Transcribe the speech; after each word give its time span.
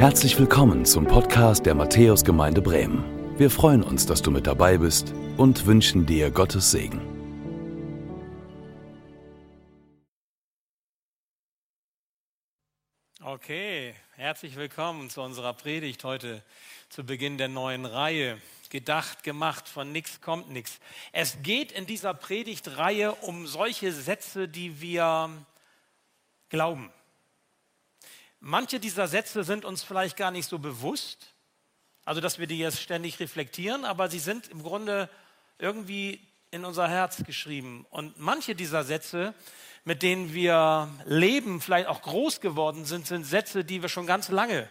Herzlich 0.00 0.38
willkommen 0.38 0.86
zum 0.86 1.06
Podcast 1.06 1.66
der 1.66 1.74
Matthäusgemeinde 1.74 2.62
Bremen. 2.62 3.04
Wir 3.38 3.50
freuen 3.50 3.82
uns, 3.82 4.06
dass 4.06 4.22
du 4.22 4.30
mit 4.30 4.46
dabei 4.46 4.78
bist 4.78 5.12
und 5.36 5.66
wünschen 5.66 6.06
dir 6.06 6.30
Gottes 6.30 6.70
Segen. 6.70 7.02
Okay, 13.22 13.94
herzlich 14.16 14.56
willkommen 14.56 15.10
zu 15.10 15.20
unserer 15.20 15.52
Predigt 15.52 16.02
heute 16.02 16.42
zu 16.88 17.04
Beginn 17.04 17.36
der 17.36 17.48
neuen 17.48 17.84
Reihe. 17.84 18.40
Gedacht, 18.70 19.22
gemacht, 19.22 19.68
von 19.68 19.92
nichts 19.92 20.22
kommt 20.22 20.48
nichts. 20.48 20.80
Es 21.12 21.42
geht 21.42 21.72
in 21.72 21.84
dieser 21.84 22.14
Predigtreihe 22.14 23.12
um 23.16 23.46
solche 23.46 23.92
Sätze, 23.92 24.48
die 24.48 24.80
wir 24.80 25.28
glauben. 26.48 26.90
Manche 28.40 28.80
dieser 28.80 29.06
Sätze 29.06 29.44
sind 29.44 29.66
uns 29.66 29.82
vielleicht 29.82 30.16
gar 30.16 30.30
nicht 30.30 30.48
so 30.48 30.58
bewusst, 30.58 31.34
also 32.06 32.22
dass 32.22 32.38
wir 32.38 32.46
die 32.46 32.58
jetzt 32.58 32.80
ständig 32.80 33.20
reflektieren, 33.20 33.84
aber 33.84 34.08
sie 34.08 34.18
sind 34.18 34.48
im 34.48 34.62
Grunde 34.62 35.10
irgendwie 35.58 36.26
in 36.50 36.64
unser 36.64 36.88
Herz 36.88 37.22
geschrieben. 37.24 37.86
Und 37.90 38.18
manche 38.18 38.54
dieser 38.54 38.82
Sätze, 38.82 39.34
mit 39.84 40.02
denen 40.02 40.32
wir 40.32 40.88
leben, 41.04 41.60
vielleicht 41.60 41.86
auch 41.86 42.00
groß 42.00 42.40
geworden 42.40 42.86
sind, 42.86 43.06
sind 43.06 43.24
Sätze, 43.24 43.62
die 43.62 43.82
wir 43.82 43.90
schon 43.90 44.06
ganz 44.06 44.30
lange 44.30 44.68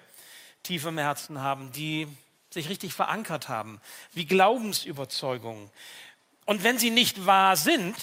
tief 0.64 0.86
im 0.86 0.98
Herzen 0.98 1.40
haben, 1.40 1.72
die 1.72 2.08
sich 2.50 2.70
richtig 2.70 2.94
verankert 2.94 3.50
haben, 3.50 3.80
wie 4.14 4.26
Glaubensüberzeugungen. 4.26 5.70
Und 6.46 6.64
wenn 6.64 6.80
sie 6.80 6.90
nicht 6.90 7.28
wahr 7.28 7.56
sind, 7.56 7.96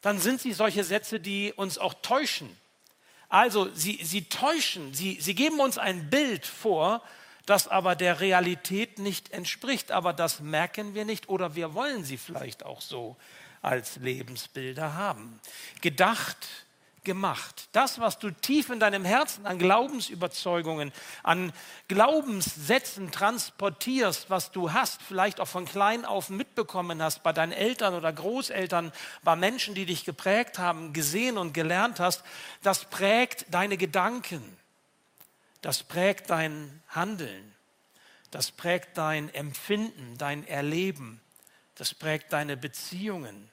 dann 0.00 0.18
sind 0.18 0.40
sie 0.40 0.52
solche 0.52 0.82
Sätze, 0.82 1.20
die 1.20 1.52
uns 1.52 1.78
auch 1.78 1.94
täuschen, 1.94 2.54
also 3.28 3.68
sie, 3.74 4.00
sie 4.02 4.24
täuschen, 4.24 4.94
sie, 4.94 5.18
sie 5.20 5.34
geben 5.34 5.60
uns 5.60 5.78
ein 5.78 6.08
Bild 6.10 6.46
vor, 6.46 7.02
das 7.46 7.68
aber 7.68 7.94
der 7.94 8.20
Realität 8.20 8.98
nicht 8.98 9.32
entspricht. 9.32 9.92
Aber 9.92 10.12
das 10.12 10.40
merken 10.40 10.94
wir 10.94 11.04
nicht 11.04 11.28
oder 11.28 11.54
wir 11.54 11.74
wollen 11.74 12.04
sie 12.04 12.16
vielleicht 12.16 12.64
auch 12.64 12.80
so 12.80 13.16
als 13.62 13.96
Lebensbilder 13.96 14.94
haben. 14.94 15.40
Gedacht 15.80 16.36
gemacht. 17.08 17.70
Das, 17.72 18.00
was 18.00 18.18
du 18.18 18.30
tief 18.30 18.68
in 18.68 18.80
deinem 18.80 19.02
Herzen 19.02 19.46
an 19.46 19.58
Glaubensüberzeugungen, 19.58 20.92
an 21.22 21.54
Glaubenssätzen 21.88 23.10
transportierst, 23.10 24.28
was 24.28 24.52
du 24.52 24.74
hast, 24.74 25.00
vielleicht 25.00 25.40
auch 25.40 25.48
von 25.48 25.64
klein 25.64 26.04
auf 26.04 26.28
mitbekommen 26.28 27.02
hast, 27.02 27.22
bei 27.22 27.32
deinen 27.32 27.52
Eltern 27.52 27.94
oder 27.94 28.12
Großeltern, 28.12 28.92
bei 29.24 29.36
Menschen, 29.36 29.74
die 29.74 29.86
dich 29.86 30.04
geprägt 30.04 30.58
haben, 30.58 30.92
gesehen 30.92 31.38
und 31.38 31.54
gelernt 31.54 31.98
hast, 31.98 32.22
das 32.62 32.84
prägt 32.84 33.46
deine 33.54 33.78
Gedanken, 33.78 34.58
das 35.62 35.82
prägt 35.82 36.28
dein 36.28 36.82
Handeln, 36.88 37.54
das 38.30 38.50
prägt 38.52 38.98
dein 38.98 39.32
Empfinden, 39.32 40.18
dein 40.18 40.46
Erleben, 40.46 41.22
das 41.74 41.94
prägt 41.94 42.34
deine 42.34 42.58
Beziehungen, 42.58 43.48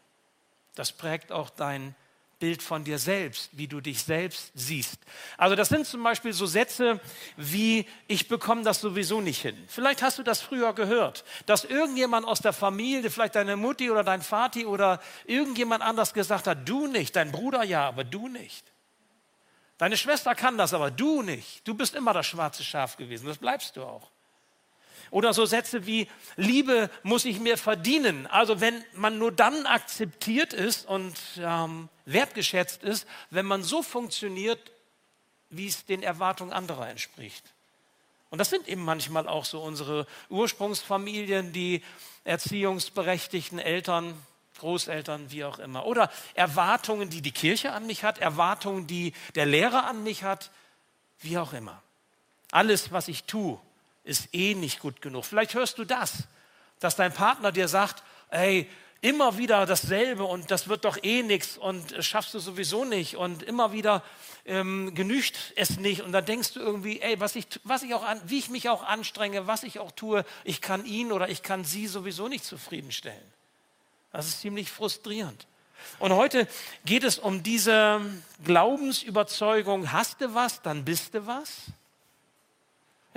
das 0.75 0.91
prägt 0.91 1.31
auch 1.31 1.49
dein 1.49 1.95
Bild 2.45 2.61
von 2.61 2.83
dir 2.83 2.99
selbst, 2.99 3.49
wie 3.53 3.67
du 3.67 3.81
dich 3.81 4.03
selbst 4.03 4.51
siehst. 4.53 4.99
Also 5.35 5.55
das 5.55 5.67
sind 5.69 5.87
zum 5.87 6.03
Beispiel 6.03 6.31
so 6.31 6.45
Sätze 6.45 6.99
wie, 7.37 7.87
ich 8.07 8.27
bekomme 8.27 8.61
das 8.61 8.81
sowieso 8.81 9.19
nicht 9.19 9.41
hin. 9.41 9.57
Vielleicht 9.67 10.03
hast 10.03 10.19
du 10.19 10.23
das 10.23 10.41
früher 10.41 10.73
gehört, 10.73 11.23
dass 11.47 11.63
irgendjemand 11.63 12.27
aus 12.27 12.41
der 12.41 12.53
Familie, 12.53 13.09
vielleicht 13.09 13.33
deine 13.33 13.55
Mutti 13.55 13.89
oder 13.89 14.03
dein 14.03 14.21
Vati 14.21 14.63
oder 14.67 15.01
irgendjemand 15.25 15.81
anders 15.81 16.13
gesagt 16.13 16.45
hat, 16.45 16.69
du 16.69 16.85
nicht, 16.85 17.15
dein 17.15 17.31
Bruder 17.31 17.63
ja, 17.63 17.87
aber 17.87 18.03
du 18.03 18.27
nicht. 18.27 18.71
Deine 19.79 19.97
Schwester 19.97 20.35
kann 20.35 20.55
das, 20.55 20.75
aber 20.75 20.91
du 20.91 21.23
nicht. 21.23 21.67
Du 21.67 21.73
bist 21.73 21.95
immer 21.95 22.13
das 22.13 22.27
schwarze 22.27 22.63
Schaf 22.63 22.95
gewesen, 22.95 23.25
das 23.25 23.39
bleibst 23.39 23.75
du 23.75 23.81
auch. 23.81 24.11
Oder 25.11 25.33
so 25.33 25.45
Sätze 25.45 25.85
wie, 25.85 26.07
Liebe 26.35 26.89
muss 27.03 27.25
ich 27.25 27.39
mir 27.39 27.57
verdienen. 27.57 28.27
Also 28.27 28.61
wenn 28.61 28.83
man 28.93 29.17
nur 29.17 29.31
dann 29.31 29.65
akzeptiert 29.65 30.53
ist 30.53 30.87
und 30.87 31.15
ähm, 31.37 31.89
wertgeschätzt 32.05 32.83
ist, 32.83 33.07
wenn 33.29 33.45
man 33.45 33.63
so 33.63 33.81
funktioniert, 33.81 34.59
wie 35.49 35.67
es 35.67 35.85
den 35.85 36.03
Erwartungen 36.03 36.53
anderer 36.53 36.89
entspricht. 36.89 37.43
Und 38.29 38.39
das 38.39 38.49
sind 38.49 38.67
eben 38.67 38.83
manchmal 38.83 39.27
auch 39.27 39.45
so 39.45 39.61
unsere 39.61 40.07
Ursprungsfamilien, 40.29 41.53
die 41.53 41.83
erziehungsberechtigten 42.23 43.59
Eltern, 43.59 44.13
Großeltern, 44.59 45.31
wie 45.31 45.43
auch 45.43 45.59
immer. 45.59 45.85
Oder 45.85 46.09
Erwartungen, 46.33 47.09
die 47.09 47.21
die 47.21 47.31
Kirche 47.31 47.71
an 47.73 47.85
mich 47.85 48.03
hat, 48.03 48.17
Erwartungen, 48.17 48.87
die 48.87 49.13
der 49.35 49.45
Lehrer 49.45 49.85
an 49.85 50.03
mich 50.03 50.23
hat, 50.23 50.51
wie 51.19 51.37
auch 51.37 51.53
immer. 51.53 51.81
Alles, 52.51 52.91
was 52.91 53.07
ich 53.07 53.25
tue, 53.25 53.59
ist 54.05 54.33
eh 54.33 54.55
nicht 54.55 54.79
gut 54.79 55.01
genug. 55.01 55.25
Vielleicht 55.25 55.53
hörst 55.53 55.77
du 55.77 55.83
das, 55.83 56.23
dass 56.79 56.95
dein 56.95 57.13
Partner 57.13 57.51
dir 57.51 57.67
sagt, 57.67 58.03
ey, 58.29 58.69
immer 59.01 59.37
wieder 59.37 59.65
dasselbe 59.65 60.23
und 60.23 60.49
das 60.49 60.67
wird 60.67 60.85
doch 60.85 60.97
eh 61.03 61.21
nichts 61.21 61.57
und 61.57 61.93
schaffst 62.03 62.33
du 62.33 62.39
sowieso 62.39 62.85
nicht 62.85 63.17
und 63.17 63.43
immer 63.43 63.71
wieder 63.71 64.03
ähm, 64.45 64.95
genügt 64.95 65.53
es 65.55 65.77
nicht 65.77 66.01
und 66.01 66.11
dann 66.11 66.25
denkst 66.25 66.53
du 66.53 66.59
irgendwie, 66.59 67.01
ey, 67.01 67.19
was 67.19 67.35
ich, 67.35 67.45
was 67.63 67.83
ich 67.83 67.93
auch 67.93 68.03
an, 68.03 68.19
wie 68.25 68.39
ich 68.39 68.49
mich 68.49 68.69
auch 68.69 68.83
anstrenge, 68.83 69.47
was 69.47 69.63
ich 69.63 69.79
auch 69.79 69.91
tue, 69.91 70.25
ich 70.43 70.61
kann 70.61 70.85
ihn 70.85 71.11
oder 71.11 71.29
ich 71.29 71.43
kann 71.43 71.63
sie 71.63 71.87
sowieso 71.87 72.27
nicht 72.27 72.45
zufriedenstellen. 72.45 73.33
Das 74.11 74.27
ist 74.27 74.41
ziemlich 74.41 74.71
frustrierend. 74.71 75.45
Und 75.99 76.13
heute 76.13 76.47
geht 76.85 77.03
es 77.03 77.19
um 77.19 77.43
diese 77.43 78.01
Glaubensüberzeugung, 78.43 79.91
hast 79.91 80.21
du 80.21 80.33
was, 80.33 80.61
dann 80.61 80.83
bist 80.83 81.13
du 81.13 81.27
was. 81.27 81.65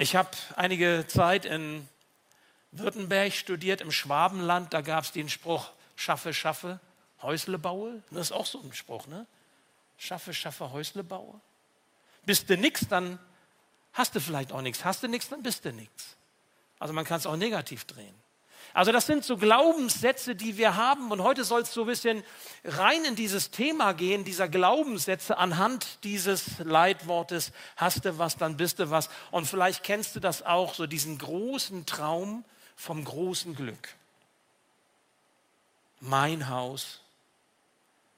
Ich 0.00 0.14
habe 0.14 0.30
einige 0.54 1.06
Zeit 1.08 1.44
in 1.44 1.88
Württemberg 2.70 3.32
studiert, 3.32 3.80
im 3.80 3.90
Schwabenland. 3.90 4.72
Da 4.72 4.80
gab 4.80 5.02
es 5.02 5.10
den 5.10 5.28
Spruch, 5.28 5.72
schaffe, 5.96 6.32
schaffe, 6.32 6.78
Häusle 7.20 7.58
baue. 7.58 8.00
Das 8.12 8.28
ist 8.28 8.32
auch 8.32 8.46
so 8.46 8.62
ein 8.62 8.72
Spruch, 8.72 9.08
ne? 9.08 9.26
Schaffe, 9.96 10.32
schaffe, 10.32 10.70
Häusle 10.70 11.02
baue. 11.02 11.40
Bist 12.24 12.48
du 12.48 12.56
nix, 12.56 12.86
dann 12.86 13.18
hast 13.92 14.14
du 14.14 14.20
vielleicht 14.20 14.52
auch 14.52 14.62
nichts. 14.62 14.84
Hast 14.84 15.02
du 15.02 15.08
nichts, 15.08 15.30
dann 15.30 15.42
bist 15.42 15.64
du 15.64 15.72
nichts. 15.72 16.16
Also 16.78 16.94
man 16.94 17.04
kann 17.04 17.18
es 17.18 17.26
auch 17.26 17.36
negativ 17.36 17.84
drehen. 17.84 18.14
Also 18.74 18.92
das 18.92 19.06
sind 19.06 19.24
so 19.24 19.36
Glaubenssätze, 19.36 20.34
die 20.34 20.56
wir 20.56 20.76
haben. 20.76 21.10
Und 21.10 21.22
heute 21.22 21.44
soll 21.44 21.62
es 21.62 21.72
so 21.72 21.82
ein 21.82 21.86
bisschen 21.86 22.22
rein 22.64 23.04
in 23.04 23.16
dieses 23.16 23.50
Thema 23.50 23.92
gehen, 23.92 24.24
dieser 24.24 24.48
Glaubenssätze 24.48 25.38
anhand 25.38 26.04
dieses 26.04 26.58
Leitwortes, 26.58 27.52
hast 27.76 28.04
du 28.04 28.18
was, 28.18 28.36
dann 28.36 28.56
bist 28.56 28.78
du 28.78 28.90
was. 28.90 29.08
Und 29.30 29.46
vielleicht 29.46 29.82
kennst 29.82 30.16
du 30.16 30.20
das 30.20 30.42
auch, 30.44 30.74
so 30.74 30.86
diesen 30.86 31.18
großen 31.18 31.86
Traum 31.86 32.44
vom 32.76 33.04
großen 33.04 33.54
Glück. 33.54 33.94
Mein 36.00 36.48
Haus, 36.48 37.00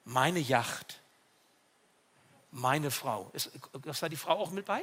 meine 0.05 0.41
Yacht, 0.41 1.01
meine 2.51 2.91
Frau. 2.91 3.31
Ist, 3.33 3.51
ist 3.85 4.03
da 4.03 4.09
die 4.09 4.17
Frau 4.17 4.39
auch 4.39 4.51
mit 4.51 4.67
bei? 4.67 4.83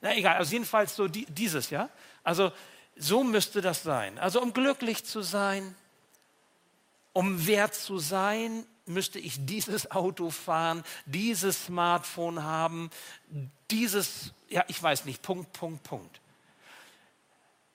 Na 0.00 0.14
egal, 0.16 0.36
also 0.36 0.52
jedenfalls 0.52 0.94
so 0.94 1.08
die, 1.08 1.26
dieses, 1.26 1.70
ja. 1.70 1.90
Also 2.22 2.52
so 2.98 3.24
müsste 3.24 3.60
das 3.60 3.82
sein. 3.82 4.18
Also 4.18 4.42
um 4.42 4.52
glücklich 4.52 5.04
zu 5.04 5.22
sein, 5.22 5.74
um 7.12 7.46
wert 7.46 7.74
zu 7.74 7.98
sein, 7.98 8.64
müsste 8.86 9.18
ich 9.18 9.44
dieses 9.44 9.90
Auto 9.90 10.30
fahren, 10.30 10.84
dieses 11.06 11.66
Smartphone 11.66 12.42
haben, 12.42 12.90
dieses, 13.70 14.32
ja, 14.48 14.64
ich 14.68 14.82
weiß 14.82 15.04
nicht, 15.04 15.22
Punkt, 15.22 15.52
Punkt, 15.52 15.82
Punkt. 15.82 16.20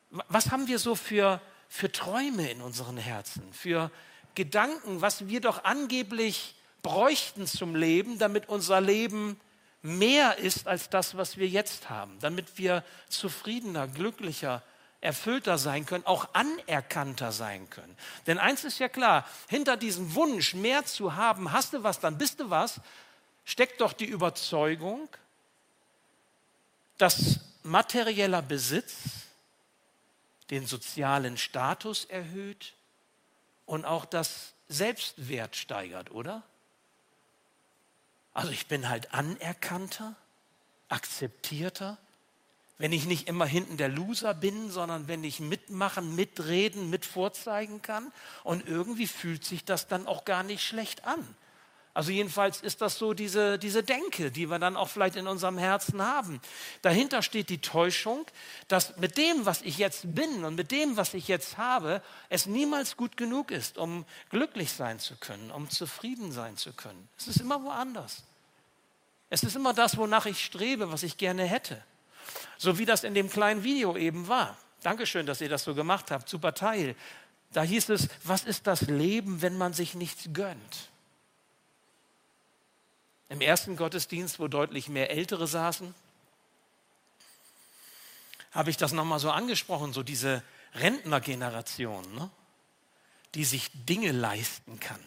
Was 0.09 0.51
haben 0.51 0.67
wir 0.67 0.79
so 0.79 0.95
für, 0.95 1.41
für 1.69 1.91
Träume 1.91 2.49
in 2.51 2.61
unseren 2.61 2.97
Herzen, 2.97 3.51
für 3.53 3.91
Gedanken, 4.35 5.01
was 5.01 5.27
wir 5.27 5.41
doch 5.41 5.63
angeblich 5.63 6.55
bräuchten 6.81 7.47
zum 7.47 7.75
Leben, 7.75 8.19
damit 8.19 8.49
unser 8.49 8.81
Leben 8.81 9.39
mehr 9.81 10.37
ist 10.37 10.67
als 10.67 10.89
das, 10.89 11.17
was 11.17 11.37
wir 11.37 11.47
jetzt 11.47 11.89
haben, 11.89 12.17
damit 12.19 12.57
wir 12.57 12.83
zufriedener, 13.09 13.87
glücklicher, 13.87 14.63
erfüllter 15.03 15.57
sein 15.57 15.85
können, 15.85 16.05
auch 16.05 16.29
anerkannter 16.33 17.31
sein 17.31 17.69
können. 17.69 17.95
Denn 18.25 18.37
eins 18.39 18.63
ist 18.63 18.79
ja 18.79 18.87
klar, 18.87 19.27
hinter 19.47 19.75
diesem 19.75 20.15
Wunsch, 20.15 20.53
mehr 20.53 20.85
zu 20.85 21.15
haben, 21.15 21.51
hast 21.51 21.73
du 21.73 21.83
was, 21.83 21.99
dann 21.99 22.17
bist 22.17 22.39
du 22.39 22.49
was, 22.49 22.79
steckt 23.43 23.81
doch 23.81 23.93
die 23.93 24.05
Überzeugung, 24.05 25.09
dass 26.97 27.41
materieller 27.63 28.41
Besitz 28.41 28.93
den 30.49 30.65
sozialen 30.65 31.37
Status 31.37 32.05
erhöht 32.05 32.73
und 33.65 33.85
auch 33.85 34.05
das 34.05 34.53
Selbstwert 34.69 35.55
steigert, 35.55 36.11
oder? 36.11 36.43
Also 38.33 38.51
ich 38.51 38.67
bin 38.67 38.87
halt 38.89 39.13
anerkannter, 39.13 40.15
akzeptierter, 40.87 41.97
wenn 42.83 42.91
ich 42.91 43.05
nicht 43.05 43.29
immer 43.29 43.45
hinten 43.45 43.77
der 43.77 43.87
Loser 43.87 44.33
bin, 44.33 44.69
sondern 44.69 45.07
wenn 45.07 45.23
ich 45.23 45.39
mitmachen, 45.39 46.17
mitreden, 46.17 46.89
mit 46.89 47.05
vorzeigen 47.05 47.81
kann. 47.81 48.11
Und 48.43 48.67
irgendwie 48.67 49.07
fühlt 49.07 49.45
sich 49.45 49.63
das 49.63 49.87
dann 49.87 50.05
auch 50.05 50.25
gar 50.25 50.43
nicht 50.43 50.61
schlecht 50.61 51.05
an. 51.05 51.25
Also 51.93 52.11
jedenfalls 52.11 52.59
ist 52.59 52.81
das 52.81 52.97
so 52.97 53.13
diese, 53.13 53.57
diese 53.57 53.83
Denke, 53.83 54.31
die 54.31 54.47
wir 54.47 54.59
dann 54.59 54.75
auch 54.75 54.89
vielleicht 54.89 55.15
in 55.15 55.27
unserem 55.27 55.57
Herzen 55.57 56.01
haben. 56.01 56.41
Dahinter 56.81 57.21
steht 57.21 57.47
die 57.47 57.59
Täuschung, 57.59 58.25
dass 58.67 58.97
mit 58.97 59.15
dem, 59.15 59.45
was 59.45 59.61
ich 59.61 59.77
jetzt 59.77 60.13
bin 60.13 60.43
und 60.43 60.55
mit 60.55 60.71
dem, 60.71 60.97
was 60.97 61.13
ich 61.13 61.29
jetzt 61.29 61.57
habe, 61.57 62.01
es 62.27 62.47
niemals 62.47 62.97
gut 62.97 63.15
genug 63.15 63.51
ist, 63.51 63.77
um 63.77 64.03
glücklich 64.29 64.73
sein 64.73 64.99
zu 64.99 65.15
können, 65.15 65.51
um 65.51 65.69
zufrieden 65.69 66.33
sein 66.33 66.57
zu 66.57 66.73
können. 66.73 67.07
Es 67.17 67.29
ist 67.29 67.39
immer 67.39 67.63
woanders. 67.63 68.23
Es 69.29 69.43
ist 69.43 69.55
immer 69.55 69.73
das, 69.73 69.95
wonach 69.95 70.25
ich 70.25 70.43
strebe, 70.43 70.91
was 70.91 71.03
ich 71.03 71.15
gerne 71.15 71.45
hätte. 71.45 71.81
So 72.57 72.77
wie 72.77 72.85
das 72.85 73.03
in 73.03 73.13
dem 73.13 73.29
kleinen 73.29 73.63
Video 73.63 73.97
eben 73.97 74.27
war. 74.27 74.57
Dankeschön, 74.81 75.25
dass 75.25 75.41
ihr 75.41 75.49
das 75.49 75.63
so 75.63 75.73
gemacht 75.75 76.11
habt. 76.11 76.29
Super 76.29 76.53
Teil. 76.53 76.95
Da 77.51 77.63
hieß 77.63 77.89
es, 77.89 78.09
was 78.23 78.43
ist 78.43 78.67
das 78.67 78.81
Leben, 78.81 79.41
wenn 79.41 79.57
man 79.57 79.73
sich 79.73 79.93
nichts 79.93 80.29
gönnt? 80.33 80.89
Im 83.29 83.41
ersten 83.41 83.75
Gottesdienst, 83.75 84.39
wo 84.39 84.47
deutlich 84.47 84.89
mehr 84.89 85.09
Ältere 85.09 85.47
saßen, 85.47 85.93
habe 88.51 88.69
ich 88.69 88.77
das 88.77 88.91
nochmal 88.91 89.19
so 89.19 89.31
angesprochen, 89.31 89.93
so 89.93 90.03
diese 90.03 90.43
Rentnergeneration, 90.75 92.13
ne? 92.13 92.29
die 93.33 93.45
sich 93.45 93.71
Dinge 93.73 94.11
leisten 94.11 94.79
kann. 94.79 94.99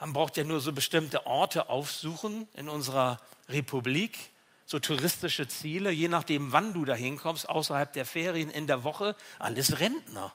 Man 0.00 0.12
braucht 0.12 0.36
ja 0.36 0.44
nur 0.44 0.60
so 0.60 0.72
bestimmte 0.72 1.26
Orte 1.26 1.68
aufsuchen 1.68 2.48
in 2.54 2.68
unserer 2.68 3.20
Republik, 3.48 4.29
so 4.70 4.78
touristische 4.78 5.48
Ziele, 5.48 5.90
je 5.90 6.06
nachdem, 6.06 6.52
wann 6.52 6.72
du 6.72 6.84
da 6.84 6.94
hinkommst, 6.94 7.48
außerhalb 7.48 7.92
der 7.92 8.06
Ferien 8.06 8.50
in 8.50 8.68
der 8.68 8.84
Woche, 8.84 9.16
alles 9.40 9.80
Rentner. 9.80 10.32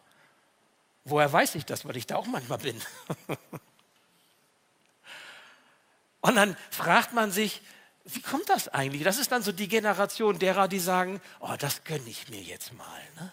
Woher 1.05 1.31
weiß 1.31 1.55
ich 1.55 1.65
das, 1.65 1.85
weil 1.85 1.95
ich 1.95 2.05
da 2.05 2.17
auch 2.17 2.25
manchmal 2.25 2.57
bin? 2.57 2.75
Und 6.19 6.35
dann 6.35 6.57
fragt 6.69 7.13
man 7.13 7.31
sich, 7.31 7.61
wie 8.03 8.19
kommt 8.21 8.49
das 8.49 8.67
eigentlich? 8.67 9.03
Das 9.03 9.19
ist 9.19 9.31
dann 9.31 9.41
so 9.41 9.53
die 9.53 9.69
Generation 9.69 10.37
derer, 10.37 10.67
die 10.67 10.79
sagen, 10.79 11.21
oh, 11.39 11.55
das 11.57 11.85
gönne 11.85 12.09
ich 12.09 12.27
mir 12.27 12.41
jetzt 12.41 12.73
mal. 12.73 13.01
Ne? 13.15 13.31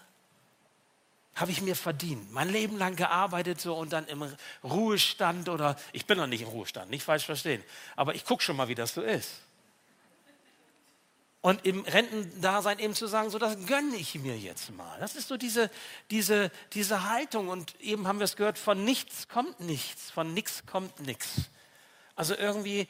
Habe 1.35 1.51
ich 1.51 1.61
mir 1.61 1.75
verdient. 1.75 2.31
Mein 2.31 2.47
Leben 2.47 2.77
lang 2.77 2.95
gearbeitet 2.95 3.59
so 3.59 3.75
und 3.75 3.91
dann 3.91 4.07
im 4.07 4.23
Ruhestand 4.63 5.49
oder, 5.49 5.75
ich 5.91 6.05
bin 6.05 6.17
noch 6.17 6.27
nicht 6.27 6.43
im 6.43 6.47
Ruhestand, 6.47 6.89
nicht 6.89 7.03
falsch 7.03 7.25
verstehen, 7.25 7.61
aber 7.97 8.15
ich 8.15 8.23
gucke 8.23 8.41
schon 8.41 8.55
mal, 8.55 8.69
wie 8.69 8.75
das 8.75 8.93
so 8.93 9.01
ist. 9.01 9.41
Und 11.43 11.65
im 11.65 11.81
Rentendasein 11.81 12.79
eben 12.79 12.93
zu 12.93 13.05
sagen, 13.05 13.29
so 13.29 13.37
das 13.37 13.67
gönne 13.67 13.97
ich 13.97 14.15
mir 14.15 14.37
jetzt 14.37 14.71
mal. 14.71 14.97
Das 15.01 15.17
ist 15.17 15.27
so 15.27 15.35
diese, 15.35 15.69
diese, 16.09 16.49
diese 16.71 17.09
Haltung. 17.09 17.49
Und 17.49 17.77
eben 17.81 18.07
haben 18.07 18.19
wir 18.19 18.23
es 18.23 18.37
gehört, 18.37 18.57
von 18.57 18.85
nichts 18.85 19.27
kommt 19.27 19.59
nichts, 19.59 20.09
von 20.09 20.33
nichts 20.33 20.65
kommt 20.65 21.01
nichts. 21.01 21.49
Also 22.15 22.33
irgendwie, 22.33 22.87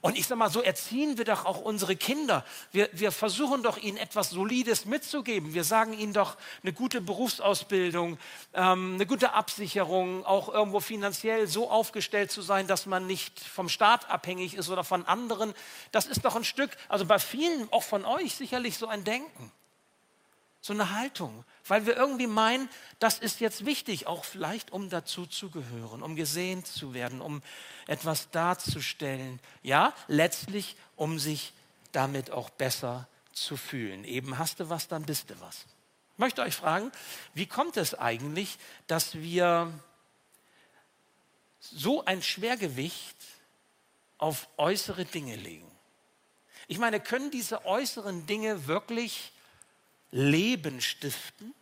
und 0.00 0.16
ich 0.16 0.26
sage 0.26 0.38
mal, 0.38 0.50
so 0.50 0.62
erziehen 0.62 1.18
wir 1.18 1.24
doch 1.24 1.44
auch 1.44 1.60
unsere 1.60 1.96
Kinder. 1.96 2.44
Wir, 2.70 2.88
wir 2.92 3.10
versuchen 3.10 3.64
doch 3.64 3.78
ihnen 3.78 3.96
etwas 3.96 4.30
Solides 4.30 4.84
mitzugeben. 4.84 5.54
Wir 5.54 5.64
sagen 5.64 5.92
ihnen 5.92 6.12
doch 6.12 6.36
eine 6.62 6.72
gute 6.72 7.00
Berufsausbildung, 7.00 8.16
ähm, 8.54 8.94
eine 8.94 9.06
gute 9.06 9.32
Absicherung, 9.32 10.24
auch 10.24 10.48
irgendwo 10.52 10.78
finanziell 10.78 11.48
so 11.48 11.68
aufgestellt 11.68 12.30
zu 12.30 12.42
sein, 12.42 12.68
dass 12.68 12.86
man 12.86 13.08
nicht 13.08 13.40
vom 13.40 13.68
Staat 13.68 14.08
abhängig 14.08 14.54
ist 14.54 14.70
oder 14.70 14.84
von 14.84 15.04
anderen. 15.04 15.52
Das 15.90 16.06
ist 16.06 16.24
doch 16.24 16.36
ein 16.36 16.44
Stück, 16.44 16.70
also 16.88 17.04
bei 17.04 17.18
vielen, 17.18 17.72
auch 17.72 17.82
von 17.82 18.04
euch 18.04 18.36
sicherlich 18.36 18.78
so 18.78 18.86
ein 18.86 19.02
Denken 19.02 19.50
so 20.60 20.72
eine 20.72 20.92
Haltung, 20.94 21.44
weil 21.68 21.86
wir 21.86 21.96
irgendwie 21.96 22.26
meinen, 22.26 22.68
das 22.98 23.18
ist 23.18 23.40
jetzt 23.40 23.64
wichtig, 23.64 24.06
auch 24.06 24.24
vielleicht 24.24 24.72
um 24.72 24.90
dazu 24.90 25.26
zu 25.26 25.50
gehören, 25.50 26.02
um 26.02 26.16
gesehen 26.16 26.64
zu 26.64 26.94
werden, 26.94 27.20
um 27.20 27.42
etwas 27.86 28.30
darzustellen. 28.30 29.40
Ja, 29.62 29.94
letztlich, 30.06 30.76
um 30.96 31.18
sich 31.18 31.52
damit 31.92 32.30
auch 32.30 32.50
besser 32.50 33.08
zu 33.32 33.56
fühlen. 33.56 34.04
Eben 34.04 34.38
hast 34.38 34.60
du 34.60 34.68
was, 34.68 34.88
dann 34.88 35.04
bist 35.04 35.30
du 35.30 35.40
was. 35.40 35.66
Ich 36.14 36.18
möchte 36.18 36.42
euch 36.42 36.56
fragen, 36.56 36.90
wie 37.34 37.46
kommt 37.46 37.76
es 37.76 37.94
eigentlich, 37.94 38.58
dass 38.88 39.14
wir 39.14 39.72
so 41.60 42.04
ein 42.04 42.22
Schwergewicht 42.22 43.16
auf 44.18 44.48
äußere 44.56 45.04
Dinge 45.04 45.36
legen? 45.36 45.70
Ich 46.66 46.78
meine, 46.78 47.00
können 47.00 47.30
diese 47.30 47.64
äußeren 47.64 48.26
Dinge 48.26 48.66
wirklich 48.66 49.32
Leben 50.10 50.80
stiften, 50.80 51.54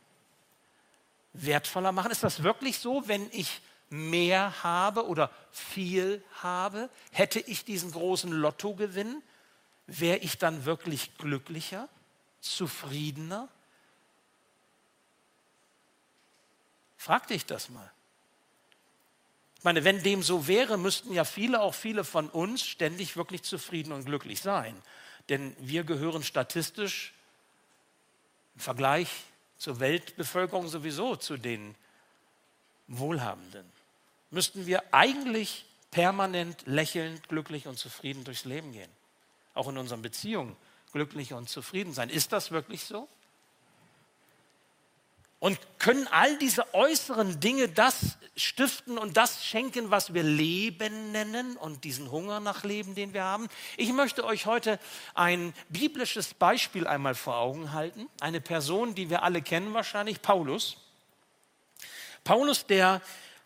wertvoller 1.32 1.92
machen? 1.92 2.10
Ist 2.10 2.22
das 2.22 2.42
wirklich 2.42 2.78
so, 2.78 3.08
wenn 3.08 3.28
ich 3.32 3.60
mehr 3.90 4.62
habe 4.62 5.06
oder 5.06 5.30
viel 5.52 6.22
habe? 6.42 6.90
Hätte 7.12 7.40
ich 7.40 7.64
diesen 7.64 7.92
großen 7.92 8.30
Lottogewinn, 8.30 9.22
wäre 9.86 10.18
ich 10.18 10.38
dann 10.38 10.64
wirklich 10.64 11.16
glücklicher, 11.18 11.88
zufriedener? 12.40 13.48
Frag 16.96 17.26
dich 17.28 17.46
das 17.46 17.68
mal. 17.68 17.90
Ich 19.58 19.64
meine, 19.64 19.84
wenn 19.84 20.02
dem 20.02 20.22
so 20.22 20.46
wäre, 20.46 20.76
müssten 20.76 21.12
ja 21.12 21.24
viele, 21.24 21.60
auch 21.60 21.74
viele 21.74 22.04
von 22.04 22.28
uns, 22.28 22.64
ständig 22.64 23.16
wirklich 23.16 23.42
zufrieden 23.42 23.92
und 23.92 24.04
glücklich 24.04 24.40
sein. 24.40 24.80
Denn 25.28 25.56
wir 25.58 25.82
gehören 25.82 26.22
statistisch 26.22 27.15
im 28.56 28.60
Vergleich 28.60 29.08
zur 29.58 29.80
Weltbevölkerung 29.80 30.68
sowieso 30.68 31.16
zu 31.16 31.36
den 31.36 31.74
Wohlhabenden, 32.88 33.70
müssten 34.30 34.66
wir 34.66 34.82
eigentlich 34.92 35.66
permanent 35.90 36.66
lächelnd, 36.66 37.28
glücklich 37.28 37.66
und 37.66 37.78
zufrieden 37.78 38.24
durchs 38.24 38.44
Leben 38.44 38.72
gehen. 38.72 38.90
Auch 39.54 39.68
in 39.68 39.78
unseren 39.78 40.02
Beziehungen 40.02 40.56
glücklich 40.92 41.32
und 41.32 41.48
zufrieden 41.48 41.92
sein. 41.92 42.10
Ist 42.10 42.32
das 42.32 42.50
wirklich 42.50 42.84
so? 42.84 43.08
Und 45.38 45.58
können 45.78 46.08
all 46.10 46.38
diese 46.38 46.74
äußeren 46.74 47.40
Dinge 47.40 47.68
das 47.68 48.16
stiften 48.36 48.96
und 48.96 49.16
das 49.16 49.44
schenken, 49.44 49.90
was 49.90 50.14
wir 50.14 50.22
Leben 50.22 51.12
nennen 51.12 51.56
und 51.58 51.84
diesen 51.84 52.10
Hunger 52.10 52.40
nach 52.40 52.64
Leben, 52.64 52.94
den 52.94 53.12
wir 53.12 53.22
haben? 53.22 53.48
Ich 53.76 53.92
möchte 53.92 54.24
euch 54.24 54.46
heute 54.46 54.78
ein 55.14 55.52
biblisches 55.68 56.32
Beispiel 56.32 56.86
einmal 56.86 57.14
vor 57.14 57.36
Augen 57.36 57.72
halten. 57.72 58.08
Eine 58.20 58.40
Person, 58.40 58.94
die 58.94 59.10
wir 59.10 59.22
alle 59.22 59.42
kennen 59.42 59.74
wahrscheinlich, 59.74 60.22
Paulus. 60.22 60.78
Paulus, 62.24 62.66
der, 62.66 63.02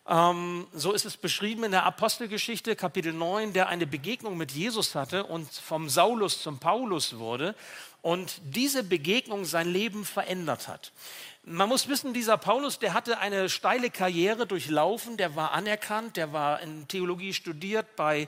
ähm, 0.07 0.67
so 0.73 0.93
ist 0.93 1.05
es 1.05 1.17
beschrieben 1.17 1.65
in 1.65 1.71
der 1.71 1.83
Apostelgeschichte, 1.83 2.75
Kapitel 2.77 3.13
9, 3.13 3.51
der 3.53 3.67
eine 3.67 3.85
Begegnung 3.85 4.37
mit 4.37 4.51
Jesus 4.51 4.95
hatte 4.95 5.25
und 5.25 5.51
vom 5.51 5.89
Saulus 5.89 6.41
zum 6.41 6.57
Paulus 6.57 7.17
wurde 7.19 7.53
und 8.01 8.41
diese 8.43 8.83
Begegnung 8.83 9.45
sein 9.45 9.71
Leben 9.71 10.05
verändert 10.05 10.67
hat. 10.67 10.91
Man 11.43 11.69
muss 11.69 11.87
wissen, 11.87 12.13
dieser 12.13 12.37
Paulus, 12.37 12.77
der 12.77 12.93
hatte 12.93 13.17
eine 13.17 13.49
steile 13.49 13.89
Karriere 13.89 14.45
durchlaufen, 14.45 15.17
der 15.17 15.35
war 15.35 15.53
anerkannt, 15.53 16.15
der 16.15 16.33
war 16.33 16.59
in 16.61 16.87
Theologie 16.87 17.33
studiert 17.33 17.95
bei 17.95 18.27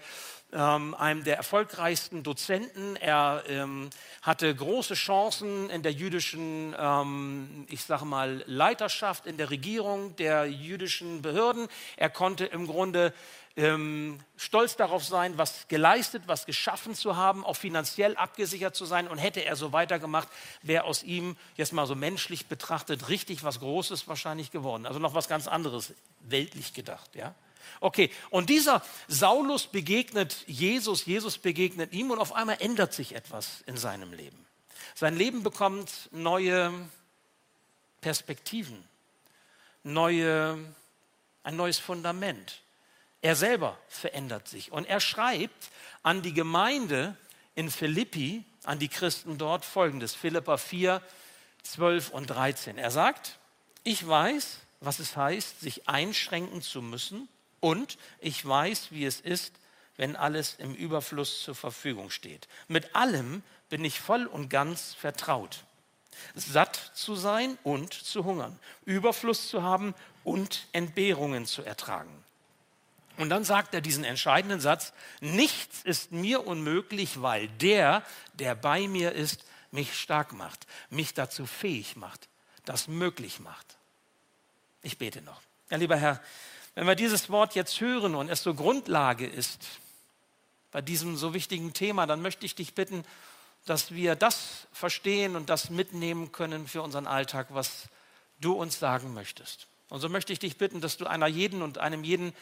ähm, 0.51 0.96
einem 0.96 1.24
der 1.24 1.38
erfolgreichsten 1.38 2.24
Dozenten. 2.24 2.96
Er 2.96 3.43
ähm, 3.48 3.91
hatte 4.24 4.53
große 4.53 4.96
Chancen 4.96 5.70
in 5.70 5.84
der 5.84 5.91
jüdischen, 5.91 6.75
ähm, 6.75 7.67
ich 7.70 7.84
sage 7.84 8.05
mal, 8.05 8.43
Leiterschaft, 8.48 9.27
in 9.27 9.38
der 9.38 9.51
Regierung 9.51 10.15
der 10.15 10.46
jüdischen 10.46 11.22
Behörden. 11.22 11.67
Er 11.98 12.10
konnte 12.10 12.46
im 12.46 12.65
Grunde 12.65 13.13
ähm, 13.55 14.19
stolz 14.36 14.75
darauf 14.75 15.03
sein, 15.03 15.38
was 15.38 15.67
geleistet, 15.67 16.24
was 16.25 16.45
geschaffen 16.45 16.95
zu 16.95 17.15
haben, 17.15 17.45
auch 17.45 17.55
finanziell 17.55 18.15
abgesichert 18.15 18.75
zu 18.75 18.86
sein. 18.86 19.07
Und 19.07 19.19
hätte 19.19 19.45
er 19.45 19.55
so 19.55 19.72
weitergemacht, 19.72 20.27
wäre 20.62 20.86
aus 20.86 21.03
ihm 21.03 21.38
jetzt 21.55 21.74
mal 21.74 21.86
so 21.86 21.95
menschlich 21.95 22.48
betrachtet 22.48 23.10
richtig 23.10 23.43
was 23.43 23.60
Großes 23.60 24.07
wahrscheinlich 24.07 24.51
geworden. 24.51 24.86
Also 24.86 25.00
noch 25.00 25.13
was 25.13 25.27
ganz 25.27 25.48
anderes, 25.48 25.93
weltlich 26.22 26.74
gedacht. 26.74 27.15
Ja? 27.15 27.36
Okay, 27.79 28.10
und 28.29 28.50
dieser 28.50 28.81
Saulus 29.07 29.67
begegnet 29.67 30.43
Jesus, 30.48 31.05
Jesus 31.05 31.38
begegnet 31.38 31.93
ihm 31.93 32.12
und 32.12 32.19
auf 32.19 32.33
einmal 32.33 32.57
ändert 32.60 32.93
sich 32.93 33.13
etwas 33.15 33.62
in 33.65 33.77
seinem 33.77 34.13
Leben. 34.13 34.45
Sein 34.95 35.15
Leben 35.15 35.43
bekommt 35.43 36.10
neue 36.12 36.72
Perspektiven, 38.01 38.83
neue, 39.83 40.57
ein 41.43 41.55
neues 41.55 41.79
Fundament. 41.79 42.62
Er 43.23 43.37
selber 43.37 43.79
verändert 43.87 44.49
sich. 44.49 44.73
Und 44.73 44.83
er 44.83 44.99
schreibt 44.99 45.69
an 46.03 46.21
die 46.21 46.33
Gemeinde 46.33 47.15
in 47.55 47.71
Philippi, 47.71 48.43
an 48.65 48.79
die 48.79 48.89
Christen 48.89 49.37
dort 49.37 49.63
folgendes, 49.63 50.13
Philippa 50.13 50.57
4, 50.57 51.01
12 51.63 52.09
und 52.09 52.27
13. 52.27 52.77
Er 52.77 52.91
sagt, 52.91 53.39
ich 53.85 54.05
weiß, 54.05 54.59
was 54.81 54.99
es 54.99 55.15
heißt, 55.15 55.61
sich 55.61 55.87
einschränken 55.87 56.61
zu 56.61 56.81
müssen 56.81 57.29
und 57.61 57.97
ich 58.19 58.45
weiß, 58.45 58.91
wie 58.91 59.05
es 59.05 59.21
ist, 59.21 59.53
wenn 59.95 60.17
alles 60.17 60.55
im 60.57 60.75
Überfluss 60.75 61.43
zur 61.43 61.55
Verfügung 61.55 62.09
steht. 62.09 62.49
Mit 62.67 62.93
allem 62.93 63.41
bin 63.69 63.85
ich 63.85 64.01
voll 64.01 64.25
und 64.25 64.49
ganz 64.49 64.95
vertraut. 64.95 65.63
Satt 66.35 66.91
zu 66.93 67.15
sein 67.15 67.57
und 67.63 67.93
zu 67.93 68.25
hungern, 68.25 68.59
Überfluss 68.83 69.47
zu 69.47 69.63
haben 69.63 69.95
und 70.25 70.67
Entbehrungen 70.73 71.45
zu 71.45 71.63
ertragen. 71.63 72.23
Und 73.17 73.29
dann 73.29 73.43
sagt 73.43 73.74
er 73.74 73.82
diesen 73.82 74.03
entscheidenden 74.03 74.60
Satz, 74.60 74.93
nichts 75.22 75.84
ist 75.84 76.12
mir 76.12 76.48
unmöglich, 76.48 77.22
weil 77.22 77.48
der, 77.48 78.03
der 78.34 78.55
bei 78.55 78.88
mir 78.88 79.12
ist, 79.12 79.46
mich 79.72 80.00
stark 80.00 80.34
macht, 80.34 80.65
mich 80.89 81.13
dazu 81.13 81.46
fähig 81.46 81.96
macht, 81.96 82.27
das 82.65 82.88
möglich 82.88 83.39
macht. 83.39 83.77
Ich 84.82 84.98
bete 84.98 85.22
noch. 85.22 85.41
Ja, 85.70 85.77
lieber 85.77 85.98
Herr, 85.98 86.22
wenn 86.75 86.88
wir 86.88 86.96
dieses 86.96 87.29
Wort 87.29 87.55
jetzt 87.55 87.79
hören 87.82 88.15
und 88.15 88.29
es 88.29 88.43
so 88.43 88.53
Grundlage 88.53 89.27
ist 89.27 89.60
bei 90.72 90.82
diesem 90.82 91.17
so 91.17 91.34
wichtigen 91.34 91.74
Thema, 91.74 92.08
dann 92.08 92.22
möchte 92.22 92.46
ich 92.46 92.55
dich 92.55 92.74
bitten, 92.74 93.05
dass 93.65 93.91
wir 93.93 94.15
das 94.15 94.67
verstehen 94.72 95.36
und 95.36 95.50
das 95.50 95.70
mitnehmen 95.70 96.32
können 96.32 96.67
für 96.67 96.82
unseren 96.82 97.08
Alltag, 97.08 97.48
was 97.51 97.88
du 98.41 98.53
uns 98.53 98.79
sagen 98.79 99.13
möchtest. 99.13 99.67
Und 99.89 100.01
so 100.01 100.10
möchte 100.10 100.34
ich 100.34 100.39
dich 100.39 100.58
bitten, 100.58 100.82
dass 100.82 100.98
du 100.98 101.05
einer 101.05 101.27
jeden 101.27 101.62
und 101.62 101.77
einem 101.77 102.03
jeden 102.03 102.34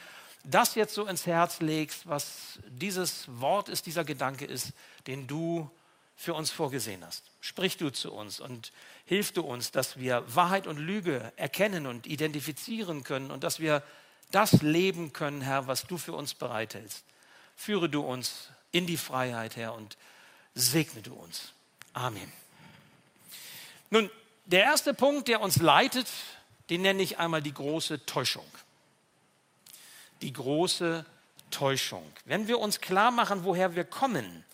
das 0.44 0.76
jetzt 0.76 0.94
so 0.94 1.06
ins 1.06 1.26
Herz 1.26 1.60
legst, 1.60 2.08
was 2.08 2.60
dieses 2.68 3.26
Wort 3.40 3.70
ist, 3.70 3.86
dieser 3.86 4.04
Gedanke 4.04 4.46
ist, 4.46 4.74
den 5.08 5.28
du 5.28 5.70
für 6.16 6.34
uns 6.34 6.52
vorgesehen 6.52 7.04
hast. 7.06 7.24
Sprich 7.42 7.78
du 7.78 7.90
zu 7.90 8.14
uns 8.14 8.40
und 8.40 8.72
hilf 9.06 9.32
du 9.32 9.42
uns, 9.42 9.72
dass 9.72 9.98
wir 9.98 10.24
Wahrheit 10.34 10.68
und 10.68 10.78
Lüge 10.78 11.32
erkennen 11.36 11.88
und 11.88 12.06
identifizieren 12.06 13.04
können 13.04 13.32
und 13.32 13.44
dass 13.44 13.60
wir 13.60 13.84
das 14.30 14.62
leben 14.62 15.14
können, 15.14 15.42
Herr, 15.42 15.68
was 15.68 15.84
du 15.84 15.98
für 15.98 16.14
uns 16.14 16.34
bereithältst. 16.34 17.04
Führe 17.56 17.90
du 17.90 18.02
uns 18.02 18.50
in 18.72 18.88
die 18.88 18.98
Freiheit, 18.98 19.56
Herr, 19.56 19.74
und 19.74 19.98
segne 20.56 21.02
du 21.02 21.14
uns. 21.14 21.54
Amen. 21.94 22.32
Nun, 23.90 24.10
der 24.46 24.64
erste 24.64 24.94
Punkt, 24.94 25.28
der 25.28 25.42
uns 25.42 25.58
leitet, 25.58 26.08
den 26.70 26.82
nenne 26.82 27.04
ich 27.04 27.20
einmal 27.20 27.42
die 27.42 27.54
große 27.54 28.06
Täuschung. 28.06 28.46
Die 30.22 30.34
große 30.34 31.06
Täuschung. 31.50 32.04
Wenn 32.26 32.48
wir 32.48 32.60
uns 32.60 32.82
klar 32.82 33.12
machen, 33.12 33.44
woher 33.44 33.76
wir 33.76 33.84
kommen, 33.84 34.46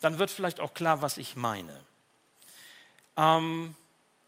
dann 0.00 0.18
wird 0.18 0.30
vielleicht 0.30 0.60
auch 0.60 0.74
klar, 0.74 1.02
was 1.02 1.18
ich 1.18 1.36
meine. 1.36 1.78
Ähm, 3.16 3.74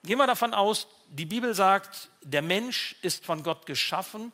gehen 0.03 0.19
wir 0.19 0.27
davon 0.27 0.55
aus, 0.55 0.87
die 1.09 1.27
Bibel 1.27 1.55
sagt, 1.55 2.11
der 2.23 2.43
Mensch 2.43 2.97
ist 3.03 3.25
von 3.25 3.43
Gott 3.43 3.67
geschaffen. 3.67 4.33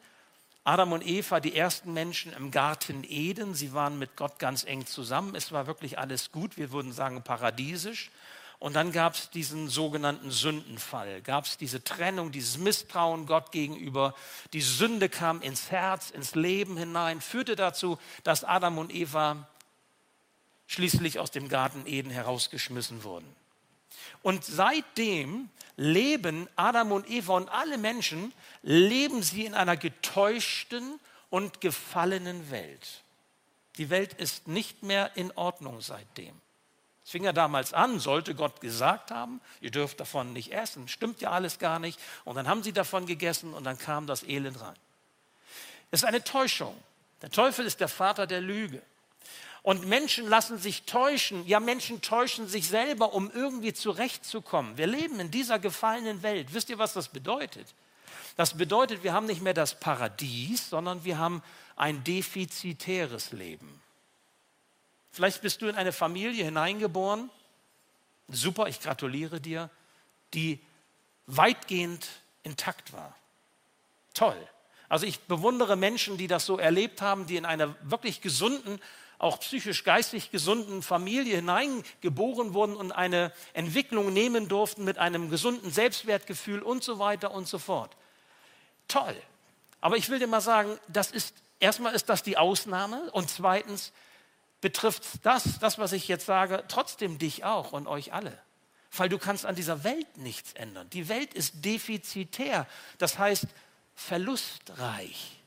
Adam 0.64 0.92
und 0.92 1.06
Eva, 1.06 1.40
die 1.40 1.56
ersten 1.56 1.92
Menschen 1.92 2.32
im 2.32 2.50
Garten 2.50 3.04
Eden, 3.08 3.54
sie 3.54 3.72
waren 3.72 3.98
mit 3.98 4.16
Gott 4.16 4.38
ganz 4.38 4.64
eng 4.64 4.84
zusammen. 4.86 5.34
Es 5.34 5.50
war 5.50 5.66
wirklich 5.66 5.98
alles 5.98 6.30
gut, 6.30 6.56
wir 6.56 6.72
würden 6.72 6.92
sagen 6.92 7.22
paradiesisch. 7.22 8.10
Und 8.58 8.74
dann 8.74 8.90
gab 8.90 9.14
es 9.14 9.30
diesen 9.30 9.68
sogenannten 9.68 10.32
Sündenfall, 10.32 11.22
gab 11.22 11.44
es 11.44 11.58
diese 11.58 11.84
Trennung, 11.84 12.32
dieses 12.32 12.58
Misstrauen 12.58 13.26
Gott 13.26 13.52
gegenüber. 13.52 14.14
Die 14.52 14.60
Sünde 14.60 15.08
kam 15.08 15.42
ins 15.42 15.70
Herz, 15.70 16.10
ins 16.10 16.34
Leben 16.34 16.76
hinein, 16.76 17.20
führte 17.20 17.54
dazu, 17.54 17.98
dass 18.24 18.42
Adam 18.42 18.78
und 18.78 18.92
Eva 18.92 19.48
schließlich 20.66 21.20
aus 21.20 21.30
dem 21.30 21.48
Garten 21.48 21.86
Eden 21.86 22.10
herausgeschmissen 22.10 23.04
wurden. 23.04 23.32
Und 24.22 24.44
seitdem 24.44 25.48
leben 25.76 26.48
Adam 26.56 26.90
und 26.90 27.08
Eva 27.08 27.34
und 27.34 27.48
alle 27.50 27.78
Menschen, 27.78 28.32
leben 28.62 29.22
sie 29.22 29.46
in 29.46 29.54
einer 29.54 29.76
getäuschten 29.76 30.98
und 31.30 31.60
gefallenen 31.60 32.50
Welt. 32.50 33.04
Die 33.76 33.90
Welt 33.90 34.14
ist 34.14 34.48
nicht 34.48 34.82
mehr 34.82 35.16
in 35.16 35.30
Ordnung 35.36 35.80
seitdem. 35.80 36.34
Es 37.08 37.12
fing 37.12 37.24
ja 37.24 37.32
damals 37.32 37.72
an, 37.72 38.00
sollte 38.00 38.34
Gott 38.34 38.60
gesagt 38.60 39.10
haben, 39.10 39.40
ihr 39.62 39.70
dürft 39.70 39.98
davon 39.98 40.34
nicht 40.34 40.52
essen, 40.52 40.88
stimmt 40.88 41.22
ja 41.22 41.30
alles 41.30 41.58
gar 41.58 41.78
nicht. 41.78 41.98
Und 42.26 42.36
dann 42.36 42.46
haben 42.46 42.62
sie 42.62 42.74
davon 42.74 43.06
gegessen 43.06 43.54
und 43.54 43.64
dann 43.64 43.78
kam 43.78 44.06
das 44.06 44.24
Elend 44.24 44.60
rein. 44.60 44.76
Es 45.90 46.00
ist 46.00 46.04
eine 46.04 46.22
Täuschung. 46.22 46.76
Der 47.22 47.30
Teufel 47.30 47.64
ist 47.64 47.80
der 47.80 47.88
Vater 47.88 48.26
der 48.26 48.42
Lüge. 48.42 48.82
Und 49.62 49.86
Menschen 49.86 50.28
lassen 50.28 50.58
sich 50.58 50.82
täuschen. 50.82 51.46
Ja, 51.46 51.60
Menschen 51.60 52.02
täuschen 52.02 52.46
sich 52.46 52.68
selber, 52.68 53.14
um 53.14 53.30
irgendwie 53.30 53.72
zurechtzukommen. 53.72 54.76
Wir 54.76 54.86
leben 54.86 55.18
in 55.18 55.30
dieser 55.30 55.58
gefallenen 55.58 56.22
Welt. 56.22 56.52
Wisst 56.52 56.68
ihr, 56.68 56.78
was 56.78 56.92
das 56.92 57.08
bedeutet? 57.08 57.68
Das 58.36 58.58
bedeutet, 58.58 59.02
wir 59.02 59.14
haben 59.14 59.24
nicht 59.24 59.40
mehr 59.40 59.54
das 59.54 59.80
Paradies, 59.80 60.68
sondern 60.68 61.04
wir 61.04 61.16
haben 61.16 61.42
ein 61.74 62.04
defizitäres 62.04 63.32
Leben. 63.32 63.80
Vielleicht 65.10 65.42
bist 65.42 65.62
du 65.62 65.66
in 65.66 65.76
eine 65.76 65.92
Familie 65.92 66.44
hineingeboren, 66.44 67.30
super, 68.28 68.68
ich 68.68 68.80
gratuliere 68.80 69.40
dir, 69.40 69.70
die 70.34 70.60
weitgehend 71.26 72.06
intakt 72.42 72.92
war. 72.92 73.14
Toll. 74.14 74.36
Also 74.88 75.06
ich 75.06 75.20
bewundere 75.20 75.76
Menschen, 75.76 76.16
die 76.16 76.26
das 76.26 76.46
so 76.46 76.58
erlebt 76.58 77.02
haben, 77.02 77.26
die 77.26 77.36
in 77.36 77.44
einer 77.44 77.74
wirklich 77.82 78.20
gesunden, 78.20 78.80
auch 79.18 79.40
psychisch 79.40 79.84
geistig 79.84 80.30
gesunden 80.30 80.82
Familie 80.82 81.36
hineingeboren 81.36 82.54
wurden 82.54 82.76
und 82.76 82.92
eine 82.92 83.32
Entwicklung 83.52 84.12
nehmen 84.12 84.48
durften 84.48 84.84
mit 84.84 84.98
einem 84.98 85.28
gesunden 85.28 85.70
Selbstwertgefühl 85.70 86.62
und 86.62 86.84
so 86.84 86.98
weiter 86.98 87.32
und 87.32 87.48
so 87.48 87.58
fort. 87.58 87.96
Toll. 88.86 89.16
Aber 89.80 89.96
ich 89.96 90.08
will 90.08 90.18
dir 90.18 90.28
mal 90.28 90.40
sagen, 90.40 90.78
das 90.88 91.10
ist 91.10 91.34
erstmal 91.60 91.94
ist 91.94 92.08
das 92.08 92.22
die 92.22 92.36
Ausnahme 92.36 93.10
und 93.12 93.28
zweitens 93.28 93.92
betrifft 94.60 95.24
das, 95.24 95.58
das, 95.58 95.78
was 95.78 95.92
ich 95.92 96.08
jetzt 96.08 96.26
sage, 96.26 96.64
trotzdem 96.68 97.18
dich 97.18 97.44
auch 97.44 97.72
und 97.72 97.86
euch 97.86 98.12
alle. 98.12 98.36
Weil 98.96 99.08
du 99.08 99.18
kannst 99.18 99.46
an 99.46 99.54
dieser 99.54 99.84
Welt 99.84 100.16
nichts 100.16 100.52
ändern. 100.54 100.88
Die 100.90 101.08
Welt 101.08 101.34
ist 101.34 101.64
defizitär, 101.64 102.66
das 102.98 103.18
heißt 103.18 103.46
verlustreich. 103.94 105.38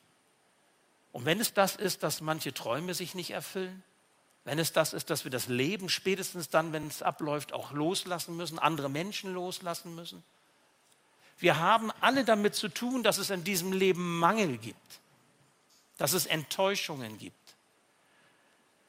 Und 1.11 1.25
wenn 1.25 1.39
es 1.39 1.53
das 1.53 1.75
ist, 1.75 2.03
dass 2.03 2.21
manche 2.21 2.53
Träume 2.53 2.93
sich 2.93 3.15
nicht 3.15 3.31
erfüllen, 3.31 3.83
wenn 4.43 4.59
es 4.59 4.71
das 4.71 4.93
ist, 4.93 5.09
dass 5.09 5.23
wir 5.23 5.31
das 5.31 5.47
Leben 5.47 5.89
spätestens 5.89 6.49
dann, 6.49 6.73
wenn 6.73 6.87
es 6.87 7.01
abläuft, 7.01 7.53
auch 7.53 7.71
loslassen 7.71 8.35
müssen, 8.37 8.57
andere 8.57 8.89
Menschen 8.89 9.33
loslassen 9.33 9.93
müssen. 9.93 10.23
Wir 11.37 11.57
haben 11.57 11.91
alle 12.01 12.23
damit 12.23 12.55
zu 12.55 12.69
tun, 12.69 13.03
dass 13.03 13.17
es 13.17 13.29
in 13.29 13.43
diesem 13.43 13.73
Leben 13.73 14.19
Mangel 14.19 14.57
gibt, 14.57 14.99
dass 15.97 16.13
es 16.13 16.25
Enttäuschungen 16.25 17.17
gibt. 17.17 17.35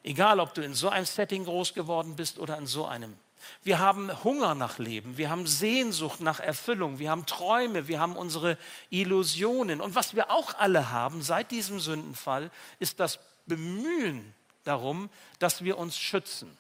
Egal, 0.03 0.41
ob 0.41 0.55
du 0.55 0.63
in 0.63 0.75
so 0.75 0.89
einem 0.89 1.07
Setting 1.07 1.45
groß 1.45 1.75
geworden 1.75 2.17
bist 2.17 2.39
oder 2.39 2.59
in 2.59 2.67
so 2.67 2.87
einem. 2.87 3.17
Wir 3.63 3.79
haben 3.79 4.11
Hunger 4.25 4.55
nach 4.55 4.79
Leben, 4.79 5.17
wir 5.17 5.31
haben 5.31 5.47
Sehnsucht 5.47 6.21
nach 6.21 6.41
Erfüllung, 6.41 6.99
wir 6.99 7.11
haben 7.11 7.27
Träume, 7.27 7.89
wir 7.89 8.01
haben 8.01 8.17
unsere 8.17 8.57
Illusionen. 8.91 9.81
Und 9.81 9.95
was 9.95 10.15
wir 10.15 10.31
auch 10.31 10.55
alle 10.59 10.91
haben 10.91 11.23
seit 11.23 11.51
diesem 11.51 11.81
Sündenfall, 11.81 12.51
ist 12.79 13.01
das 13.01 13.19
Bemühen 13.47 14.35
darum, 14.65 15.11
dass 15.39 15.65
wir 15.65 15.79
uns 15.79 15.99
schützen. 15.99 16.57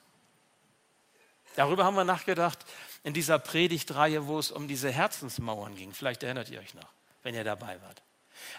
Darüber 1.54 1.84
haben 1.84 1.96
wir 1.96 2.04
nachgedacht 2.04 2.58
in 3.04 3.14
dieser 3.14 3.38
Predigtreihe, 3.38 4.26
wo 4.26 4.38
es 4.38 4.50
um 4.50 4.68
diese 4.68 4.90
Herzensmauern 4.90 5.74
ging. 5.74 5.92
Vielleicht 5.92 6.22
erinnert 6.22 6.48
ihr 6.50 6.60
euch 6.60 6.74
noch, 6.74 6.88
wenn 7.22 7.34
ihr 7.34 7.44
dabei 7.44 7.80
wart. 7.82 8.02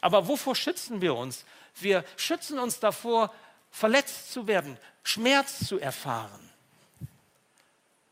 Aber 0.02 0.28
wovor 0.28 0.56
schützen 0.56 1.02
wir 1.02 1.16
uns? 1.16 1.46
Wir 1.75 2.06
schützen 2.18 2.60
uns 2.60 2.80
davor, 2.80 3.34
verletzt 3.74 4.32
zu 4.32 4.48
werden, 4.48 4.77
Schmerz 5.03 5.68
zu 5.68 5.80
erfahren. 5.80 6.50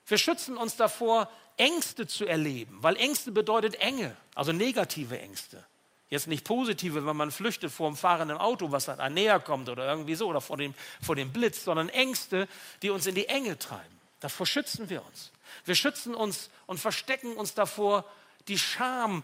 Wir 0.08 0.18
schützen 0.18 0.58
uns 0.58 0.76
davor, 0.76 1.32
Ängste 1.56 2.08
zu 2.08 2.26
erleben, 2.26 2.80
weil 2.82 2.98
Ängste 2.98 3.32
bedeutet 3.32 3.76
Enge, 3.76 4.18
also 4.36 4.52
negative 4.52 5.18
Ängste. 5.18 5.64
Jetzt 6.10 6.28
nicht 6.28 6.44
positive, 6.44 7.06
wenn 7.06 7.16
man 7.16 7.32
flüchtet 7.32 7.72
vor 7.72 7.88
einem 7.88 7.96
fahrenden 7.96 8.38
Auto, 8.38 8.72
was 8.72 8.86
dann 8.86 9.14
näher 9.14 9.40
kommt 9.40 9.70
oder 9.70 9.88
irgendwie 9.88 10.16
so, 10.16 10.28
oder 10.28 10.42
vor 10.42 10.58
dem, 10.58 10.74
vor 11.02 11.16
dem 11.16 11.32
Blitz, 11.32 11.64
sondern 11.64 11.88
Ängste, 11.88 12.50
die 12.82 12.90
uns 12.90 13.06
in 13.06 13.16
die 13.16 13.28
Enge 13.28 13.58
treiben. 13.58 14.02
Davor 14.20 14.46
schützen 14.46 14.90
wir 14.90 15.06
uns. 15.06 15.32
Wir 15.64 15.76
schützen 15.76 16.16
uns 16.16 16.50
und 16.66 16.80
verstecken 16.80 17.34
uns 17.36 17.54
davor, 17.54 18.04
die 18.48 18.58
Scham 18.58 19.24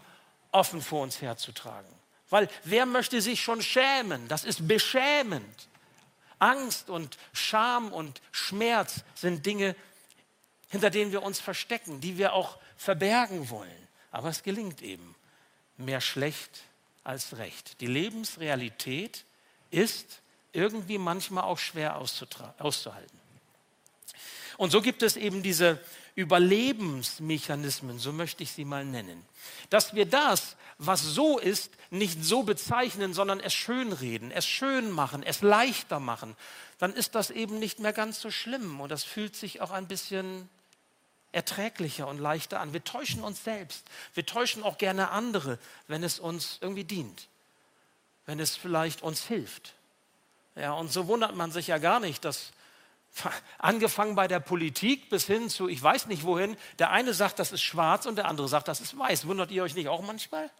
offen 0.52 0.80
vor 0.80 1.02
uns 1.02 1.20
herzutragen. 1.20 1.88
Weil 2.30 2.48
wer 2.64 2.86
möchte 2.86 3.20
sich 3.20 3.42
schon 3.42 3.60
schämen? 3.60 4.28
Das 4.28 4.44
ist 4.44 4.66
beschämend. 4.66 5.68
Angst 6.38 6.90
und 6.90 7.18
Scham 7.32 7.92
und 7.92 8.20
Schmerz 8.32 9.02
sind 9.14 9.44
Dinge, 9.46 9.74
hinter 10.68 10.90
denen 10.90 11.12
wir 11.12 11.22
uns 11.22 11.40
verstecken, 11.40 12.00
die 12.00 12.18
wir 12.18 12.32
auch 12.32 12.58
verbergen 12.76 13.50
wollen. 13.50 13.88
Aber 14.10 14.28
es 14.28 14.42
gelingt 14.42 14.82
eben 14.82 15.14
mehr 15.76 16.00
schlecht 16.00 16.62
als 17.04 17.38
recht. 17.38 17.80
Die 17.80 17.86
Lebensrealität 17.86 19.24
ist 19.70 20.20
irgendwie 20.52 20.98
manchmal 20.98 21.44
auch 21.44 21.58
schwer 21.58 21.96
auszuhalten. 21.96 23.18
Und 24.56 24.70
so 24.70 24.82
gibt 24.82 25.02
es 25.02 25.16
eben 25.16 25.42
diese 25.42 25.80
Überlebensmechanismen, 26.18 28.00
so 28.00 28.12
möchte 28.12 28.42
ich 28.42 28.50
sie 28.50 28.64
mal 28.64 28.84
nennen. 28.84 29.24
Dass 29.70 29.94
wir 29.94 30.04
das, 30.04 30.56
was 30.76 31.00
so 31.00 31.38
ist, 31.38 31.70
nicht 31.90 32.24
so 32.24 32.42
bezeichnen, 32.42 33.14
sondern 33.14 33.38
es 33.38 33.54
schönreden, 33.54 34.32
es 34.32 34.44
schön 34.44 34.90
machen, 34.90 35.22
es 35.22 35.42
leichter 35.42 36.00
machen, 36.00 36.34
dann 36.80 36.92
ist 36.92 37.14
das 37.14 37.30
eben 37.30 37.60
nicht 37.60 37.78
mehr 37.78 37.92
ganz 37.92 38.20
so 38.20 38.32
schlimm 38.32 38.80
und 38.80 38.90
das 38.90 39.04
fühlt 39.04 39.36
sich 39.36 39.60
auch 39.60 39.70
ein 39.70 39.86
bisschen 39.86 40.48
erträglicher 41.30 42.08
und 42.08 42.18
leichter 42.18 42.58
an. 42.58 42.72
Wir 42.72 42.82
täuschen 42.82 43.22
uns 43.22 43.44
selbst, 43.44 43.84
wir 44.14 44.26
täuschen 44.26 44.64
auch 44.64 44.76
gerne 44.76 45.10
andere, 45.10 45.60
wenn 45.86 46.02
es 46.02 46.18
uns 46.18 46.58
irgendwie 46.60 46.82
dient, 46.82 47.28
wenn 48.26 48.40
es 48.40 48.56
vielleicht 48.56 49.02
uns 49.02 49.24
hilft. 49.24 49.72
Ja, 50.56 50.72
und 50.72 50.92
so 50.92 51.06
wundert 51.06 51.36
man 51.36 51.52
sich 51.52 51.68
ja 51.68 51.78
gar 51.78 52.00
nicht, 52.00 52.24
dass 52.24 52.50
angefangen 53.58 54.14
bei 54.14 54.28
der 54.28 54.40
Politik 54.40 55.10
bis 55.10 55.26
hin 55.26 55.48
zu, 55.48 55.68
ich 55.68 55.82
weiß 55.82 56.06
nicht 56.06 56.24
wohin, 56.24 56.56
der 56.78 56.90
eine 56.90 57.14
sagt, 57.14 57.38
das 57.38 57.52
ist 57.52 57.62
schwarz 57.62 58.06
und 58.06 58.16
der 58.16 58.26
andere 58.26 58.48
sagt, 58.48 58.68
das 58.68 58.80
ist 58.80 58.98
weiß. 58.98 59.26
Wundert 59.26 59.50
ihr 59.50 59.62
euch 59.62 59.74
nicht 59.74 59.88
auch 59.88 60.02
manchmal? 60.02 60.50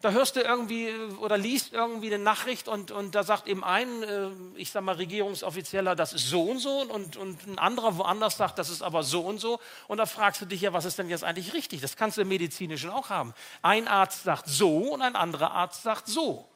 Da 0.00 0.12
hörst 0.12 0.36
du 0.36 0.40
irgendwie 0.40 0.90
oder 1.20 1.36
liest 1.36 1.74
irgendwie 1.74 2.06
eine 2.06 2.22
Nachricht 2.22 2.68
und, 2.68 2.90
und 2.90 3.14
da 3.14 3.22
sagt 3.22 3.46
eben 3.46 3.62
ein, 3.62 4.02
äh, 4.02 4.28
ich 4.56 4.70
sag 4.70 4.82
mal, 4.82 4.94
Regierungsoffizieller, 4.94 5.94
das 5.94 6.14
ist 6.14 6.26
so 6.30 6.42
und 6.42 6.58
so 6.58 6.80
und, 6.80 7.18
und 7.18 7.46
ein 7.46 7.58
anderer 7.58 7.98
woanders 7.98 8.38
sagt, 8.38 8.58
das 8.58 8.70
ist 8.70 8.80
aber 8.80 9.02
so 9.02 9.20
und 9.20 9.38
so. 9.38 9.60
Und 9.88 9.98
da 9.98 10.06
fragst 10.06 10.40
du 10.40 10.46
dich 10.46 10.62
ja, 10.62 10.72
was 10.72 10.86
ist 10.86 10.98
denn 10.98 11.10
jetzt 11.10 11.22
eigentlich 11.22 11.52
richtig? 11.52 11.82
Das 11.82 11.96
kannst 11.96 12.16
du 12.16 12.22
im 12.22 12.28
Medizinischen 12.28 12.88
auch 12.88 13.10
haben. 13.10 13.34
Ein 13.60 13.88
Arzt 13.88 14.22
sagt 14.22 14.48
so 14.48 14.94
und 14.94 15.02
ein 15.02 15.16
anderer 15.16 15.50
Arzt 15.50 15.82
sagt 15.82 16.06
so. 16.06 16.48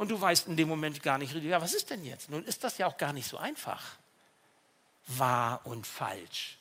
Und 0.00 0.10
du 0.10 0.18
weißt 0.18 0.48
in 0.48 0.56
dem 0.56 0.66
Moment 0.66 1.02
gar 1.02 1.18
nicht, 1.18 1.34
ja, 1.34 1.60
was 1.60 1.74
ist 1.74 1.90
denn 1.90 2.02
jetzt? 2.06 2.30
Nun 2.30 2.42
ist 2.46 2.64
das 2.64 2.78
ja 2.78 2.86
auch 2.86 2.96
gar 2.96 3.12
nicht 3.12 3.28
so 3.28 3.36
einfach. 3.36 3.82
Wahr 5.06 5.60
und 5.64 5.86
falsch. 5.86 6.56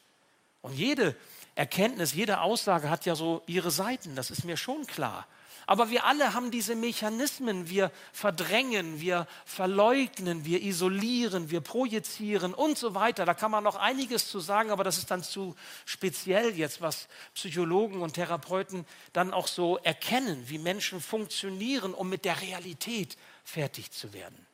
Und 0.62 0.74
jede 0.74 1.16
Erkenntnis, 1.56 2.14
jede 2.14 2.42
Aussage 2.42 2.90
hat 2.90 3.06
ja 3.06 3.16
so 3.16 3.42
ihre 3.48 3.72
Seiten, 3.72 4.14
das 4.14 4.30
ist 4.30 4.44
mir 4.44 4.58
schon 4.58 4.86
klar. 4.88 5.26
Aber 5.70 5.92
wir 5.92 6.06
alle 6.06 6.34
haben 6.34 6.50
diese 6.50 6.76
Mechanismen. 6.76 7.70
Wir 7.70 7.92
verdrängen, 8.12 9.02
wir 9.02 9.28
verleugnen, 9.46 10.44
wir 10.44 10.64
isolieren, 10.64 11.52
wir 11.52 11.62
projizieren 11.62 12.56
und 12.56 12.76
so 12.76 12.96
weiter. 12.96 13.24
Da 13.24 13.36
kann 13.36 13.52
man 13.52 13.64
noch 13.64 13.76
einiges 13.76 14.28
zu 14.30 14.40
sagen, 14.40 14.72
aber 14.72 14.84
das 14.84 14.98
ist 14.98 15.12
dann 15.12 15.22
zu 15.22 15.56
speziell 15.86 16.58
jetzt, 16.58 16.82
was 16.82 17.08
Psychologen 17.36 18.02
und 18.02 18.14
Therapeuten 18.14 18.84
dann 19.14 19.32
auch 19.32 19.46
so 19.46 19.78
erkennen, 19.78 20.44
wie 20.48 20.58
Menschen 20.58 21.00
funktionieren, 21.02 21.94
um 21.94 22.10
mit 22.10 22.26
der 22.26 22.42
Realität 22.42 23.16
fertig 23.50 23.92
zu 23.92 24.14
werden. 24.14 24.46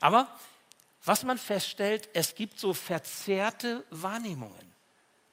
Aber 0.00 0.28
was 1.04 1.22
man 1.24 1.38
feststellt, 1.38 2.08
es 2.14 2.34
gibt 2.34 2.58
so 2.58 2.74
verzerrte 2.74 3.84
Wahrnehmungen. 3.90 4.72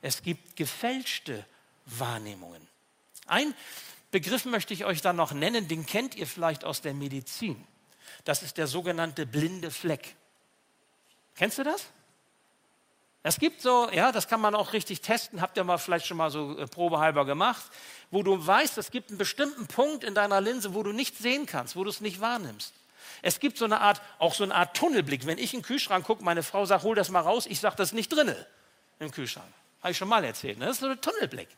Es 0.02 0.22
gibt 0.22 0.56
gefälschte 0.56 1.46
Wahrnehmungen. 1.86 2.66
Ein 3.26 3.54
Begriff 4.12 4.46
möchte 4.46 4.74
ich 4.74 4.86
euch 4.86 5.02
dann 5.02 5.16
noch 5.16 5.34
nennen, 5.34 5.68
den 5.68 5.86
kennt 5.86 6.16
ihr 6.16 6.28
vielleicht 6.28 6.64
aus 6.64 6.82
der 6.82 6.94
Medizin. 6.94 7.66
Das 8.24 8.44
ist 8.44 8.58
der 8.58 8.68
sogenannte 8.68 9.26
blinde 9.26 9.72
Fleck. 9.72 10.16
Kennst 11.36 11.58
du 11.58 11.64
das? 11.64 11.88
Es 13.28 13.40
gibt 13.40 13.62
so, 13.62 13.90
ja, 13.92 14.14
das 14.14 14.30
kann 14.30 14.40
man 14.40 14.56
auch 14.56 14.72
richtig 14.72 15.02
testen, 15.02 15.42
habt 15.42 15.58
ihr 15.58 15.66
mal 15.66 15.78
vielleicht 15.78 16.08
schon 16.08 16.16
mal 16.16 16.32
so 16.32 16.58
äh, 16.58 16.66
probehalber 16.66 17.26
gemacht, 17.26 17.62
wo 18.10 18.24
du 18.24 18.48
weißt, 18.48 18.78
es 18.78 18.90
gibt 18.90 19.10
einen 19.10 19.18
bestimmten 19.18 19.68
Punkt 19.68 20.06
in 20.06 20.16
deiner 20.16 20.40
Linse, 20.40 20.74
wo 20.74 20.82
du 20.82 20.94
nichts 20.94 21.20
sehen 21.20 21.46
kannst, 21.46 21.76
wo 21.76 21.84
du 21.84 21.90
es 21.90 22.00
nicht 22.00 22.22
wahrnimmst. 22.22 22.74
Es 23.22 23.42
gibt 23.42 23.58
so 23.58 23.66
eine 23.66 23.82
Art, 23.82 24.02
auch 24.18 24.34
so 24.34 24.46
eine 24.46 24.56
Art 24.56 24.78
Tunnelblick. 24.78 25.26
Wenn 25.26 25.40
ich 25.40 25.54
in 25.54 25.60
den 25.60 25.66
Kühlschrank 25.66 26.06
gucke, 26.06 26.24
meine 26.24 26.42
Frau 26.42 26.66
sagt, 26.66 26.86
hol 26.86 26.96
das 26.96 27.10
mal 27.10 27.20
raus, 27.20 27.48
ich 27.48 27.60
sage, 27.60 27.76
das 27.76 27.90
ist 27.90 27.96
nicht 27.96 28.08
drinne 28.08 28.48
im 29.00 29.12
Kühlschrank. 29.12 29.52
Habe 29.82 29.92
ich 29.92 29.98
schon 29.98 30.08
mal 30.08 30.24
erzählt. 30.24 30.58
Ne? 30.58 30.68
Das 30.68 30.78
ist 30.78 30.82
so 30.84 30.88
ein 30.88 31.02
Tunnelblick. 31.02 31.50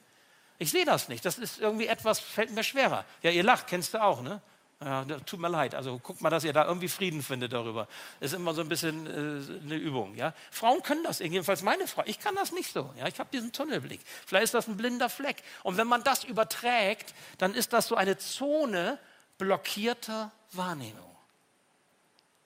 Ich 0.58 0.72
sehe 0.72 0.86
das 0.86 1.08
nicht. 1.08 1.24
Das 1.24 1.38
ist 1.38 1.60
irgendwie 1.60 1.86
etwas, 1.86 2.20
fällt 2.20 2.50
mir 2.50 2.64
schwerer. 2.64 3.06
Ja, 3.22 3.30
ihr 3.30 3.44
lacht, 3.44 3.68
kennst 3.68 3.94
du 3.94 4.02
auch, 4.02 4.24
ne? 4.24 4.42
Ja, 4.82 5.04
tut 5.04 5.42
mir 5.42 5.50
leid. 5.50 5.76
Also 5.76 6.00
guckt 6.00 6.22
mal, 6.22 6.30
dass 6.30 6.46
ihr 6.46 6.54
da 6.54 6.66
irgendwie 6.66 6.88
Frieden 6.88 7.22
findet 7.22 7.52
darüber. 7.52 7.88
Ist 8.22 8.34
immer 8.34 8.54
so 8.54 8.62
ein 8.62 8.70
bisschen 8.70 9.08
äh, 9.08 9.64
eine 9.64 9.76
Übung. 9.76 10.16
Ja? 10.16 10.34
Frauen 10.52 10.82
können 10.84 11.04
das, 11.04 11.20
jedenfalls 11.20 11.64
meine 11.64 11.86
Frau. 11.86 12.04
Ich 12.06 12.20
kann 12.20 12.34
das 12.36 12.54
nicht 12.54 12.72
so. 12.72 12.94
Ja? 12.98 13.08
Ich 13.08 13.20
habe 13.20 13.30
diesen 13.32 13.52
Tunnelblick. 13.52 14.00
Vielleicht 14.26 14.46
ist 14.46 14.54
das 14.54 14.68
ein 14.68 14.78
blinder 14.78 15.10
Fleck. 15.10 15.44
Und 15.64 15.76
wenn 15.76 15.88
man 15.88 16.04
das 16.04 16.24
überträgt, 16.24 17.14
dann 17.40 17.54
ist 17.54 17.74
das 17.74 17.88
so 17.88 17.96
eine 17.96 18.18
Zone 18.18 18.98
blockierter 19.38 20.32
Wahrnehmung. 20.54 21.16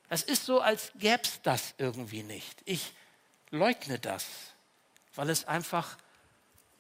Es 0.10 0.24
ist 0.24 0.46
so, 0.46 0.60
als 0.60 0.92
gäbe 0.96 1.22
es 1.24 1.40
das 1.44 1.76
irgendwie 1.78 2.24
nicht. 2.24 2.62
Ich 2.66 2.94
leugne 3.52 4.00
das, 4.00 4.26
weil 5.16 5.30
es 5.30 5.46
einfach 5.46 5.98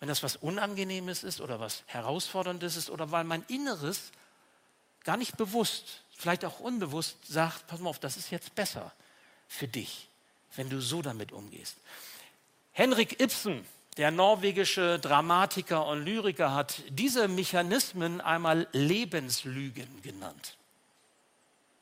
wenn 0.04 0.10
das 0.10 0.22
was 0.22 0.36
Unangenehmes 0.36 1.24
ist 1.24 1.40
oder 1.40 1.62
was 1.62 1.84
Herausforderndes 1.86 2.76
ist 2.76 2.90
oder 2.90 3.12
weil 3.12 3.24
mein 3.24 3.42
Inneres 3.48 4.12
gar 5.04 5.18
nicht 5.18 5.38
bewusst, 5.38 6.02
vielleicht 6.16 6.46
auch 6.46 6.60
unbewusst 6.60 7.18
sagt, 7.28 7.68
pass 7.68 7.80
mal 7.80 7.90
auf, 7.90 8.00
das 8.00 8.18
ist 8.18 8.32
jetzt 8.32 8.56
besser 8.56 8.92
für 9.48 9.68
dich, 9.68 10.08
wenn 10.56 10.70
du 10.70 10.82
so 10.82 11.02
damit 11.02 11.32
umgehst. 11.32 11.78
Henrik 12.72 13.20
Ibsen, 13.20 13.66
der 13.98 14.12
norwegische 14.12 15.00
Dramatiker 15.00 15.86
und 15.86 16.04
Lyriker, 16.04 16.54
hat 16.54 16.82
diese 16.90 17.28
Mechanismen 17.28 18.22
einmal 18.22 18.68
Lebenslügen 18.72 20.02
genannt. 20.02 20.58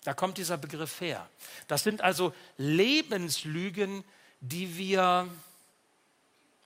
Da 0.04 0.14
kommt 0.14 0.38
dieser 0.38 0.58
Begriff 0.58 1.00
her. 1.00 1.30
Das 1.68 1.84
sind 1.84 2.02
also 2.02 2.34
Lebenslügen, 2.58 4.04
die 4.42 4.78
wir 4.78 5.30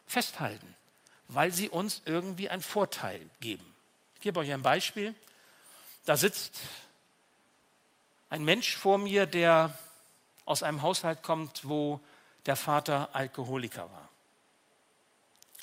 festhalten 0.08 0.76
weil 1.28 1.52
sie 1.52 1.70
uns 1.70 2.02
irgendwie 2.06 2.50
einen 2.50 2.62
Vorteil 2.62 3.20
geben. 3.39 3.65
Ich 4.15 4.22
gebe 4.22 4.39
euch 4.39 4.52
ein 4.52 4.62
Beispiel. 4.62 5.13
Da 6.06 6.18
sitzt 6.18 6.60
ein 8.30 8.44
Mensch 8.44 8.76
vor 8.76 8.98
mir, 8.98 9.26
der 9.26 9.78
aus 10.46 10.63
einem 10.63 10.82
Haushalt 10.82 11.24
kommt, 11.24 11.68
wo 11.68 12.00
der 12.46 12.56
Vater 12.56 13.10
Alkoholiker 13.13 13.89
war. 13.91 14.10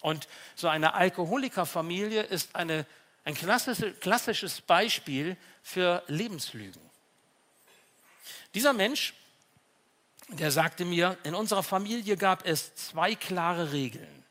Und 0.01 0.27
so 0.57 0.69
eine 0.69 0.95
Alkoholikerfamilie 0.95 2.23
ist 2.23 2.57
eine, 2.57 2.87
ein 3.25 3.35
klassisches 3.35 4.61
Beispiel 4.61 5.37
für 5.63 6.03
Lebenslügen. 6.09 6.83
Dieser 8.55 8.73
Mensch, 8.73 9.15
der 10.29 10.51
sagte 10.51 10.85
mir, 10.85 11.17
in 11.23 11.35
unserer 11.35 11.63
Familie 11.63 12.17
gab 12.17 12.45
es 12.45 12.75
zwei 12.75 13.15
klare 13.15 13.73
Regeln. 13.73 14.25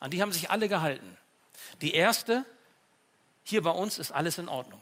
An 0.00 0.10
die 0.10 0.22
haben 0.22 0.32
sich 0.32 0.50
alle 0.50 0.68
gehalten. 0.68 1.16
Die 1.82 1.92
erste, 1.92 2.44
hier 3.44 3.62
bei 3.62 3.70
uns 3.70 3.98
ist 3.98 4.10
alles 4.10 4.38
in 4.38 4.48
Ordnung. 4.48 4.80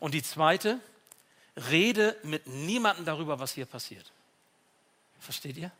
Und 0.00 0.14
die 0.14 0.22
zweite, 0.22 0.80
rede 1.56 2.16
mit 2.22 2.46
niemandem 2.46 3.04
darüber, 3.04 3.38
was 3.38 3.52
hier 3.52 3.66
passiert. 3.66 4.12
Versteht 5.18 5.56
ihr? 5.56 5.72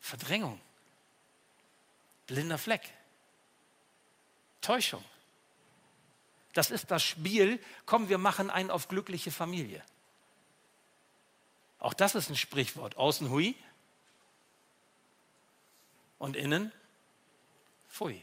Verdrängung. 0.00 0.60
Blinder 2.26 2.58
Fleck. 2.58 2.82
Täuschung. 4.60 5.04
Das 6.54 6.70
ist 6.70 6.90
das 6.90 7.02
Spiel, 7.02 7.62
komm, 7.84 8.08
wir 8.08 8.18
machen 8.18 8.50
einen 8.50 8.70
auf 8.70 8.88
glückliche 8.88 9.30
Familie. 9.30 9.82
Auch 11.78 11.92
das 11.92 12.14
ist 12.14 12.30
ein 12.30 12.36
Sprichwort. 12.36 12.96
Außen 12.96 13.30
hui, 13.30 13.54
und 16.18 16.36
innen 16.36 16.72
pfui. 17.88 18.22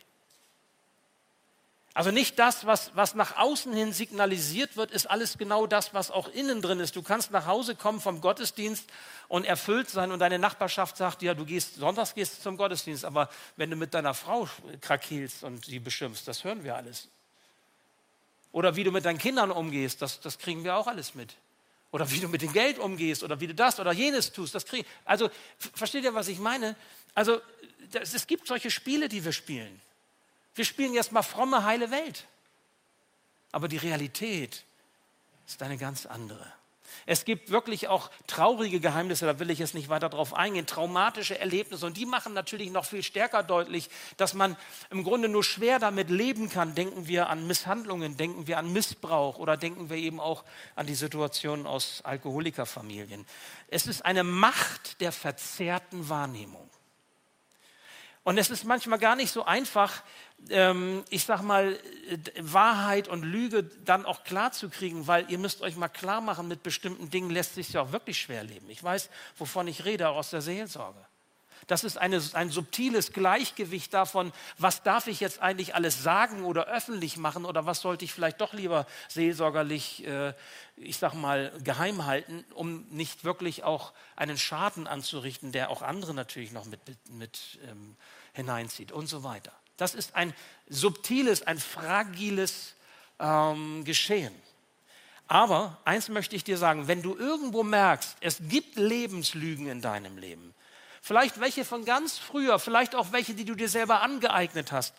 Also 1.96 2.10
nicht 2.10 2.40
das, 2.40 2.66
was, 2.66 2.92
was 2.96 3.14
nach 3.14 3.38
außen 3.38 3.72
hin 3.72 3.94
signalisiert 3.94 4.78
wird, 4.78 4.90
ist 4.90 5.06
alles 5.06 5.38
genau 5.38 5.68
das, 5.68 5.94
was 5.94 6.10
auch 6.10 6.28
innen 6.28 6.62
drin 6.64 6.80
ist. 6.80 6.96
Du 6.96 7.04
kannst 7.04 7.30
nach 7.30 7.46
Hause 7.46 7.76
kommen 7.76 8.02
vom 8.02 8.20
Gottesdienst 8.20 8.86
und 9.28 9.46
erfüllt 9.46 9.92
sein 9.92 10.12
und 10.12 10.18
deine 10.18 10.40
Nachbarschaft 10.40 10.98
sagt, 10.98 11.22
ja, 11.22 11.36
du 11.36 11.46
gehst, 11.46 11.76
sonntags 11.76 12.16
gehst 12.16 12.42
zum 12.42 12.58
Gottesdienst, 12.58 13.06
aber 13.06 13.30
wenn 13.58 13.70
du 13.70 13.76
mit 13.76 13.94
deiner 13.94 14.16
Frau 14.16 14.50
krakelst 14.82 15.44
und 15.44 15.66
sie 15.66 15.78
beschimpfst, 15.78 16.28
das 16.28 16.44
hören 16.44 16.64
wir 16.64 16.76
alles. 16.76 17.10
Oder 18.52 18.76
wie 18.76 18.84
du 18.84 18.92
mit 18.92 19.06
deinen 19.06 19.20
Kindern 19.20 19.52
umgehst, 19.52 20.02
das, 20.02 20.20
das 20.20 20.40
kriegen 20.40 20.64
wir 20.64 20.76
auch 20.76 20.88
alles 20.88 21.14
mit. 21.14 21.36
Oder 21.92 22.10
wie 22.10 22.20
du 22.20 22.28
mit 22.28 22.42
dem 22.42 22.54
Geld 22.54 22.80
umgehst 22.80 23.22
oder 23.22 23.40
wie 23.40 23.46
du 23.46 23.54
das 23.54 23.80
oder 23.80 23.92
jenes 23.92 24.32
tust, 24.32 24.56
das 24.56 24.66
kriegen. 24.66 24.88
Also, 25.06 25.30
versteht 25.76 26.04
ihr, 26.04 26.16
was 26.16 26.28
ich 26.28 26.40
meine? 26.40 26.76
Also, 27.14 27.40
es 27.94 28.26
gibt 28.26 28.48
solche 28.48 28.72
Spiele, 28.72 29.10
die 29.10 29.24
wir 29.24 29.32
spielen. 29.32 29.80
Wir 30.56 30.66
spielen 30.66 30.94
jetzt 30.94 31.12
mal 31.12 31.24
fromme, 31.24 31.64
heile 31.64 31.92
Welt. 31.92 32.28
Aber 33.52 33.68
die 33.68 33.78
Realität 33.78 34.66
ist 35.48 35.62
eine 35.62 35.78
ganz 35.78 36.06
andere. 36.06 36.52
Es 37.06 37.26
gibt 37.26 37.50
wirklich 37.50 37.88
auch 37.88 38.10
traurige 38.28 38.80
Geheimnisse, 38.80 39.26
da 39.26 39.40
will 39.40 39.50
ich 39.50 39.60
jetzt 39.60 39.74
nicht 39.74 39.90
weiter 39.90 40.10
drauf 40.10 40.34
eingehen, 40.34 40.66
traumatische 40.66 41.38
Erlebnisse. 41.38 41.86
Und 41.86 41.98
die 41.98 42.06
machen 42.06 42.34
natürlich 42.34 42.72
noch 42.72 42.86
viel 42.86 43.04
stärker 43.04 43.44
deutlich, 43.44 43.90
dass 44.18 44.34
man 44.34 44.56
im 44.90 45.04
Grunde 45.04 45.28
nur 45.28 45.44
schwer 45.44 45.80
damit 45.80 46.10
leben 46.10 46.50
kann. 46.50 46.76
Denken 46.76 47.08
wir 47.08 47.30
an 47.30 47.46
Misshandlungen, 47.48 48.16
denken 48.18 48.48
wir 48.48 48.58
an 48.58 48.72
Missbrauch 48.72 49.38
oder 49.38 49.58
denken 49.58 49.90
wir 49.90 49.98
eben 49.98 50.20
auch 50.20 50.44
an 50.76 50.88
die 50.88 50.96
Situation 50.96 51.66
aus 51.66 52.02
Alkoholikerfamilien. 52.04 53.26
Es 53.68 53.88
ist 53.88 54.06
eine 54.06 54.24
Macht 54.24 55.02
der 55.02 55.12
verzerrten 55.12 56.10
Wahrnehmung. 56.10 56.70
Und 58.24 58.38
es 58.38 58.50
ist 58.50 58.64
manchmal 58.64 59.00
gar 59.00 59.18
nicht 59.18 59.32
so 59.34 59.44
einfach, 59.44 60.02
ähm, 60.50 61.04
ich 61.10 61.26
sag 61.26 61.42
mal, 61.42 61.78
Wahrheit 62.40 63.08
und 63.08 63.24
Lüge 63.24 63.64
dann 63.64 64.06
auch 64.06 64.24
klar 64.24 64.52
zu 64.52 64.70
kriegen, 64.70 65.08
weil 65.08 65.30
ihr 65.30 65.38
müsst 65.38 65.62
euch 65.62 65.76
mal 65.76 65.90
klar 65.90 66.22
machen, 66.22 66.48
mit 66.48 66.64
bestimmten 66.64 67.10
Dingen 67.10 67.30
lässt 67.30 67.56
sich 67.56 67.74
ja 67.74 67.82
auch 67.82 67.92
wirklich 67.92 68.20
schwer 68.20 68.44
leben. 68.44 68.70
Ich 68.70 68.84
weiß, 68.84 69.10
wovon 69.38 69.68
ich 69.68 69.86
rede, 69.86 70.10
auch 70.10 70.18
aus 70.18 70.32
der 70.32 70.42
Seelsorge. 70.42 71.00
Das 71.68 71.84
ist 71.84 71.98
eine, 71.98 72.22
ein 72.34 72.50
subtiles 72.50 73.14
Gleichgewicht 73.14 73.94
davon, 73.94 74.34
was 74.58 74.84
darf 74.84 75.08
ich 75.08 75.20
jetzt 75.20 75.42
eigentlich 75.42 75.76
alles 75.76 76.04
sagen 76.04 76.44
oder 76.44 76.66
öffentlich 76.68 77.18
machen 77.18 77.46
oder 77.46 77.66
was 77.66 77.82
sollte 77.82 78.06
ich 78.06 78.14
vielleicht 78.14 78.42
doch 78.42 78.54
lieber 78.54 78.86
seelsorgerlich, 79.08 80.06
äh, 80.06 80.34
ich 80.76 80.98
sag 80.98 81.14
mal, 81.14 81.54
geheim 81.64 82.06
halten, 82.06 82.44
um 82.54 82.86
nicht 82.90 83.24
wirklich 83.24 83.64
auch 83.64 83.94
einen 84.16 84.38
Schaden 84.38 84.88
anzurichten, 84.88 85.52
der 85.52 85.70
auch 85.70 85.82
andere 85.82 86.14
natürlich 86.14 86.52
noch 86.52 86.66
mit, 86.66 86.86
mit, 86.88 87.10
mit 87.12 87.60
ähm, 87.70 87.96
hineinzieht 88.34 88.92
und 88.92 89.08
so 89.08 89.24
weiter. 89.24 89.54
Das 89.78 89.96
ist 89.96 90.16
ein 90.16 90.34
subtiles, 90.70 91.42
ein 91.42 91.60
fragiles 91.60 92.76
ähm, 93.20 93.84
Geschehen. 93.84 94.34
Aber 95.28 95.80
eins 95.86 96.10
möchte 96.10 96.36
ich 96.36 96.44
dir 96.44 96.58
sagen, 96.58 96.88
wenn 96.88 97.02
du 97.02 97.16
irgendwo 97.16 97.64
merkst, 97.64 98.18
es 98.20 98.38
gibt 98.42 98.76
Lebenslügen 98.76 99.68
in 99.68 99.82
deinem 99.82 100.18
Leben, 100.18 100.54
vielleicht 101.02 101.40
welche 101.40 101.66
von 101.66 101.86
ganz 101.86 102.18
früher, 102.18 102.60
vielleicht 102.60 102.96
auch 102.96 103.12
welche, 103.12 103.34
die 103.34 103.46
du 103.46 103.56
dir 103.56 103.70
selber 103.70 104.02
angeeignet 104.02 104.72
hast, 104.72 104.94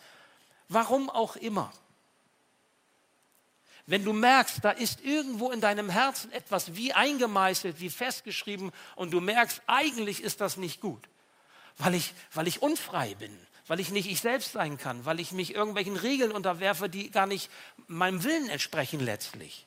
warum 0.69 1.11
auch 1.11 1.37
immer. 1.37 1.73
Wenn 3.87 4.05
du 4.05 4.15
merkst, 4.15 4.65
da 4.65 4.71
ist 4.71 5.03
irgendwo 5.03 5.51
in 5.51 5.61
deinem 5.61 5.91
Herzen 5.91 6.33
etwas 6.33 6.75
wie 6.75 6.95
eingemeißelt, 6.95 7.81
wie 7.81 7.91
festgeschrieben 7.91 8.73
und 8.97 9.11
du 9.13 9.21
merkst, 9.21 9.61
eigentlich 9.67 10.23
ist 10.23 10.41
das 10.41 10.57
nicht 10.57 10.81
gut, 10.81 11.07
weil 11.77 11.95
ich, 11.95 12.15
weil 12.33 12.49
ich 12.49 12.63
unfrei 12.63 13.15
bin, 13.15 13.39
weil 13.67 13.81
ich 13.81 13.91
nicht 13.91 14.11
ich 14.11 14.21
selbst 14.21 14.53
sein 14.53 14.79
kann, 14.79 15.05
weil 15.05 15.21
ich 15.21 15.33
mich 15.33 15.55
irgendwelchen 15.55 15.97
Regeln 15.97 16.33
unterwerfe, 16.33 16.89
die 16.89 17.11
gar 17.11 17.27
nicht 17.27 17.51
meinem 17.87 18.25
Willen 18.25 18.49
entsprechen 18.49 19.01
letztlich 19.01 19.67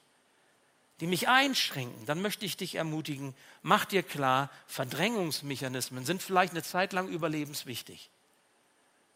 die 0.99 1.07
mich 1.07 1.27
einschränken, 1.27 2.05
dann 2.05 2.21
möchte 2.21 2.45
ich 2.45 2.57
dich 2.57 2.75
ermutigen, 2.75 3.35
mach 3.61 3.85
dir 3.85 4.01
klar, 4.01 4.49
Verdrängungsmechanismen 4.65 6.05
sind 6.05 6.23
vielleicht 6.23 6.53
eine 6.53 6.63
Zeit 6.63 6.91
lang 6.93 7.07
überlebenswichtig. 7.07 8.09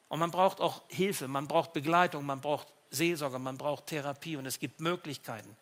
Und 0.07 0.19
man 0.19 0.31
braucht 0.31 0.59
auch 0.59 0.83
Hilfe, 0.89 1.27
man 1.27 1.47
braucht 1.47 1.73
Begleitung, 1.73 2.25
man 2.25 2.41
braucht 2.41 2.67
Seelsorge, 2.91 3.39
man 3.39 3.57
braucht 3.57 3.87
Therapie 3.87 4.35
und 4.35 4.45
es 4.45 4.59
gibt 4.59 4.79
Möglichkeiten. 4.79 5.55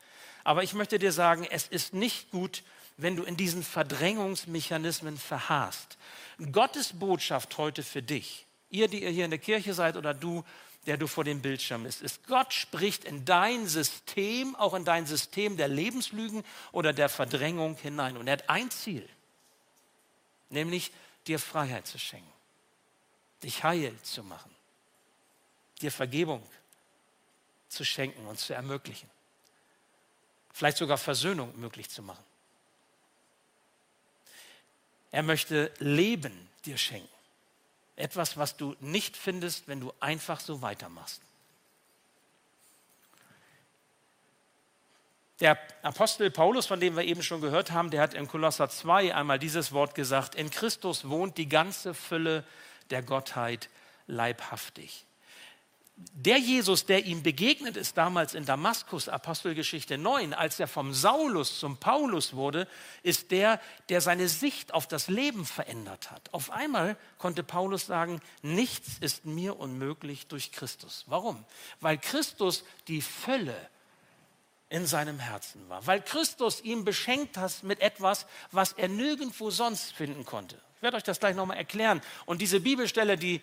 Aber 0.43 0.63
ich 0.63 0.73
möchte 0.73 0.99
dir 0.99 1.11
sagen, 1.11 1.47
es 1.49 1.67
ist 1.67 1.93
nicht 1.93 2.31
gut, 2.31 2.63
wenn 2.97 3.15
du 3.15 3.23
in 3.23 3.37
diesen 3.37 3.63
Verdrängungsmechanismen 3.63 5.17
verharrst. 5.17 5.97
Gottes 6.51 6.99
Botschaft 6.99 7.57
heute 7.57 7.83
für 7.83 8.01
dich, 8.01 8.45
ihr, 8.69 8.87
die 8.87 9.03
ihr 9.03 9.09
hier 9.09 9.25
in 9.25 9.31
der 9.31 9.39
Kirche 9.39 9.73
seid 9.73 9.97
oder 9.97 10.13
du, 10.13 10.43
der 10.85 10.97
du 10.97 11.07
vor 11.07 11.23
dem 11.23 11.41
Bildschirm 11.41 11.83
bist, 11.83 12.01
ist, 12.01 12.25
Gott 12.27 12.53
spricht 12.53 13.03
in 13.03 13.25
dein 13.25 13.67
System, 13.67 14.55
auch 14.55 14.73
in 14.73 14.85
dein 14.85 15.05
System 15.05 15.57
der 15.57 15.67
Lebenslügen 15.67 16.43
oder 16.71 16.93
der 16.93 17.09
Verdrängung 17.09 17.75
hinein. 17.77 18.17
Und 18.17 18.27
er 18.27 18.33
hat 18.33 18.49
ein 18.49 18.71
Ziel, 18.71 19.07
nämlich 20.49 20.91
dir 21.27 21.39
Freiheit 21.39 21.85
zu 21.85 21.99
schenken, 21.99 22.31
dich 23.43 23.63
heil 23.63 23.95
zu 24.03 24.23
machen, 24.23 24.51
dir 25.81 25.91
Vergebung 25.91 26.43
zu 27.67 27.85
schenken 27.85 28.25
und 28.25 28.39
zu 28.39 28.53
ermöglichen, 28.53 29.09
vielleicht 30.53 30.77
sogar 30.77 30.97
Versöhnung 30.97 31.57
möglich 31.59 31.89
zu 31.89 32.01
machen. 32.01 32.23
Er 35.11 35.23
möchte 35.23 35.71
Leben 35.79 36.49
dir 36.65 36.77
schenken. 36.77 37.18
Etwas, 37.99 38.37
was 38.37 38.55
du 38.55 38.75
nicht 38.79 39.17
findest, 39.17 39.67
wenn 39.67 39.81
du 39.81 39.93
einfach 39.99 40.39
so 40.39 40.61
weitermachst. 40.61 41.21
Der 45.41 45.57
Apostel 45.83 46.31
Paulus, 46.31 46.65
von 46.65 46.79
dem 46.79 46.95
wir 46.95 47.03
eben 47.03 47.23
schon 47.23 47.41
gehört 47.41 47.71
haben, 47.71 47.91
der 47.91 48.01
hat 48.01 48.13
in 48.13 48.27
Kolosser 48.27 48.69
2 48.69 49.13
einmal 49.13 49.37
dieses 49.37 49.73
Wort 49.73 49.95
gesagt, 49.95 50.35
in 50.35 50.49
Christus 50.49 51.09
wohnt 51.09 51.37
die 51.37 51.49
ganze 51.49 51.93
Fülle 51.93 52.45
der 52.89 53.03
Gottheit 53.03 53.69
leibhaftig 54.07 55.05
der 56.13 56.37
Jesus, 56.37 56.85
der 56.85 57.05
ihm 57.05 57.23
begegnet 57.23 57.75
ist 57.75 57.97
damals 57.97 58.33
in 58.33 58.45
Damaskus, 58.45 59.09
Apostelgeschichte 59.09 59.97
9, 59.97 60.33
als 60.33 60.59
er 60.59 60.67
vom 60.67 60.93
Saulus 60.93 61.59
zum 61.59 61.77
Paulus 61.77 62.33
wurde, 62.33 62.67
ist 63.03 63.31
der, 63.31 63.59
der 63.89 63.99
seine 63.99 64.29
Sicht 64.29 64.73
auf 64.73 64.87
das 64.87 65.09
Leben 65.09 65.45
verändert 65.45 66.09
hat. 66.09 66.33
Auf 66.33 66.51
einmal 66.51 66.95
konnte 67.17 67.43
Paulus 67.43 67.85
sagen, 67.85 68.21
nichts 68.41 68.97
ist 69.01 69.25
mir 69.25 69.59
unmöglich 69.59 70.27
durch 70.27 70.53
Christus. 70.53 71.03
Warum? 71.07 71.43
Weil 71.81 71.97
Christus 71.97 72.63
die 72.87 73.01
Fülle 73.01 73.55
in 74.69 74.85
seinem 74.85 75.19
Herzen 75.19 75.67
war. 75.67 75.85
Weil 75.85 76.01
Christus 76.01 76.61
ihm 76.61 76.85
beschenkt 76.85 77.37
hat 77.37 77.63
mit 77.63 77.81
etwas, 77.81 78.25
was 78.51 78.71
er 78.73 78.87
nirgendwo 78.87 79.49
sonst 79.49 79.93
finden 79.93 80.23
konnte. 80.25 80.55
Ich 80.77 80.81
werde 80.81 80.95
euch 80.95 81.03
das 81.03 81.19
gleich 81.19 81.35
nochmal 81.35 81.57
erklären. 81.57 82.01
Und 82.25 82.41
diese 82.41 82.61
Bibelstelle, 82.61 83.17
die 83.17 83.41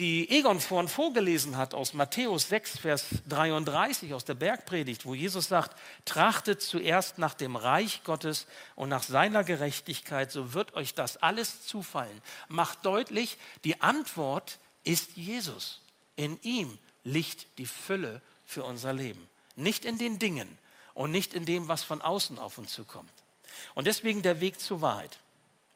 die 0.00 0.30
Egon 0.30 0.60
vorhin 0.60 0.88
vorgelesen 0.88 1.58
hat 1.58 1.74
aus 1.74 1.92
Matthäus 1.92 2.48
6, 2.48 2.78
Vers 2.78 3.04
33 3.28 4.14
aus 4.14 4.24
der 4.24 4.34
Bergpredigt, 4.34 5.04
wo 5.04 5.14
Jesus 5.14 5.48
sagt, 5.48 5.78
trachtet 6.06 6.62
zuerst 6.62 7.18
nach 7.18 7.34
dem 7.34 7.54
Reich 7.54 8.02
Gottes 8.02 8.46
und 8.76 8.88
nach 8.88 9.02
seiner 9.02 9.44
Gerechtigkeit, 9.44 10.32
so 10.32 10.54
wird 10.54 10.72
euch 10.74 10.94
das 10.94 11.18
alles 11.18 11.66
zufallen. 11.66 12.22
Macht 12.48 12.86
deutlich, 12.86 13.36
die 13.64 13.82
Antwort 13.82 14.58
ist 14.84 15.16
Jesus. 15.16 15.82
In 16.16 16.40
ihm 16.40 16.78
liegt 17.04 17.58
die 17.58 17.66
Fülle 17.66 18.22
für 18.46 18.64
unser 18.64 18.94
Leben. 18.94 19.28
Nicht 19.54 19.84
in 19.84 19.98
den 19.98 20.18
Dingen 20.18 20.58
und 20.94 21.10
nicht 21.10 21.34
in 21.34 21.44
dem, 21.44 21.68
was 21.68 21.84
von 21.84 22.00
außen 22.00 22.38
auf 22.38 22.56
uns 22.56 22.72
zukommt. 22.72 23.12
Und 23.74 23.86
deswegen 23.86 24.22
der 24.22 24.40
Weg 24.40 24.60
zur 24.60 24.80
Wahrheit. 24.80 25.18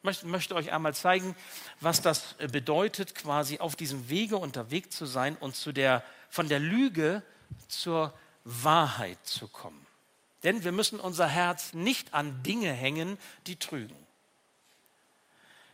Ich 0.07 0.23
möchte 0.23 0.55
euch 0.55 0.71
einmal 0.71 0.93
zeigen, 0.93 1.35
was 1.79 2.01
das 2.01 2.35
äh, 2.39 2.47
bedeutet, 2.47 3.15
quasi 3.15 3.59
auf 3.59 3.75
diesem 3.75 4.09
Wege 4.09 4.37
unterwegs 4.37 4.95
zu 4.95 5.05
sein 5.05 5.35
und 5.37 5.55
zu 5.55 5.71
der, 5.71 6.03
von 6.29 6.49
der 6.49 6.59
Lüge 6.59 7.23
zur 7.67 8.13
Wahrheit 8.43 9.17
zu 9.23 9.47
kommen. 9.47 9.85
Denn 10.43 10.63
wir 10.63 10.71
müssen 10.71 10.99
unser 10.99 11.27
Herz 11.27 11.73
nicht 11.73 12.13
an 12.13 12.43
Dinge 12.43 12.71
hängen, 12.71 13.17
die 13.47 13.57
trügen. 13.57 13.97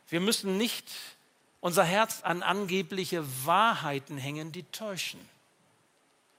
Wir 0.08 0.22
müssen 0.22 0.58
nicht 0.58 0.90
unser 1.60 1.84
Herz 1.84 2.22
an 2.24 2.44
angebliche 2.44 3.24
Wahrheiten 3.46 4.18
hängen, 4.18 4.52
die 4.52 4.64
täuschen. 4.64 5.20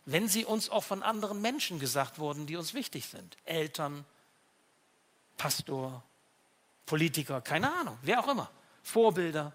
Wenn 0.04 0.28
sie 0.28 0.44
uns 0.44 0.68
auch 0.68 0.84
von 0.84 1.02
anderen 1.02 1.40
Menschen 1.40 1.78
gesagt 1.78 2.18
wurden, 2.18 2.46
die 2.46 2.56
uns 2.56 2.74
wichtig 2.74 3.06
sind. 3.06 3.36
Eltern, 3.44 4.04
Pastor, 5.36 6.02
Politiker, 6.86 7.40
keine 7.40 7.72
Ahnung, 7.74 7.98
wer 8.02 8.20
auch 8.20 8.28
immer, 8.28 8.50
Vorbilder. 8.82 9.52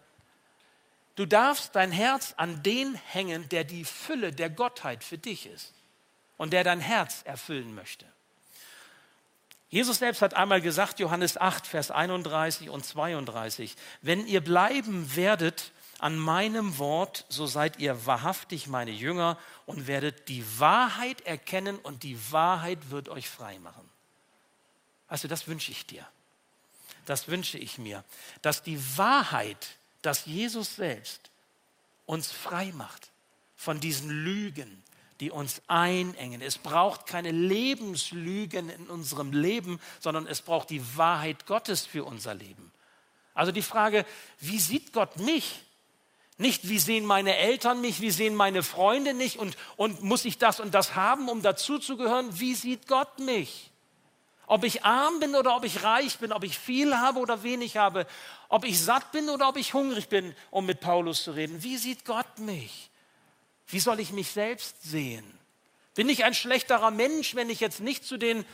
Du 1.15 1.25
darfst 1.25 1.75
dein 1.75 1.91
Herz 1.91 2.33
an 2.37 2.61
den 2.63 2.93
hängen, 2.93 3.49
der 3.49 3.63
die 3.63 3.85
Fülle 3.85 4.31
der 4.31 4.49
Gottheit 4.49 5.03
für 5.03 5.17
dich 5.17 5.47
ist 5.47 5.73
und 6.37 6.53
der 6.53 6.63
dein 6.63 6.79
Herz 6.79 7.21
erfüllen 7.25 7.73
möchte. 7.73 8.05
Jesus 9.69 9.97
selbst 9.97 10.21
hat 10.21 10.35
einmal 10.35 10.61
gesagt, 10.61 10.99
Johannes 10.99 11.37
8, 11.37 11.67
Vers 11.67 11.91
31 11.91 12.69
und 12.69 12.85
32, 12.85 13.75
wenn 14.01 14.25
ihr 14.25 14.41
bleiben 14.41 15.15
werdet 15.15 15.71
an 15.99 16.17
meinem 16.17 16.77
Wort, 16.77 17.25
so 17.27 17.47
seid 17.47 17.79
ihr 17.79 18.05
wahrhaftig 18.05 18.67
meine 18.67 18.91
Jünger 18.91 19.37
und 19.65 19.87
werdet 19.87 20.29
die 20.29 20.45
Wahrheit 20.59 21.21
erkennen 21.21 21.79
und 21.79 22.03
die 22.03 22.31
Wahrheit 22.31 22.91
wird 22.91 23.09
euch 23.09 23.27
frei 23.27 23.57
machen. 23.59 23.89
Also 25.07 25.27
das 25.27 25.47
wünsche 25.47 25.71
ich 25.71 25.85
dir 25.85 26.05
das 27.07 27.29
wünsche 27.29 27.57
ich 27.57 27.77
mir, 27.77 28.03
dass 28.41 28.63
die 28.63 28.79
Wahrheit, 28.97 29.69
dass 30.01 30.25
Jesus 30.25 30.75
selbst 30.75 31.31
uns 32.05 32.31
frei 32.31 32.71
macht 32.75 33.11
von 33.55 33.79
diesen 33.79 34.09
Lügen, 34.09 34.83
die 35.21 35.31
uns 35.31 35.61
einengen. 35.67 36.41
Es 36.41 36.57
braucht 36.57 37.07
keine 37.07 37.31
Lebenslügen 37.31 38.69
in 38.69 38.87
unserem 38.87 39.31
Leben, 39.31 39.79
sondern 39.99 40.27
es 40.27 40.41
braucht 40.41 40.69
die 40.69 40.97
Wahrheit 40.97 41.45
Gottes 41.45 41.85
für 41.85 42.03
unser 42.03 42.35
Leben. 42.35 42.71
Also 43.33 43.53
die 43.53 43.61
Frage, 43.61 44.05
wie 44.39 44.59
sieht 44.59 44.91
Gott 44.91 45.17
mich? 45.17 45.61
Nicht, 46.37 46.67
wie 46.67 46.77
sehen 46.77 47.05
meine 47.05 47.37
Eltern 47.37 47.79
mich, 47.81 48.01
wie 48.01 48.11
sehen 48.11 48.35
meine 48.35 48.63
Freunde 48.63 49.13
mich 49.13 49.39
und, 49.39 49.57
und 49.77 50.03
muss 50.03 50.25
ich 50.25 50.37
das 50.37 50.59
und 50.59 50.73
das 50.73 50.93
haben, 50.93 51.29
um 51.29 51.41
dazuzugehören? 51.41 52.37
Wie 52.37 52.53
sieht 52.53 52.87
Gott 52.87 53.19
mich? 53.19 53.71
Ob 54.47 54.63
ich 54.63 54.83
arm 54.83 55.19
bin 55.19 55.35
oder 55.35 55.55
ob 55.55 55.65
ich 55.65 55.83
reich 55.83 56.17
bin, 56.19 56.31
ob 56.31 56.43
ich 56.43 56.57
viel 56.57 56.95
habe 56.97 57.19
oder 57.19 57.43
wenig 57.43 57.77
habe, 57.77 58.07
ob 58.47 58.63
ich 58.63 58.81
satt 58.81 59.11
bin 59.11 59.29
oder 59.29 59.49
ob 59.49 59.57
ich 59.57 59.73
hungrig 59.73 60.07
bin, 60.07 60.33
um 60.49 60.65
mit 60.65 60.79
Paulus 60.79 61.23
zu 61.23 61.31
reden. 61.31 61.61
Wie 61.63 61.77
sieht 61.77 62.05
Gott 62.05 62.39
mich? 62.39 62.89
Wie 63.67 63.81
soll 63.81 63.99
ich 63.99 64.13
mich 64.13 64.31
selbst 64.31 64.81
sehen? 64.83 65.25
Bin 65.95 66.07
ich 66.07 66.23
ein 66.23 66.33
schlechterer 66.33 66.91
Mensch, 66.91 67.35
wenn 67.35 67.49
ich 67.49 67.59
jetzt 67.59 67.81
nicht 67.81 68.05
zu 68.05 68.17
den 68.17 68.45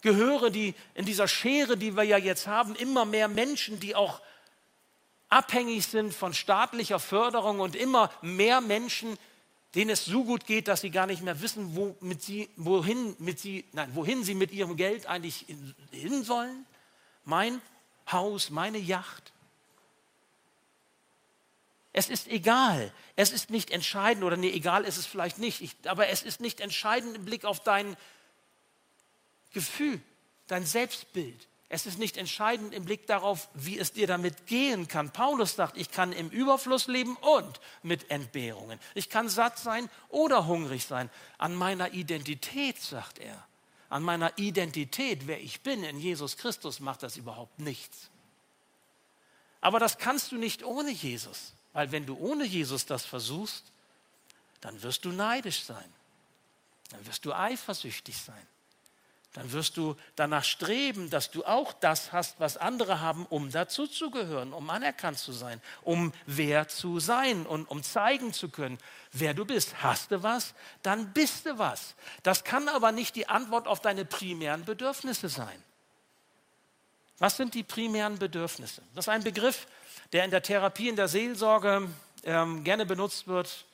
gehöre, 0.00 0.50
die 0.50 0.74
in 0.94 1.04
dieser 1.04 1.26
Schere, 1.26 1.76
die 1.76 1.96
wir 1.96 2.04
ja 2.04 2.18
jetzt 2.18 2.46
haben, 2.46 2.76
immer 2.76 3.04
mehr 3.04 3.26
Menschen, 3.26 3.80
die 3.80 3.96
auch 3.96 4.20
abhängig 5.28 5.86
sind 5.86 6.14
von 6.14 6.34
staatlicher 6.34 7.00
Förderung 7.00 7.58
und 7.58 7.74
immer 7.74 8.12
mehr 8.22 8.60
Menschen, 8.60 9.18
denen 9.76 9.90
es 9.90 10.06
so 10.06 10.24
gut 10.24 10.46
geht, 10.46 10.68
dass 10.68 10.80
sie 10.80 10.90
gar 10.90 11.06
nicht 11.06 11.22
mehr 11.22 11.42
wissen, 11.42 11.76
wo 11.76 11.94
mit 12.00 12.22
sie, 12.22 12.48
wohin, 12.56 13.14
mit 13.18 13.38
sie, 13.38 13.66
nein, 13.72 13.94
wohin 13.94 14.24
sie 14.24 14.34
mit 14.34 14.50
ihrem 14.50 14.76
Geld 14.76 15.06
eigentlich 15.06 15.44
hin 15.90 16.24
sollen. 16.24 16.64
Mein 17.24 17.60
Haus, 18.10 18.48
meine 18.48 18.78
Yacht. 18.78 19.32
Es 21.92 22.08
ist 22.08 22.26
egal. 22.28 22.90
Es 23.16 23.32
ist 23.32 23.50
nicht 23.50 23.70
entscheidend, 23.70 24.24
oder 24.24 24.38
nee, 24.38 24.50
egal 24.50 24.84
ist 24.84 24.96
es 24.96 25.04
vielleicht 25.04 25.38
nicht, 25.38 25.60
ich, 25.60 25.76
aber 25.84 26.08
es 26.08 26.22
ist 26.22 26.40
nicht 26.40 26.60
entscheidend 26.60 27.14
im 27.14 27.26
Blick 27.26 27.44
auf 27.44 27.60
dein 27.60 27.98
Gefühl, 29.52 30.00
dein 30.46 30.64
Selbstbild. 30.64 31.48
Es 31.68 31.86
ist 31.86 31.98
nicht 31.98 32.16
entscheidend 32.16 32.72
im 32.72 32.84
Blick 32.84 33.06
darauf, 33.08 33.48
wie 33.54 33.78
es 33.78 33.92
dir 33.92 34.06
damit 34.06 34.46
gehen 34.46 34.86
kann. 34.86 35.12
Paulus 35.12 35.56
sagt, 35.56 35.76
ich 35.76 35.90
kann 35.90 36.12
im 36.12 36.30
Überfluss 36.30 36.86
leben 36.86 37.16
und 37.16 37.60
mit 37.82 38.08
Entbehrungen. 38.10 38.78
Ich 38.94 39.10
kann 39.10 39.28
satt 39.28 39.58
sein 39.58 39.90
oder 40.08 40.46
hungrig 40.46 40.86
sein. 40.86 41.10
An 41.38 41.56
meiner 41.56 41.92
Identität, 41.92 42.80
sagt 42.80 43.18
er, 43.18 43.44
an 43.88 44.02
meiner 44.02 44.38
Identität, 44.38 45.26
wer 45.26 45.40
ich 45.40 45.62
bin 45.62 45.82
in 45.82 45.98
Jesus 45.98 46.36
Christus, 46.36 46.78
macht 46.78 47.02
das 47.02 47.16
überhaupt 47.16 47.58
nichts. 47.58 48.10
Aber 49.60 49.80
das 49.80 49.98
kannst 49.98 50.30
du 50.30 50.36
nicht 50.36 50.62
ohne 50.62 50.90
Jesus, 50.90 51.52
weil 51.72 51.90
wenn 51.90 52.06
du 52.06 52.16
ohne 52.16 52.44
Jesus 52.44 52.86
das 52.86 53.04
versuchst, 53.04 53.64
dann 54.60 54.80
wirst 54.82 55.04
du 55.04 55.10
neidisch 55.10 55.64
sein, 55.64 55.92
dann 56.90 57.04
wirst 57.06 57.24
du 57.24 57.32
eifersüchtig 57.32 58.16
sein, 58.16 58.46
dann 59.36 59.52
wirst 59.52 59.76
du 59.76 59.96
danach 60.14 60.44
streben, 60.44 61.10
dass 61.10 61.30
du 61.30 61.44
auch 61.44 61.74
das 61.74 62.10
hast, 62.10 62.40
was 62.40 62.56
andere 62.56 63.02
haben, 63.02 63.26
um 63.26 63.50
dazuzugehören, 63.50 64.54
um 64.54 64.70
anerkannt 64.70 65.18
zu 65.18 65.30
sein, 65.30 65.60
um 65.82 66.14
wer 66.24 66.68
zu 66.68 67.00
sein 67.00 67.44
und 67.44 67.66
um 67.70 67.82
zeigen 67.82 68.32
zu 68.32 68.48
können, 68.48 68.78
wer 69.12 69.34
du 69.34 69.44
bist. 69.44 69.82
Hast 69.82 70.10
du 70.10 70.22
was, 70.22 70.54
dann 70.82 71.12
bist 71.12 71.44
du 71.44 71.58
was. 71.58 71.96
Das 72.22 72.44
kann 72.44 72.66
aber 72.68 72.92
nicht 72.92 73.14
die 73.14 73.28
Antwort 73.28 73.68
auf 73.68 73.80
deine 73.80 74.06
primären 74.06 74.64
Bedürfnisse 74.64 75.28
sein. 75.28 75.62
Was 77.18 77.36
sind 77.36 77.52
die 77.52 77.62
primären 77.62 78.18
Bedürfnisse? 78.18 78.80
Das 78.94 79.04
ist 79.04 79.10
ein 79.10 79.22
Begriff, 79.22 79.66
der 80.12 80.24
in 80.24 80.30
der 80.30 80.42
Therapie, 80.42 80.88
in 80.88 80.96
der 80.96 81.08
Seelsorge 81.08 81.88
ähm, 82.24 82.64
gerne 82.64 82.86
benutzt 82.86 83.28
wird. 83.28 83.66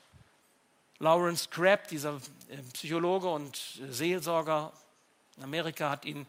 Lawrence 0.99 1.49
Crabb, 1.49 1.87
dieser 1.87 2.17
äh, 2.49 2.57
Psychologe 2.73 3.29
und 3.29 3.81
Seelsorger 3.91 4.73
in 4.73 4.82
Amerika 5.41 5.91
hat 5.91 6.05
ihn 6.05 6.27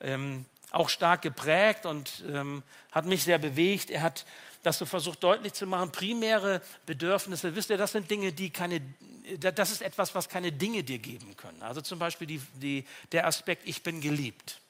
ähm, 0.00 0.44
auch 0.70 0.88
stark 0.88 1.22
geprägt 1.22 1.86
und 1.86 2.24
ähm, 2.28 2.62
hat 2.92 3.06
mich 3.06 3.24
sehr 3.24 3.38
bewegt. 3.38 3.90
Er 3.90 4.02
hat 4.02 4.26
das 4.62 4.78
so 4.78 4.86
versucht 4.86 5.22
deutlich 5.22 5.52
zu 5.52 5.66
machen. 5.66 5.92
Primäre 5.92 6.62
Bedürfnisse, 6.86 7.54
wisst 7.54 7.70
ihr, 7.70 7.76
das 7.76 7.92
sind 7.92 8.10
Dinge, 8.10 8.32
die 8.32 8.50
keine, 8.50 8.80
das 9.38 9.70
ist 9.70 9.82
etwas, 9.82 10.14
was 10.14 10.28
keine 10.28 10.52
Dinge 10.52 10.82
dir 10.82 10.98
geben 10.98 11.36
können. 11.36 11.62
Also 11.62 11.80
zum 11.80 11.98
Beispiel 11.98 12.26
die, 12.26 12.40
die, 12.54 12.84
der 13.12 13.26
Aspekt, 13.26 13.68
ich 13.68 13.82
bin 13.82 14.00
geliebt. 14.00 14.60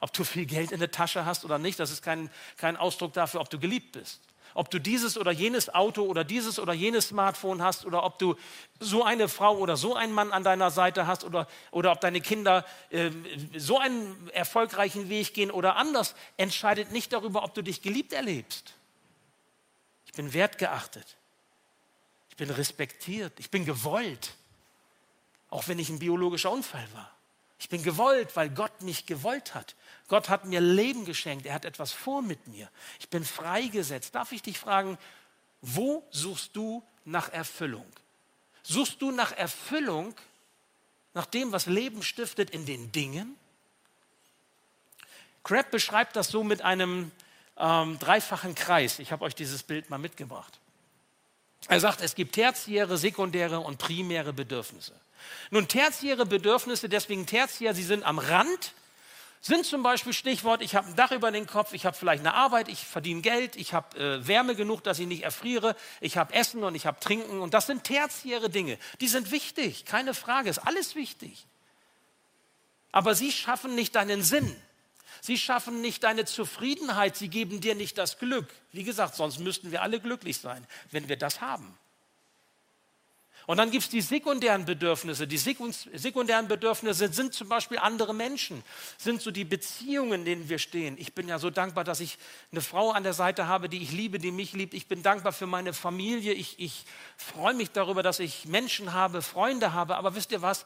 Ob 0.00 0.12
du 0.12 0.24
viel 0.24 0.46
Geld 0.46 0.72
in 0.72 0.80
der 0.80 0.90
Tasche 0.90 1.24
hast 1.24 1.44
oder 1.44 1.58
nicht, 1.58 1.78
das 1.78 1.90
ist 1.90 2.02
kein, 2.02 2.30
kein 2.56 2.76
Ausdruck 2.76 3.12
dafür, 3.12 3.40
ob 3.40 3.50
du 3.50 3.58
geliebt 3.58 3.92
bist 3.92 4.20
ob 4.54 4.70
du 4.70 4.78
dieses 4.78 5.16
oder 5.16 5.30
jenes 5.30 5.72
Auto 5.74 6.02
oder 6.02 6.24
dieses 6.24 6.58
oder 6.58 6.72
jenes 6.72 7.08
Smartphone 7.08 7.62
hast 7.62 7.84
oder 7.84 8.04
ob 8.04 8.18
du 8.18 8.36
so 8.80 9.04
eine 9.04 9.28
Frau 9.28 9.56
oder 9.56 9.76
so 9.76 9.94
einen 9.94 10.12
Mann 10.12 10.32
an 10.32 10.44
deiner 10.44 10.70
Seite 10.70 11.06
hast 11.06 11.24
oder, 11.24 11.46
oder 11.70 11.92
ob 11.92 12.00
deine 12.00 12.20
Kinder 12.20 12.64
äh, 12.90 13.10
so 13.56 13.78
einen 13.78 14.30
erfolgreichen 14.32 15.08
Weg 15.08 15.34
gehen 15.34 15.50
oder 15.50 15.76
anders, 15.76 16.14
entscheidet 16.36 16.92
nicht 16.92 17.12
darüber, 17.12 17.44
ob 17.44 17.54
du 17.54 17.62
dich 17.62 17.82
geliebt 17.82 18.12
erlebst. 18.12 18.74
Ich 20.06 20.12
bin 20.12 20.32
wertgeachtet. 20.32 21.16
Ich 22.30 22.36
bin 22.36 22.50
respektiert. 22.50 23.32
Ich 23.38 23.50
bin 23.50 23.64
gewollt. 23.64 24.34
Auch 25.50 25.68
wenn 25.68 25.78
ich 25.78 25.90
ein 25.90 25.98
biologischer 25.98 26.50
Unfall 26.50 26.86
war. 26.94 27.11
Ich 27.62 27.68
bin 27.68 27.84
gewollt, 27.84 28.34
weil 28.34 28.50
Gott 28.50 28.82
mich 28.82 29.06
gewollt 29.06 29.54
hat. 29.54 29.76
Gott 30.08 30.28
hat 30.28 30.46
mir 30.46 30.60
Leben 30.60 31.04
geschenkt. 31.04 31.46
Er 31.46 31.54
hat 31.54 31.64
etwas 31.64 31.92
vor 31.92 32.20
mit 32.20 32.48
mir. 32.48 32.68
Ich 32.98 33.08
bin 33.08 33.24
freigesetzt. 33.24 34.16
Darf 34.16 34.32
ich 34.32 34.42
dich 34.42 34.58
fragen, 34.58 34.98
wo 35.60 36.04
suchst 36.10 36.56
du 36.56 36.82
nach 37.04 37.28
Erfüllung? 37.32 37.86
Suchst 38.64 39.00
du 39.00 39.12
nach 39.12 39.30
Erfüllung, 39.30 40.12
nach 41.14 41.26
dem, 41.26 41.52
was 41.52 41.66
Leben 41.66 42.02
stiftet, 42.02 42.50
in 42.50 42.66
den 42.66 42.90
Dingen? 42.90 43.36
Crabb 45.44 45.70
beschreibt 45.70 46.16
das 46.16 46.30
so 46.30 46.42
mit 46.42 46.62
einem 46.62 47.12
ähm, 47.58 47.96
dreifachen 48.00 48.56
Kreis. 48.56 48.98
Ich 48.98 49.12
habe 49.12 49.24
euch 49.24 49.36
dieses 49.36 49.62
Bild 49.62 49.88
mal 49.88 49.98
mitgebracht. 49.98 50.58
Er 51.68 51.78
sagt, 51.78 52.00
es 52.00 52.16
gibt 52.16 52.34
tertiäre, 52.34 52.98
sekundäre 52.98 53.60
und 53.60 53.78
primäre 53.78 54.32
Bedürfnisse. 54.32 55.00
Nun, 55.50 55.68
tertiäre 55.68 56.26
Bedürfnisse, 56.26 56.88
deswegen 56.88 57.26
tertiär, 57.26 57.74
sie 57.74 57.82
sind 57.82 58.04
am 58.04 58.18
Rand, 58.18 58.72
sind 59.40 59.66
zum 59.66 59.82
Beispiel 59.82 60.12
Stichwort, 60.12 60.62
ich 60.62 60.76
habe 60.76 60.86
ein 60.86 60.94
Dach 60.94 61.10
über 61.10 61.32
den 61.32 61.46
Kopf, 61.46 61.72
ich 61.72 61.84
habe 61.84 61.96
vielleicht 61.96 62.20
eine 62.20 62.34
Arbeit, 62.34 62.68
ich 62.68 62.86
verdiene 62.86 63.22
Geld, 63.22 63.56
ich 63.56 63.74
habe 63.74 63.98
äh, 63.98 64.26
Wärme 64.26 64.54
genug, 64.54 64.84
dass 64.84 65.00
ich 65.00 65.06
nicht 65.08 65.24
erfriere, 65.24 65.74
ich 66.00 66.16
habe 66.16 66.32
Essen 66.32 66.62
und 66.62 66.76
ich 66.76 66.86
habe 66.86 67.00
Trinken 67.00 67.40
und 67.40 67.52
das 67.52 67.66
sind 67.66 67.82
tertiäre 67.82 68.50
Dinge. 68.50 68.78
Die 69.00 69.08
sind 69.08 69.32
wichtig, 69.32 69.84
keine 69.84 70.14
Frage, 70.14 70.48
ist 70.48 70.58
alles 70.58 70.94
wichtig. 70.94 71.46
Aber 72.92 73.16
sie 73.16 73.32
schaffen 73.32 73.74
nicht 73.74 73.96
deinen 73.96 74.22
Sinn. 74.22 74.54
Sie 75.20 75.38
schaffen 75.38 75.80
nicht 75.80 76.04
deine 76.04 76.24
Zufriedenheit, 76.24 77.16
sie 77.16 77.28
geben 77.28 77.60
dir 77.60 77.74
nicht 77.74 77.98
das 77.98 78.18
Glück. 78.18 78.48
Wie 78.70 78.84
gesagt, 78.84 79.14
sonst 79.16 79.38
müssten 79.38 79.72
wir 79.72 79.82
alle 79.82 80.00
glücklich 80.00 80.38
sein, 80.38 80.66
wenn 80.90 81.08
wir 81.08 81.16
das 81.16 81.40
haben. 81.40 81.76
Und 83.46 83.56
dann 83.56 83.70
gibt 83.72 83.84
es 83.84 83.90
die 83.90 84.00
sekundären 84.00 84.64
Bedürfnisse. 84.64 85.26
Die 85.26 85.36
sekundären 85.36 86.46
Bedürfnisse 86.46 87.12
sind 87.12 87.34
zum 87.34 87.48
Beispiel 87.48 87.78
andere 87.78 88.14
Menschen, 88.14 88.62
sind 88.98 89.20
so 89.20 89.32
die 89.32 89.44
Beziehungen, 89.44 90.20
in 90.20 90.24
denen 90.24 90.48
wir 90.48 90.58
stehen. 90.58 90.96
Ich 90.98 91.12
bin 91.12 91.26
ja 91.26 91.40
so 91.40 91.50
dankbar, 91.50 91.82
dass 91.82 91.98
ich 91.98 92.18
eine 92.52 92.60
Frau 92.60 92.92
an 92.92 93.02
der 93.02 93.14
Seite 93.14 93.48
habe, 93.48 93.68
die 93.68 93.82
ich 93.82 93.90
liebe, 93.90 94.20
die 94.20 94.30
mich 94.30 94.52
liebt. 94.52 94.74
Ich 94.74 94.86
bin 94.86 95.02
dankbar 95.02 95.32
für 95.32 95.46
meine 95.46 95.72
Familie. 95.72 96.32
Ich, 96.32 96.60
ich 96.60 96.84
freue 97.16 97.54
mich 97.54 97.72
darüber, 97.72 98.04
dass 98.04 98.20
ich 98.20 98.46
Menschen 98.46 98.92
habe, 98.92 99.22
Freunde 99.22 99.72
habe. 99.72 99.96
Aber 99.96 100.14
wisst 100.14 100.30
ihr 100.30 100.42
was? 100.42 100.64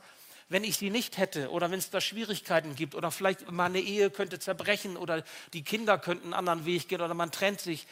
Wenn 0.50 0.62
ich 0.62 0.76
sie 0.76 0.90
nicht 0.90 1.16
hätte 1.16 1.50
oder 1.50 1.70
wenn 1.70 1.78
es 1.78 1.90
da 1.90 2.00
Schwierigkeiten 2.00 2.76
gibt 2.76 2.94
oder 2.94 3.10
vielleicht 3.10 3.50
meine 3.50 3.80
Ehe 3.80 4.10
könnte 4.10 4.38
zerbrechen 4.38 4.96
oder 4.96 5.24
die 5.54 5.64
Kinder 5.64 5.98
könnten 5.98 6.26
einen 6.26 6.34
anderen 6.34 6.66
Weg 6.66 6.88
gehen 6.88 7.00
oder 7.00 7.14
man 7.14 7.32
trennt 7.32 7.60
sich. 7.60 7.86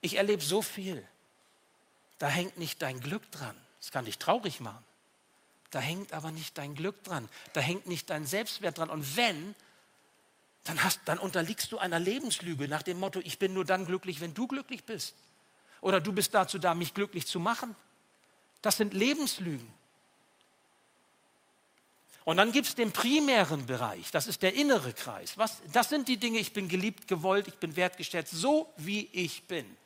Ich 0.00 0.16
erlebe 0.16 0.42
so 0.42 0.62
viel. 0.62 1.06
Da 2.18 2.26
hängt 2.26 2.58
nicht 2.58 2.82
dein 2.82 3.00
Glück 3.00 3.30
dran 3.30 3.56
das 3.86 3.92
kann 3.92 4.04
dich 4.04 4.18
traurig 4.18 4.58
machen. 4.58 4.84
Da 5.70 5.78
hängt 5.78 6.12
aber 6.12 6.32
nicht 6.32 6.58
dein 6.58 6.74
Glück 6.74 7.04
dran. 7.04 7.28
Da 7.52 7.60
hängt 7.60 7.86
nicht 7.86 8.10
dein 8.10 8.26
Selbstwert 8.26 8.78
dran. 8.78 8.90
Und 8.90 9.16
wenn, 9.16 9.54
dann, 10.64 10.82
hast, 10.82 11.02
dann 11.04 11.20
unterliegst 11.20 11.70
du 11.70 11.78
einer 11.78 12.00
Lebenslüge 12.00 12.66
nach 12.66 12.82
dem 12.82 12.98
Motto, 12.98 13.20
ich 13.22 13.38
bin 13.38 13.54
nur 13.54 13.64
dann 13.64 13.86
glücklich, 13.86 14.20
wenn 14.20 14.34
du 14.34 14.48
glücklich 14.48 14.82
bist. 14.82 15.14
Oder 15.82 16.00
du 16.00 16.12
bist 16.12 16.34
dazu 16.34 16.58
da, 16.58 16.74
mich 16.74 16.94
glücklich 16.94 17.28
zu 17.28 17.38
machen. 17.38 17.76
Das 18.60 18.76
sind 18.76 18.92
Lebenslügen. 18.92 19.72
Und 22.24 22.38
dann 22.38 22.50
gibt 22.50 22.66
es 22.66 22.74
den 22.74 22.90
primären 22.90 23.66
Bereich, 23.66 24.10
das 24.10 24.26
ist 24.26 24.42
der 24.42 24.54
innere 24.54 24.92
Kreis. 24.94 25.38
Was, 25.38 25.62
das 25.72 25.90
sind 25.90 26.08
die 26.08 26.16
Dinge, 26.16 26.40
ich 26.40 26.52
bin 26.52 26.68
geliebt, 26.68 27.06
gewollt, 27.06 27.46
ich 27.46 27.58
bin 27.58 27.76
wertgeschätzt, 27.76 28.32
so 28.32 28.72
wie 28.78 29.08
ich 29.12 29.44
bin 29.44 29.76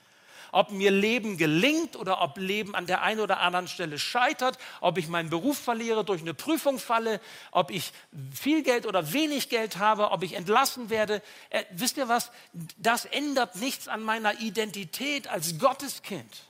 ob 0.53 0.71
mir 0.71 0.91
Leben 0.91 1.37
gelingt 1.37 1.97
oder 1.97 2.21
ob 2.21 2.39
Leben 2.39 2.75
an 2.75 2.87
der 2.87 3.03
einen 3.03 3.21
oder 3.21 3.41
anderen 3.41 3.69
Stelle 3.69 3.99
scheitert, 3.99 4.59
ob 4.81 4.99
ich 4.99 5.09
meinen 5.09 5.31
Beruf 5.31 5.59
verliere, 5.59 6.05
durch 6.05 6.21
eine 6.21 6.35
Prüfung 6.35 6.79
falle, 6.79 7.21
ob 7.51 7.71
ich 7.71 7.93
viel 8.33 8.63
Geld 8.63 8.87
oder 8.87 9.13
wenig 9.13 9.49
Geld 9.49 9.79
habe, 9.79 10.11
ob 10.11 10.23
ich 10.23 10.35
entlassen 10.35 10.91
werde. 10.91 11.23
Äh, 11.51 11.65
wisst 11.71 11.97
ihr 11.97 12.09
was? 12.09 12.31
Das 12.79 13.05
ändert 13.05 13.57
nichts 13.57 13.89
an 13.89 14.03
meiner 14.03 14.41
Identität 14.41 15.29
als 15.29 15.59
Gotteskind. 15.59 16.45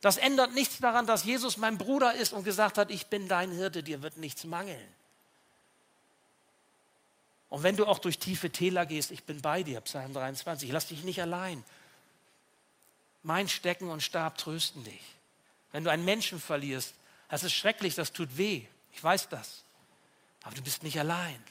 Das 0.00 0.16
ändert 0.16 0.54
nichts 0.54 0.78
daran, 0.78 1.06
dass 1.06 1.24
Jesus 1.24 1.58
mein 1.58 1.76
Bruder 1.76 2.14
ist 2.14 2.32
und 2.32 2.44
gesagt 2.44 2.78
hat, 2.78 2.90
ich 2.90 3.08
bin 3.08 3.28
dein 3.28 3.52
Hirte, 3.52 3.82
dir 3.82 4.02
wird 4.02 4.16
nichts 4.16 4.44
mangeln. 4.44 4.88
Und 7.50 7.64
wenn 7.64 7.76
du 7.76 7.84
auch 7.84 7.98
durch 7.98 8.18
tiefe 8.18 8.50
Täler 8.50 8.86
gehst, 8.86 9.10
ich 9.10 9.24
bin 9.24 9.42
bei 9.42 9.62
dir, 9.62 9.80
Psalm 9.82 10.14
23, 10.14 10.68
ich 10.68 10.72
lass 10.72 10.86
dich 10.86 11.02
nicht 11.02 11.20
allein. 11.20 11.64
Mein 13.22 13.48
Stecken 13.48 13.90
und 13.90 14.02
Stab 14.02 14.38
trösten 14.38 14.84
dich. 14.84 15.02
Wenn 15.72 15.84
du 15.84 15.90
einen 15.90 16.04
Menschen 16.04 16.40
verlierst, 16.40 16.94
das 17.28 17.44
ist 17.44 17.52
schrecklich, 17.52 17.94
das 17.94 18.12
tut 18.12 18.36
weh. 18.36 18.66
Ich 18.92 19.02
weiß 19.02 19.28
das. 19.28 19.62
Aber 20.42 20.54
du 20.54 20.62
bist 20.62 20.82
nicht 20.82 20.98
allein. 20.98 21.42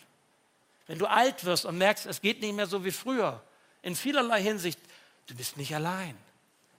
Wenn 0.88 1.00
du 1.00 1.06
alt 1.06 1.46
wirst 1.46 1.66
und 1.66 1.78
merkst, 1.78 2.06
es 2.06 2.22
geht 2.22 2.42
nicht 2.42 2.54
mehr 2.54 2.66
so 2.66 2.84
wie 2.84 2.92
früher, 2.92 3.42
in 3.82 3.96
vielerlei 3.96 4.42
Hinsicht, 4.42 4.80
du 5.28 5.36
bist 5.36 5.56
nicht 5.56 5.74
allein. 5.74 6.18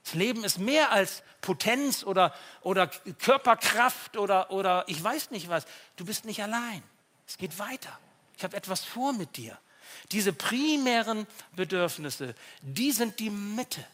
Das 0.05 0.15
Leben 0.15 0.45
ist 0.45 0.59
mehr 0.59 0.91
als 0.91 1.23
Potenz 1.41 2.03
oder, 2.05 2.35
oder 2.63 2.89
Körperkraft 2.89 4.17
oder, 4.17 4.51
oder 4.51 4.85
ich 4.89 5.03
weiß 5.03 5.31
nicht 5.31 5.49
was. 5.49 5.65
Du 5.97 6.05
bist 6.05 6.25
nicht 6.25 6.43
allein. 6.43 6.83
Es 7.27 7.39
geht 7.39 7.59
weiter. 7.59 7.97
Ich 8.37 8.43
habe 8.43 8.57
etwas 8.57 8.85
vor 8.85 9.13
mit 9.13 9.37
dir. 9.37 9.57
Diese 10.13 10.33
primären 10.33 11.27
Bedürfnisse, 11.55 12.35
die 12.63 12.91
sind 12.91 13.19
die 13.21 13.31
Mitte. 13.31 13.85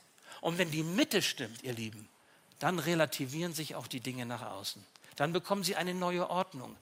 Und 0.47 0.59
wenn 0.59 0.71
die 0.71 0.85
Mitte 0.85 1.23
stimmt, 1.23 1.65
ihr 1.65 1.73
Lieben, 1.73 2.09
dann 2.61 2.79
relativieren 2.79 3.53
sich 3.53 3.75
auch 3.75 3.89
die 3.89 3.99
Dinge 3.99 4.27
nach 4.27 4.43
außen. 4.43 4.81
Dann 5.17 5.33
bekommen 5.33 5.65
sie 5.65 5.75
eine 5.75 5.93
neue 5.93 6.31
Ordnung, 6.31 6.77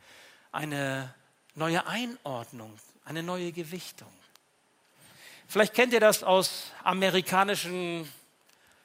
eine 0.53 1.15
neue 1.55 1.87
Einordnung, 1.87 2.79
eine 3.07 3.23
neue 3.23 3.53
Gewichtung. 3.53 4.13
Vielleicht 5.49 5.73
kennt 5.73 5.95
ihr 5.95 6.01
das 6.01 6.23
aus 6.23 6.73
amerikanischen 6.83 8.07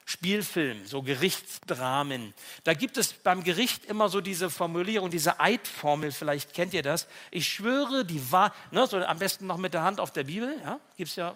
Spielfilm, 0.05 0.87
so 0.87 1.01
Gerichtsdramen. 1.01 2.33
Da 2.63 2.73
gibt 2.73 2.95
es 2.95 3.11
beim 3.11 3.43
Gericht 3.43 3.83
immer 3.83 4.07
so 4.07 4.21
diese 4.21 4.49
Formulierung, 4.49 5.09
diese 5.09 5.41
Eidformel, 5.41 6.13
vielleicht 6.13 6.53
kennt 6.53 6.73
ihr 6.73 6.83
das. 6.83 7.09
Ich 7.31 7.49
schwöre 7.49 8.05
die 8.05 8.31
Wahrheit, 8.31 8.53
ne, 8.71 8.87
so 8.87 8.95
am 8.95 9.19
besten 9.19 9.45
noch 9.45 9.57
mit 9.57 9.73
der 9.73 9.83
Hand 9.83 9.99
auf 9.99 10.13
der 10.13 10.23
Bibel, 10.23 10.57
ja, 10.63 10.79
gibt 10.95 11.09
es 11.09 11.17
ja 11.17 11.35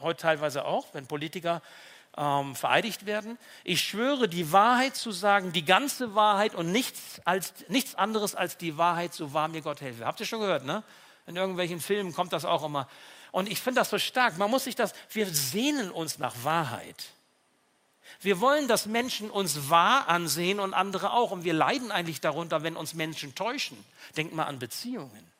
heute 0.00 0.22
teilweise 0.22 0.64
auch, 0.64 0.92
wenn 0.92 1.06
Politiker 1.06 1.62
ähm, 2.16 2.54
vereidigt 2.54 3.06
werden. 3.06 3.38
Ich 3.64 3.82
schwöre 3.82 4.28
die 4.28 4.52
Wahrheit 4.52 4.96
zu 4.96 5.12
sagen, 5.12 5.52
die 5.52 5.64
ganze 5.64 6.14
Wahrheit 6.14 6.54
und 6.54 6.72
nichts, 6.72 7.20
als, 7.24 7.52
nichts 7.68 7.94
anderes 7.94 8.34
als 8.34 8.56
die 8.56 8.76
Wahrheit, 8.76 9.14
so 9.14 9.32
wahr 9.32 9.48
mir 9.48 9.62
Gott 9.62 9.80
helfe. 9.80 10.04
Habt 10.04 10.20
ihr 10.20 10.26
schon 10.26 10.40
gehört, 10.40 10.64
ne? 10.64 10.82
In 11.26 11.36
irgendwelchen 11.36 11.80
Filmen 11.80 12.12
kommt 12.12 12.32
das 12.32 12.44
auch 12.44 12.64
immer. 12.64 12.88
Und 13.30 13.48
ich 13.48 13.60
finde 13.60 13.80
das 13.80 13.90
so 13.90 13.98
stark. 13.98 14.36
Man 14.38 14.50
muss 14.50 14.64
sich 14.64 14.74
das, 14.74 14.92
wir 15.10 15.26
sehnen 15.26 15.90
uns 15.90 16.18
nach 16.18 16.34
Wahrheit. 16.42 17.10
Wir 18.20 18.40
wollen, 18.40 18.66
dass 18.66 18.86
Menschen 18.86 19.30
uns 19.30 19.70
wahr 19.70 20.08
ansehen 20.08 20.58
und 20.58 20.74
andere 20.74 21.12
auch. 21.12 21.30
Und 21.30 21.44
wir 21.44 21.54
leiden 21.54 21.92
eigentlich 21.92 22.20
darunter, 22.20 22.62
wenn 22.64 22.76
uns 22.76 22.94
Menschen 22.94 23.34
täuschen. 23.34 23.82
Denk 24.16 24.34
mal 24.34 24.44
an 24.44 24.58
Beziehungen. 24.58 25.30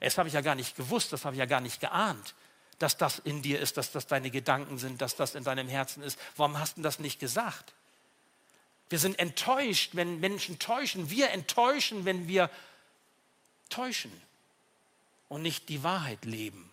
Das 0.00 0.18
habe 0.18 0.28
ich 0.28 0.34
ja 0.34 0.40
gar 0.40 0.56
nicht 0.56 0.76
gewusst, 0.76 1.12
das 1.12 1.24
habe 1.24 1.36
ich 1.36 1.38
ja 1.38 1.46
gar 1.46 1.60
nicht 1.60 1.80
geahnt, 1.80 2.34
dass 2.78 2.96
das 2.96 3.18
in 3.20 3.42
dir 3.42 3.60
ist, 3.60 3.76
dass 3.76 3.92
das 3.92 4.06
deine 4.06 4.30
Gedanken 4.30 4.78
sind, 4.78 5.00
dass 5.00 5.16
das 5.16 5.34
in 5.34 5.44
deinem 5.44 5.68
Herzen 5.68 6.02
ist. 6.02 6.18
Warum 6.36 6.58
hast 6.58 6.78
du 6.78 6.82
das 6.82 6.98
nicht 6.98 7.20
gesagt? 7.20 7.72
Wir 8.88 8.98
sind 8.98 9.18
enttäuscht, 9.18 9.90
wenn 9.94 10.20
Menschen 10.20 10.58
täuschen. 10.58 11.08
Wir 11.08 11.30
enttäuschen, 11.30 12.04
wenn 12.04 12.28
wir 12.28 12.50
täuschen 13.70 14.12
und 15.28 15.42
nicht 15.42 15.68
die 15.68 15.82
Wahrheit 15.82 16.24
leben 16.24 16.70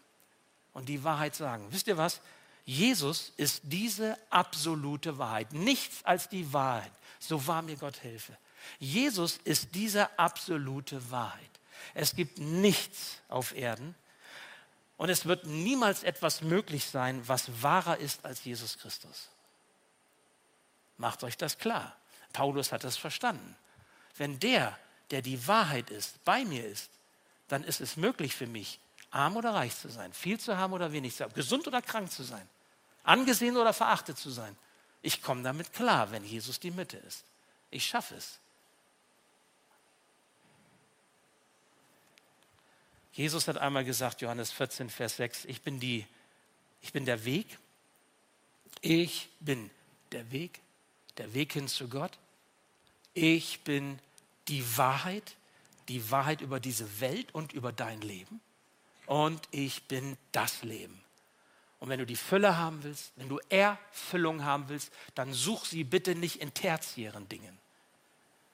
und 0.74 0.90
die 0.90 1.04
Wahrheit 1.04 1.36
sagen. 1.36 1.68
Wisst 1.72 1.88
ihr 1.88 1.98
was? 1.98 2.20
Jesus 2.66 3.32
ist 3.38 3.62
diese 3.64 4.18
absolute 4.30 5.18
Wahrheit, 5.18 5.54
nichts 5.54 6.04
als 6.04 6.30
die 6.30 6.52
Wahrheit. 6.54 6.92
So 7.20 7.48
wahr 7.48 7.62
mir 7.62 7.78
Gott 7.78 8.04
helfe. 8.04 8.38
Jesus 8.80 9.40
ist 9.44 9.70
diese 9.74 10.20
absolute 10.20 11.10
Wahrheit. 11.10 11.50
Es 11.94 12.16
gibt 12.16 12.38
nichts 12.38 13.18
auf 13.30 13.56
Erden 13.56 13.96
und 15.00 15.10
es 15.10 15.26
wird 15.26 15.48
niemals 15.48 16.04
etwas 16.04 16.42
möglich 16.42 16.86
sein, 16.86 17.28
was 17.28 17.64
wahrer 17.64 17.98
ist 17.98 18.24
als 18.24 18.44
Jesus 18.44 18.78
Christus. 18.78 19.30
Macht 20.98 21.24
euch 21.24 21.38
das 21.38 21.58
klar. 21.58 21.96
Paulus 22.34 22.72
hat 22.72 22.84
es 22.84 22.98
verstanden. 22.98 23.56
Wenn 24.16 24.40
der, 24.40 24.78
der 25.10 25.24
die 25.24 25.48
Wahrheit 25.48 25.90
ist, 25.90 26.24
bei 26.24 26.46
mir 26.46 26.64
ist, 26.64 26.92
dann 27.48 27.64
ist 27.64 27.82
es 27.82 27.98
möglich 27.98 28.36
für 28.36 28.46
mich, 28.46 28.80
arm 29.10 29.38
oder 29.38 29.56
reich 29.56 29.76
zu 29.76 29.90
sein, 29.90 30.14
viel 30.14 30.40
zu 30.40 30.56
haben 30.56 30.74
oder 30.74 30.92
wenig 30.92 31.16
zu 31.16 31.24
haben, 31.24 31.34
gesund 31.34 31.68
oder 31.68 31.82
krank 31.82 32.12
zu 32.12 32.22
sein 32.22 32.48
angesehen 33.10 33.58
oder 33.58 33.74
verachtet 33.74 34.18
zu 34.18 34.30
sein. 34.30 34.56
Ich 35.02 35.22
komme 35.22 35.42
damit 35.42 35.74
klar, 35.74 36.12
wenn 36.12 36.24
Jesus 36.24 36.60
die 36.60 36.72
Mitte 36.72 36.98
ist. 36.98 37.24
Ich 37.72 37.86
schaffe 37.86 38.16
es. 38.16 38.40
Jesus 43.20 43.50
hat 43.50 43.58
einmal 43.58 43.84
gesagt, 43.84 44.22
Johannes 44.22 44.50
14, 44.50 44.90
Vers 44.90 45.18
6, 45.18 45.44
ich 45.44 45.62
bin, 45.62 45.82
die, 45.82 46.08
ich 46.82 46.94
bin 46.94 47.04
der 47.04 47.26
Weg, 47.26 47.60
ich 48.80 49.28
bin 49.42 49.70
der 50.14 50.32
Weg, 50.32 50.62
der 51.18 51.34
Weg 51.34 51.52
hin 51.52 51.68
zu 51.68 51.90
Gott, 51.90 52.18
ich 53.14 53.60
bin 53.66 54.00
die 54.48 54.64
Wahrheit, 54.78 55.36
die 55.90 56.10
Wahrheit 56.10 56.40
über 56.40 56.62
diese 56.62 57.02
Welt 57.02 57.36
und 57.36 57.52
über 57.52 57.74
dein 57.74 58.00
Leben 58.00 58.40
und 59.06 59.50
ich 59.52 59.84
bin 59.84 60.16
das 60.32 60.64
Leben. 60.64 61.04
Und 61.82 61.90
wenn 61.90 62.00
du 62.00 62.06
die 62.06 62.16
Fülle 62.16 62.56
haben 62.56 62.84
willst, 62.84 63.12
wenn 63.18 63.28
du 63.28 63.42
Erfüllung 63.50 64.46
haben 64.46 64.70
willst, 64.70 64.94
dann 65.16 65.34
such 65.34 65.66
sie 65.66 65.84
bitte 65.84 66.16
nicht 66.16 66.38
in 66.38 66.54
tertiären 66.54 67.28
Dingen, 67.28 67.60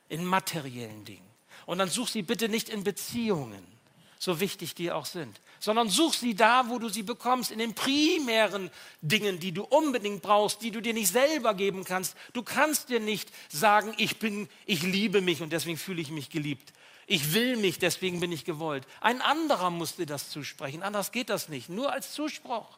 in 0.09 0.25
materiellen 0.25 1.05
Dingen. 1.05 1.29
Und 1.67 1.77
dann 1.77 1.89
such 1.89 2.07
sie 2.07 2.23
bitte 2.23 2.49
nicht 2.49 2.69
in 2.69 2.83
Beziehungen, 2.83 3.74
so 4.19 4.39
wichtig 4.39 4.75
die 4.75 4.91
auch 4.91 5.05
sind, 5.05 5.39
sondern 5.59 5.89
such 5.89 6.13
sie 6.13 6.35
da, 6.35 6.69
wo 6.69 6.79
du 6.79 6.89
sie 6.89 7.03
bekommst, 7.03 7.51
in 7.51 7.59
den 7.59 7.73
primären 7.73 8.71
Dingen, 9.01 9.39
die 9.39 9.51
du 9.51 9.63
unbedingt 9.63 10.21
brauchst, 10.21 10.61
die 10.61 10.71
du 10.71 10.81
dir 10.81 10.93
nicht 10.93 11.11
selber 11.11 11.53
geben 11.53 11.83
kannst. 11.83 12.15
Du 12.33 12.43
kannst 12.43 12.89
dir 12.89 12.99
nicht 12.99 13.29
sagen, 13.49 13.93
ich 13.97 14.19
bin, 14.19 14.49
ich 14.65 14.83
liebe 14.83 15.21
mich 15.21 15.41
und 15.41 15.51
deswegen 15.51 15.77
fühle 15.77 16.01
ich 16.01 16.11
mich 16.11 16.29
geliebt. 16.29 16.73
Ich 17.07 17.33
will 17.33 17.55
mich, 17.57 17.77
deswegen 17.77 18.19
bin 18.19 18.31
ich 18.31 18.45
gewollt. 18.45 18.87
Ein 18.99 19.21
anderer 19.21 19.69
muss 19.69 19.95
dir 19.95 20.07
das 20.07 20.29
zusprechen, 20.29 20.81
anders 20.81 21.11
geht 21.11 21.29
das 21.29 21.49
nicht, 21.49 21.69
nur 21.69 21.91
als 21.91 22.13
Zuspruch. 22.13 22.77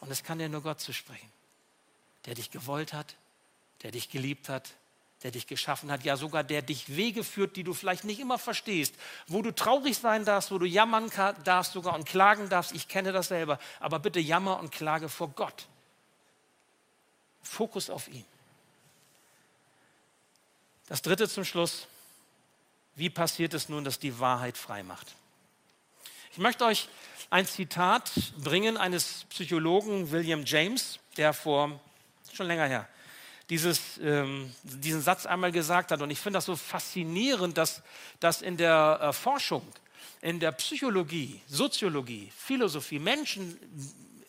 Und 0.00 0.10
es 0.10 0.24
kann 0.24 0.38
dir 0.38 0.48
nur 0.48 0.62
Gott 0.62 0.80
zusprechen, 0.80 1.30
der 2.24 2.34
dich 2.34 2.50
gewollt 2.50 2.92
hat, 2.92 3.14
der 3.82 3.92
dich 3.92 4.10
geliebt 4.10 4.48
hat, 4.48 4.72
der 5.22 5.30
dich 5.30 5.46
geschaffen 5.46 5.90
hat, 5.90 6.04
ja 6.04 6.16
sogar 6.16 6.44
der 6.44 6.62
dich 6.62 6.96
Wege 6.96 7.24
führt, 7.24 7.56
die 7.56 7.64
du 7.64 7.74
vielleicht 7.74 8.04
nicht 8.04 8.20
immer 8.20 8.38
verstehst, 8.38 8.94
wo 9.26 9.42
du 9.42 9.54
traurig 9.54 9.98
sein 9.98 10.24
darfst, 10.24 10.50
wo 10.50 10.58
du 10.58 10.66
jammern 10.66 11.10
darfst 11.44 11.72
sogar 11.72 11.94
und 11.94 12.06
klagen 12.06 12.48
darfst. 12.48 12.72
Ich 12.72 12.88
kenne 12.88 13.12
das 13.12 13.28
selber, 13.28 13.58
aber 13.80 13.98
bitte 13.98 14.18
jammer 14.18 14.58
und 14.58 14.72
klage 14.72 15.08
vor 15.08 15.28
Gott. 15.28 15.66
Fokus 17.42 17.90
auf 17.90 18.08
ihn. 18.08 18.24
Das 20.88 21.02
dritte 21.02 21.28
zum 21.28 21.44
Schluss. 21.44 21.86
Wie 22.96 23.10
passiert 23.10 23.54
es 23.54 23.68
nun, 23.68 23.84
dass 23.84 23.98
die 23.98 24.18
Wahrheit 24.18 24.56
frei 24.56 24.82
macht? 24.82 25.14
Ich 26.32 26.38
möchte 26.38 26.64
euch 26.64 26.88
ein 27.28 27.46
Zitat 27.46 28.10
bringen 28.38 28.76
eines 28.76 29.24
Psychologen 29.30 30.10
William 30.10 30.44
James, 30.44 30.98
der 31.16 31.32
vor 31.32 31.78
schon 32.32 32.46
länger 32.46 32.66
her 32.66 32.88
dieses, 33.50 33.98
ähm, 34.00 34.52
diesen 34.62 35.02
Satz 35.02 35.26
einmal 35.26 35.52
gesagt 35.52 35.90
hat. 35.90 36.00
Und 36.00 36.10
ich 36.10 36.20
finde 36.20 36.38
das 36.38 36.46
so 36.46 36.56
faszinierend, 36.56 37.58
dass, 37.58 37.82
dass 38.20 38.42
in 38.42 38.56
der 38.56 38.98
äh, 39.02 39.12
Forschung, 39.12 39.66
in 40.22 40.38
der 40.38 40.52
Psychologie, 40.52 41.42
Soziologie, 41.48 42.32
Philosophie 42.36 43.00
Menschen 43.00 43.58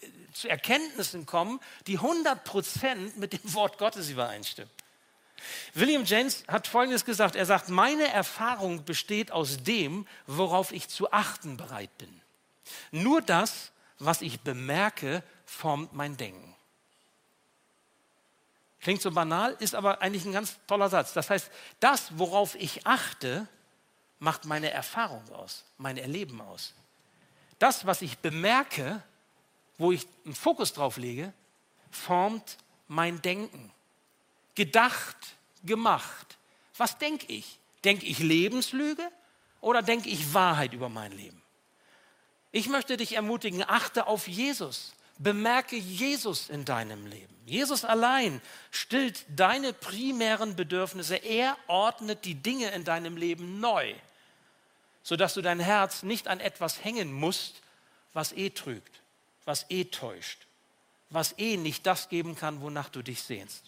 äh, 0.01 0.33
zu 0.33 0.49
Erkenntnissen 0.49 1.27
kommen, 1.27 1.59
die 1.85 1.97
100 1.97 2.43
Prozent 2.43 3.17
mit 3.17 3.33
dem 3.33 3.53
Wort 3.53 3.77
Gottes 3.77 4.09
übereinstimmen. 4.09 4.71
William 5.73 6.03
James 6.03 6.43
hat 6.47 6.67
Folgendes 6.67 7.05
gesagt. 7.05 7.35
Er 7.35 7.45
sagt, 7.45 7.69
meine 7.69 8.07
Erfahrung 8.07 8.85
besteht 8.85 9.31
aus 9.31 9.63
dem, 9.63 10.07
worauf 10.25 10.71
ich 10.71 10.87
zu 10.87 11.11
achten 11.11 11.57
bereit 11.57 11.95
bin. 11.97 12.21
Nur 12.91 13.21
das, 13.21 13.71
was 13.99 14.21
ich 14.21 14.41
bemerke, 14.41 15.23
formt 15.45 15.93
mein 15.93 16.17
Denken. 16.17 16.50
Klingt 18.81 19.01
so 19.01 19.11
banal, 19.11 19.55
ist 19.59 19.75
aber 19.75 20.01
eigentlich 20.01 20.25
ein 20.25 20.33
ganz 20.33 20.57
toller 20.65 20.89
Satz. 20.89 21.13
Das 21.13 21.29
heißt, 21.29 21.51
das, 21.79 22.17
worauf 22.17 22.55
ich 22.55 22.85
achte, 22.87 23.47
macht 24.19 24.45
meine 24.45 24.71
Erfahrung 24.71 25.23
aus, 25.33 25.63
mein 25.77 25.97
Erleben 25.97 26.41
aus. 26.41 26.73
Das, 27.59 27.85
was 27.85 28.01
ich 28.01 28.17
bemerke, 28.17 29.01
wo 29.77 29.91
ich 29.91 30.07
einen 30.25 30.35
Fokus 30.35 30.73
drauf 30.73 30.97
lege, 30.97 31.31
formt 31.91 32.57
mein 32.87 33.21
Denken. 33.21 33.71
Gedacht, 34.55 35.17
gemacht. 35.63 36.37
Was 36.77 36.97
denke 36.97 37.27
ich? 37.31 37.59
Denke 37.83 38.05
ich 38.05 38.19
Lebenslüge 38.19 39.07
oder 39.59 39.81
denke 39.81 40.09
ich 40.09 40.33
Wahrheit 40.33 40.73
über 40.73 40.89
mein 40.89 41.11
Leben? 41.11 41.41
Ich 42.51 42.67
möchte 42.67 42.97
dich 42.97 43.15
ermutigen, 43.15 43.63
achte 43.63 44.07
auf 44.07 44.27
Jesus. 44.27 44.93
Bemerke 45.21 45.75
Jesus 45.75 46.49
in 46.49 46.65
deinem 46.65 47.05
Leben. 47.05 47.35
Jesus 47.45 47.85
allein 47.85 48.41
stillt 48.71 49.23
deine 49.29 49.71
primären 49.71 50.55
Bedürfnisse. 50.55 51.15
Er 51.15 51.57
ordnet 51.67 52.25
die 52.25 52.35
Dinge 52.35 52.71
in 52.71 52.83
deinem 52.83 53.17
Leben 53.17 53.59
neu, 53.59 53.93
sodass 55.03 55.35
du 55.35 55.41
dein 55.41 55.59
Herz 55.59 56.01
nicht 56.01 56.27
an 56.27 56.39
etwas 56.39 56.83
hängen 56.83 57.13
musst, 57.13 57.61
was 58.13 58.31
eh 58.31 58.49
trügt, 58.49 59.01
was 59.45 59.65
eh 59.69 59.85
täuscht, 59.85 60.47
was 61.09 61.37
eh 61.37 61.57
nicht 61.57 61.85
das 61.85 62.09
geben 62.09 62.35
kann, 62.35 62.61
wonach 62.61 62.89
du 62.89 63.03
dich 63.03 63.21
sehnst. 63.21 63.65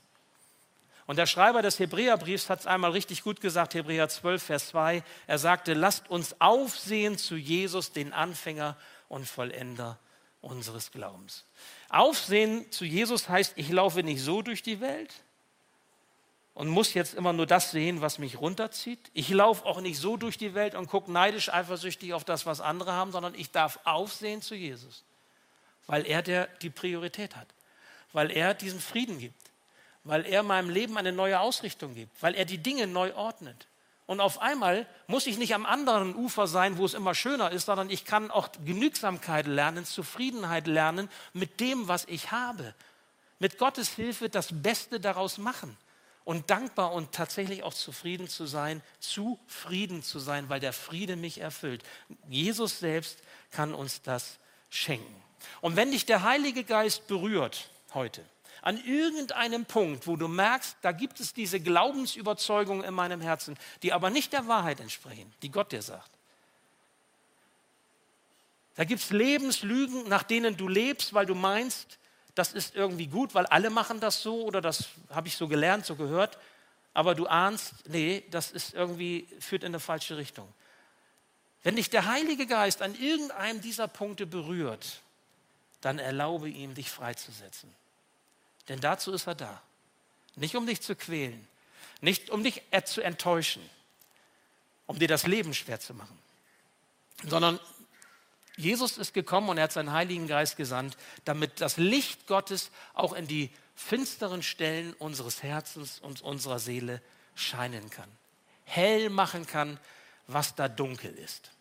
Und 1.06 1.18
der 1.18 1.28
Schreiber 1.28 1.62
des 1.62 1.78
Hebräerbriefs 1.78 2.50
hat 2.50 2.62
es 2.62 2.68
einmal 2.68 2.92
richtig 2.92 3.24
gut 3.24 3.42
gesagt, 3.42 3.76
Hebräer 3.76 4.10
12, 4.10 4.42
Vers 4.42 4.68
2. 4.70 5.04
Er 5.28 5.38
sagte, 5.38 5.74
lasst 5.74 6.10
uns 6.10 6.40
aufsehen 6.40 7.18
zu 7.18 7.36
Jesus, 7.36 7.92
den 7.92 8.14
Anfänger 8.14 8.76
und 9.10 9.28
Vollender 9.28 10.00
unseres 10.44 10.92
Glaubens. 10.92 11.46
Aufsehen 11.90 12.72
zu 12.72 12.86
Jesus 12.86 13.30
heißt, 13.30 13.54
ich 13.56 13.70
laufe 13.70 14.04
nicht 14.04 14.22
so 14.22 14.42
durch 14.42 14.62
die 14.62 14.80
Welt 14.80 15.14
und 16.54 16.68
muss 16.68 16.94
jetzt 16.94 17.16
immer 17.16 17.34
nur 17.34 17.48
das 17.48 17.72
sehen, 17.72 18.02
was 18.02 18.20
mich 18.20 18.40
runterzieht. 18.40 19.00
Ich 19.14 19.30
laufe 19.30 19.66
auch 19.66 19.82
nicht 19.82 19.98
so 19.98 20.18
durch 20.18 20.38
die 20.38 20.54
Welt 20.54 20.76
und 20.76 20.88
gucke 20.88 21.12
neidisch, 21.12 21.52
eifersüchtig 21.52 22.14
auf 22.14 22.24
das, 22.24 22.46
was 22.46 22.62
andere 22.62 22.92
haben, 22.92 23.12
sondern 23.12 23.34
ich 23.34 23.50
darf 23.50 23.80
aufsehen 23.86 24.42
zu 24.42 24.54
Jesus, 24.54 25.04
weil 25.88 26.06
er 26.06 26.22
der 26.22 26.48
die 26.62 26.70
Priorität 26.70 27.36
hat, 27.36 27.48
weil 28.12 28.30
er 28.30 28.54
diesen 28.54 28.80
Frieden 28.80 29.18
gibt 29.18 29.44
weil 30.04 30.26
er 30.26 30.44
meinem 30.44 30.70
Leben 30.70 30.98
eine 30.98 31.12
neue 31.12 31.40
Ausrichtung 31.40 31.94
gibt, 31.94 32.22
weil 32.22 32.36
er 32.36 32.46
die 32.46 32.58
Dinge 32.58 32.88
neu 32.88 33.14
ordnet. 33.14 33.68
Und 34.14 34.22
auf 34.22 34.44
einmal 34.44 34.86
muss 35.08 35.26
ich 35.26 35.40
nicht 35.40 35.56
am 35.56 35.66
anderen 35.66 36.14
Ufer 36.14 36.46
sein, 36.46 36.78
wo 36.78 36.86
es 36.86 36.94
immer 36.94 37.16
schöner 37.16 37.50
ist, 37.50 37.66
sondern 37.66 37.90
ich 37.90 38.06
kann 38.06 38.30
auch 38.30 38.50
Genügsamkeit 38.64 39.48
lernen, 39.48 39.86
Zufriedenheit 39.86 40.68
lernen 40.68 41.10
mit 41.34 41.60
dem, 41.60 41.88
was 41.88 42.06
ich 42.06 42.32
habe, 42.32 42.76
mit 43.40 43.58
Gottes 43.58 43.90
Hilfe 43.90 44.30
das 44.30 44.50
Beste 44.52 45.00
daraus 45.00 45.40
machen 45.40 45.76
und 46.26 46.52
dankbar 46.52 46.94
und 46.94 47.12
tatsächlich 47.12 47.64
auch 47.64 47.74
zufrieden 47.74 48.28
zu 48.28 48.46
sein, 48.46 48.84
zufrieden 49.00 50.04
zu 50.04 50.20
sein, 50.20 50.48
weil 50.48 50.60
der 50.60 50.74
Friede 50.74 51.16
mich 51.16 51.42
erfüllt. 51.42 51.82
Jesus 52.30 52.78
selbst 52.78 53.18
kann 53.50 53.74
uns 53.74 54.04
das 54.04 54.38
schenken. 54.70 55.24
Und 55.60 55.76
wenn 55.76 55.90
dich 55.90 56.06
der 56.06 56.22
Heilige 56.22 56.64
Geist 56.64 57.08
berührt 57.08 57.72
heute, 57.96 58.24
an 58.64 58.82
irgendeinem 58.86 59.66
Punkt, 59.66 60.08
wo 60.08 60.16
du 60.16 60.30
merkst, 60.30 60.78
da 60.82 60.94
gibt 60.94 61.20
es 61.20 61.34
diese 61.34 61.60
Glaubensüberzeugungen 61.60 62.86
in 62.86 62.94
meinem 62.94 63.20
Herzen, 63.20 63.58
die 63.84 63.92
aber 63.92 64.10
nicht 64.10 64.32
der 64.32 64.48
Wahrheit 64.48 64.80
entsprechen, 64.80 65.32
die 65.42 65.52
Gott 65.52 65.74
dir 65.74 65.82
sagt. 65.82 66.10
Da 68.76 68.86
gibt 68.86 69.02
es 69.02 69.12
Lebenslügen, 69.12 70.08
nach 70.08 70.24
denen 70.24 70.56
du 70.56 70.70
lebst, 70.70 71.14
weil 71.14 71.26
du 71.26 71.36
meinst, 71.36 72.00
das 72.36 72.54
ist 72.54 72.74
irgendwie 72.74 73.08
gut, 73.08 73.36
weil 73.36 73.46
alle 73.48 73.70
machen 73.70 74.00
das 74.00 74.24
so 74.24 74.44
oder 74.44 74.62
das 74.62 74.86
habe 75.10 75.28
ich 75.28 75.36
so 75.36 75.50
gelernt, 75.50 75.86
so 75.86 75.96
gehört. 75.96 76.40
Aber 76.94 77.16
du 77.16 77.28
ahnst, 77.28 77.74
nee, 77.90 78.24
das 78.32 78.52
ist 78.52 78.74
irgendwie, 78.74 79.28
führt 79.40 79.64
in 79.64 79.72
eine 79.72 79.80
falsche 79.82 80.16
Richtung. 80.16 80.48
Wenn 81.64 81.76
dich 81.76 81.90
der 81.90 82.06
Heilige 82.06 82.48
Geist 82.48 82.82
an 82.82 82.96
irgendeinem 82.96 83.62
dieser 83.62 83.90
Punkte 83.90 84.26
berührt, 84.26 85.02
dann 85.82 86.00
erlaube 86.00 86.50
ihm, 86.50 86.74
dich 86.76 86.90
freizusetzen. 86.90 87.70
Denn 88.70 88.80
dazu 88.80 89.12
ist 89.12 89.28
er 89.28 89.36
da. 89.36 89.62
Nicht 90.36 90.56
um 90.56 90.66
dich 90.66 90.82
zu 90.82 90.96
quälen, 90.96 91.48
nicht 92.02 92.30
um 92.30 92.44
dich 92.44 92.64
zu 92.86 93.02
enttäuschen, 93.02 93.68
um 94.88 94.98
dir 94.98 95.08
das 95.08 95.28
Leben 95.28 95.54
schwer 95.54 95.80
zu 95.80 95.94
machen, 95.94 96.18
sondern 97.24 97.60
Jesus 98.56 98.98
ist 98.98 99.14
gekommen 99.14 99.50
und 99.50 99.58
er 99.58 99.66
hat 99.66 99.72
seinen 99.72 99.92
Heiligen 99.92 100.28
Geist 100.28 100.58
gesandt, 100.58 100.98
damit 101.26 101.62
das 101.62 101.78
Licht 101.78 102.28
Gottes 102.28 102.72
auch 102.94 103.14
in 103.14 103.28
die 103.28 103.50
finsteren 103.76 104.44
Stellen 104.44 104.94
unseres 104.94 105.42
Herzens 105.42 106.00
und 106.00 106.22
unserer 106.22 106.60
Seele 106.60 107.02
scheinen 107.36 107.90
kann. 107.90 108.10
Hell 108.66 109.10
machen 109.10 109.48
kann, 109.48 109.80
was 110.28 110.56
da 110.56 110.68
dunkel 110.68 111.14
ist. 111.16 111.52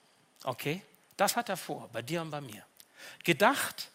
Okay? 0.44 0.82
Das 1.16 1.36
hat 1.36 1.48
er 1.48 1.56
vor, 1.56 1.88
bei 1.92 2.02
dir 2.02 2.20
und 2.20 2.30
bei 2.30 2.40
mir. 2.40 2.64
Gedacht, 3.24 3.90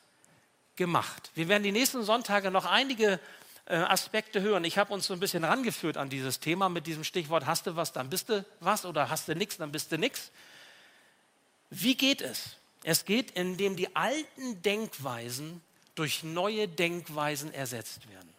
gemacht. 0.77 1.31
Wir 1.35 1.47
werden 1.49 1.63
die 1.63 1.71
nächsten 1.71 2.03
Sonntage 2.03 2.51
noch 2.51 2.65
einige 2.65 3.19
äh, 3.65 3.75
Aspekte 3.75 4.41
hören. 4.41 4.63
Ich 4.63 4.77
habe 4.77 4.93
uns 4.93 5.07
so 5.07 5.13
ein 5.13 5.19
bisschen 5.19 5.43
rangeführt 5.43 5.97
an 5.97 6.09
dieses 6.09 6.39
Thema 6.39 6.69
mit 6.69 6.87
diesem 6.87 7.03
Stichwort, 7.03 7.45
hast 7.45 7.67
du 7.67 7.75
was, 7.75 7.91
dann 7.91 8.09
bist 8.09 8.29
du 8.29 8.45
was 8.61 8.85
oder 8.85 9.09
hast 9.09 9.27
du 9.27 9.35
nichts, 9.35 9.57
dann 9.57 9.71
bist 9.71 9.91
du 9.91 9.97
nichts. 9.97 10.31
Wie 11.69 11.95
geht 11.95 12.21
es? 12.21 12.55
Es 12.83 13.03
geht, 13.03 13.31
indem 13.31 13.75
die 13.75 13.93
alten 13.95 14.61
Denkweisen 14.61 15.61
durch 15.95 16.23
neue 16.23 16.67
Denkweisen 16.67 17.53
ersetzt 17.53 18.07
werden. 18.09 18.33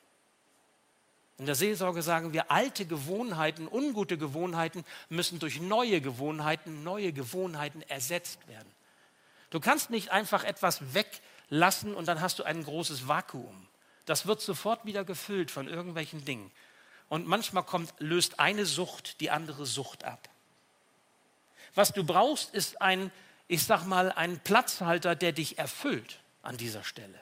In 1.38 1.46
der 1.46 1.54
Seelsorge 1.54 2.02
sagen 2.02 2.32
wir, 2.32 2.50
alte 2.50 2.84
Gewohnheiten, 2.84 3.68
ungute 3.68 4.18
Gewohnheiten 4.18 4.84
müssen 5.08 5.38
durch 5.38 5.60
neue 5.60 6.00
Gewohnheiten, 6.00 6.82
neue 6.82 7.12
Gewohnheiten 7.12 7.82
ersetzt 7.82 8.48
werden. 8.48 8.68
Du 9.50 9.60
kannst 9.60 9.90
nicht 9.90 10.10
einfach 10.10 10.42
etwas 10.42 10.94
weglassen 11.50 11.94
und 11.94 12.06
dann 12.06 12.20
hast 12.20 12.38
du 12.38 12.44
ein 12.44 12.64
großes 12.64 13.08
Vakuum. 13.08 13.66
Das 14.06 14.26
wird 14.26 14.40
sofort 14.40 14.84
wieder 14.84 15.04
gefüllt 15.04 15.50
von 15.50 15.68
irgendwelchen 15.68 16.24
Dingen. 16.24 16.50
Und 17.08 17.26
manchmal 17.26 17.62
kommt, 17.62 17.92
löst 17.98 18.38
eine 18.38 18.66
Sucht 18.66 19.20
die 19.20 19.30
andere 19.30 19.66
Sucht 19.66 20.04
ab. 20.04 20.28
Was 21.74 21.92
du 21.92 22.04
brauchst, 22.04 22.54
ist 22.54 22.80
ein 22.80 23.10
ich 23.48 23.64
sag 23.64 23.86
mal, 23.86 24.12
einen 24.12 24.38
Platzhalter, 24.40 25.16
der 25.16 25.32
dich 25.32 25.58
erfüllt 25.58 26.20
an 26.42 26.58
dieser 26.58 26.84
Stelle. 26.84 27.18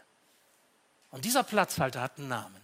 Und 1.13 1.25
dieser 1.25 1.45
Platzhalter 1.45 2.03
hat 2.03 2.19
einen 2.19 2.29
Namen. 2.29 2.61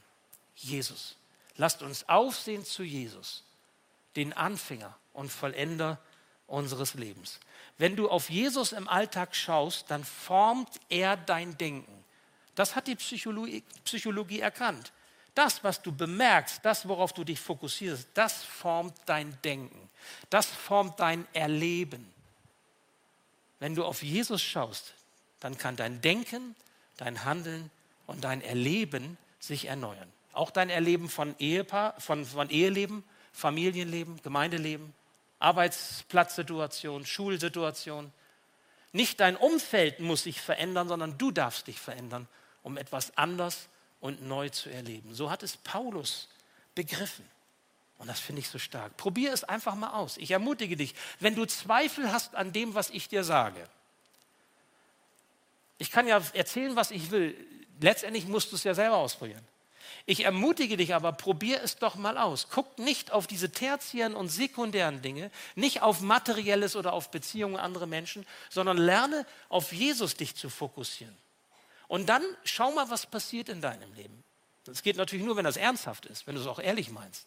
Jesus. 0.56 1.16
Lasst 1.56 1.82
uns 1.82 2.08
aufsehen 2.08 2.64
zu 2.64 2.82
Jesus, 2.82 3.44
den 4.16 4.32
Anfänger 4.32 4.96
und 5.12 5.30
Vollender 5.30 6.00
unseres 6.48 6.94
Lebens. 6.94 7.38
Wenn 7.82 7.96
du 7.96 8.08
auf 8.08 8.30
Jesus 8.30 8.70
im 8.70 8.86
Alltag 8.86 9.34
schaust, 9.34 9.90
dann 9.90 10.04
formt 10.04 10.68
er 10.88 11.16
dein 11.16 11.58
Denken. 11.58 11.92
Das 12.54 12.76
hat 12.76 12.86
die 12.86 12.94
Psychologie, 12.94 13.64
Psychologie 13.84 14.38
erkannt. 14.38 14.92
Das, 15.34 15.64
was 15.64 15.82
du 15.82 15.90
bemerkst, 15.90 16.64
das, 16.64 16.86
worauf 16.86 17.12
du 17.12 17.24
dich 17.24 17.40
fokussierst, 17.40 18.06
das 18.14 18.44
formt 18.44 18.94
dein 19.06 19.36
Denken. 19.42 19.90
Das 20.30 20.46
formt 20.46 21.00
dein 21.00 21.26
Erleben. 21.32 22.08
Wenn 23.58 23.74
du 23.74 23.84
auf 23.84 24.04
Jesus 24.04 24.40
schaust, 24.40 24.94
dann 25.40 25.58
kann 25.58 25.74
dein 25.74 26.00
Denken, 26.00 26.54
dein 26.98 27.24
Handeln 27.24 27.68
und 28.06 28.22
dein 28.22 28.42
Erleben 28.42 29.18
sich 29.40 29.64
erneuern. 29.64 30.12
Auch 30.34 30.52
dein 30.52 30.70
Erleben 30.70 31.08
von 31.08 31.34
Ehepaar, 31.40 32.00
von, 32.00 32.26
von 32.26 32.48
Eheleben, 32.48 33.02
Familienleben, 33.32 34.22
Gemeindeleben, 34.22 34.94
Arbeitsplatzsituation, 35.42 37.04
Schulsituation. 37.04 38.12
Nicht 38.92 39.20
dein 39.20 39.36
Umfeld 39.36 40.00
muss 40.00 40.22
sich 40.24 40.40
verändern, 40.40 40.88
sondern 40.88 41.18
du 41.18 41.30
darfst 41.30 41.66
dich 41.66 41.80
verändern, 41.80 42.28
um 42.62 42.76
etwas 42.76 43.16
anders 43.16 43.68
und 44.00 44.22
neu 44.22 44.48
zu 44.50 44.70
erleben. 44.70 45.14
So 45.14 45.30
hat 45.30 45.42
es 45.42 45.56
Paulus 45.56 46.28
begriffen. 46.74 47.28
Und 47.98 48.08
das 48.08 48.20
finde 48.20 48.40
ich 48.40 48.48
so 48.48 48.58
stark. 48.58 48.96
Probier 48.96 49.32
es 49.32 49.44
einfach 49.44 49.74
mal 49.74 49.92
aus. 49.92 50.16
Ich 50.16 50.32
ermutige 50.32 50.76
dich, 50.76 50.94
wenn 51.20 51.36
du 51.36 51.44
Zweifel 51.46 52.12
hast 52.12 52.34
an 52.34 52.52
dem, 52.52 52.74
was 52.74 52.90
ich 52.90 53.08
dir 53.08 53.22
sage. 53.22 53.68
Ich 55.78 55.90
kann 55.90 56.06
ja 56.06 56.20
erzählen, 56.34 56.76
was 56.76 56.90
ich 56.90 57.10
will. 57.10 57.36
Letztendlich 57.80 58.26
musst 58.26 58.50
du 58.52 58.56
es 58.56 58.64
ja 58.64 58.74
selber 58.74 58.96
ausprobieren. 58.96 59.44
Ich 60.06 60.24
ermutige 60.24 60.76
dich 60.76 60.94
aber, 60.94 61.12
probier 61.12 61.62
es 61.62 61.76
doch 61.76 61.94
mal 61.94 62.18
aus. 62.18 62.48
Guck 62.50 62.78
nicht 62.78 63.12
auf 63.12 63.26
diese 63.26 63.50
tertiären 63.50 64.14
und 64.14 64.28
sekundären 64.28 65.02
Dinge, 65.02 65.30
nicht 65.54 65.82
auf 65.82 66.00
materielles 66.00 66.76
oder 66.76 66.92
auf 66.92 67.10
Beziehungen 67.10 67.56
anderer 67.56 67.86
Menschen, 67.86 68.26
sondern 68.50 68.76
lerne 68.76 69.26
auf 69.48 69.72
Jesus 69.72 70.16
dich 70.16 70.34
zu 70.34 70.50
fokussieren. 70.50 71.16
Und 71.88 72.08
dann 72.08 72.22
schau 72.44 72.72
mal, 72.72 72.88
was 72.90 73.06
passiert 73.06 73.48
in 73.48 73.60
deinem 73.60 73.92
Leben. 73.94 74.22
Das 74.64 74.82
geht 74.82 74.96
natürlich 74.96 75.24
nur, 75.24 75.36
wenn 75.36 75.44
das 75.44 75.56
ernsthaft 75.56 76.06
ist, 76.06 76.26
wenn 76.26 76.34
du 76.34 76.40
es 76.40 76.46
auch 76.46 76.58
ehrlich 76.58 76.90
meinst. 76.90 77.26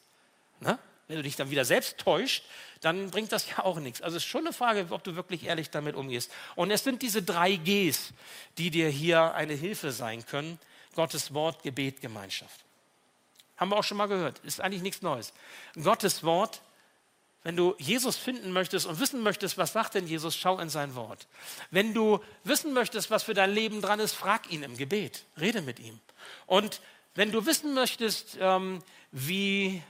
Ne? 0.59 0.79
Wenn 1.07 1.17
du 1.17 1.23
dich 1.23 1.35
dann 1.35 1.51
wieder 1.51 1.65
selbst 1.65 1.99
täuscht, 1.99 2.43
dann 2.81 3.11
bringt 3.11 3.31
das 3.31 3.47
ja 3.49 3.63
auch 3.63 3.79
nichts. 3.79 4.01
Also 4.01 4.17
es 4.17 4.23
ist 4.23 4.29
schon 4.29 4.41
eine 4.41 4.53
Frage, 4.53 4.87
ob 4.89 5.03
du 5.03 5.15
wirklich 5.15 5.45
ehrlich 5.45 5.69
damit 5.69 5.95
umgehst. 5.95 6.31
Und 6.55 6.71
es 6.71 6.83
sind 6.83 7.01
diese 7.01 7.21
drei 7.21 7.57
Gs, 7.57 8.13
die 8.57 8.71
dir 8.71 8.89
hier 8.89 9.35
eine 9.35 9.53
Hilfe 9.53 9.91
sein 9.91 10.25
können. 10.25 10.59
Gottes 10.95 11.33
Wort, 11.33 11.61
Gebet, 11.63 12.01
Gemeinschaft. 12.01 12.63
Haben 13.57 13.71
wir 13.71 13.77
auch 13.77 13.83
schon 13.83 13.97
mal 13.97 14.07
gehört. 14.07 14.39
Ist 14.39 14.59
eigentlich 14.61 14.81
nichts 14.81 15.01
Neues. 15.01 15.33
Gottes 15.81 16.23
Wort, 16.23 16.61
wenn 17.43 17.55
du 17.55 17.75
Jesus 17.77 18.17
finden 18.17 18.51
möchtest 18.51 18.85
und 18.85 18.99
wissen 18.99 19.21
möchtest, 19.21 19.57
was 19.57 19.73
sagt 19.73 19.93
denn 19.93 20.07
Jesus, 20.07 20.35
schau 20.35 20.59
in 20.59 20.69
sein 20.69 20.95
Wort. 20.95 21.27
Wenn 21.69 21.93
du 21.93 22.19
wissen 22.43 22.73
möchtest, 22.73 23.11
was 23.11 23.23
für 23.23 23.33
dein 23.33 23.51
Leben 23.51 23.81
dran 23.81 23.99
ist, 23.99 24.13
frag 24.13 24.51
ihn 24.51 24.63
im 24.63 24.75
Gebet. 24.75 25.25
Rede 25.39 25.61
mit 25.61 25.79
ihm. 25.79 25.99
Und 26.47 26.81
wenn 27.13 27.31
du 27.31 27.45
wissen 27.45 27.73
möchtest, 27.73 28.37
ähm, 28.39 28.81
wie 29.11 29.81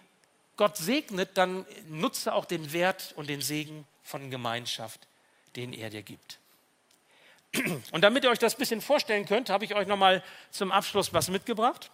Gott 0.57 0.77
segnet, 0.77 1.37
dann 1.37 1.65
nutze 1.89 2.33
auch 2.33 2.45
den 2.45 2.71
Wert 2.71 3.13
und 3.15 3.29
den 3.29 3.41
Segen 3.41 3.85
von 4.03 4.29
Gemeinschaft, 4.29 5.07
den 5.55 5.73
er 5.73 5.89
dir 5.89 6.03
gibt. 6.03 6.39
Und 7.91 8.01
damit 8.01 8.23
ihr 8.23 8.29
euch 8.29 8.39
das 8.39 8.55
ein 8.55 8.59
bisschen 8.59 8.81
vorstellen 8.81 9.25
könnt, 9.25 9.49
habe 9.49 9.65
ich 9.65 9.75
euch 9.75 9.87
nochmal 9.87 10.23
zum 10.51 10.71
Abschluss 10.71 11.13
was 11.13 11.29
mitgebracht. 11.29 11.91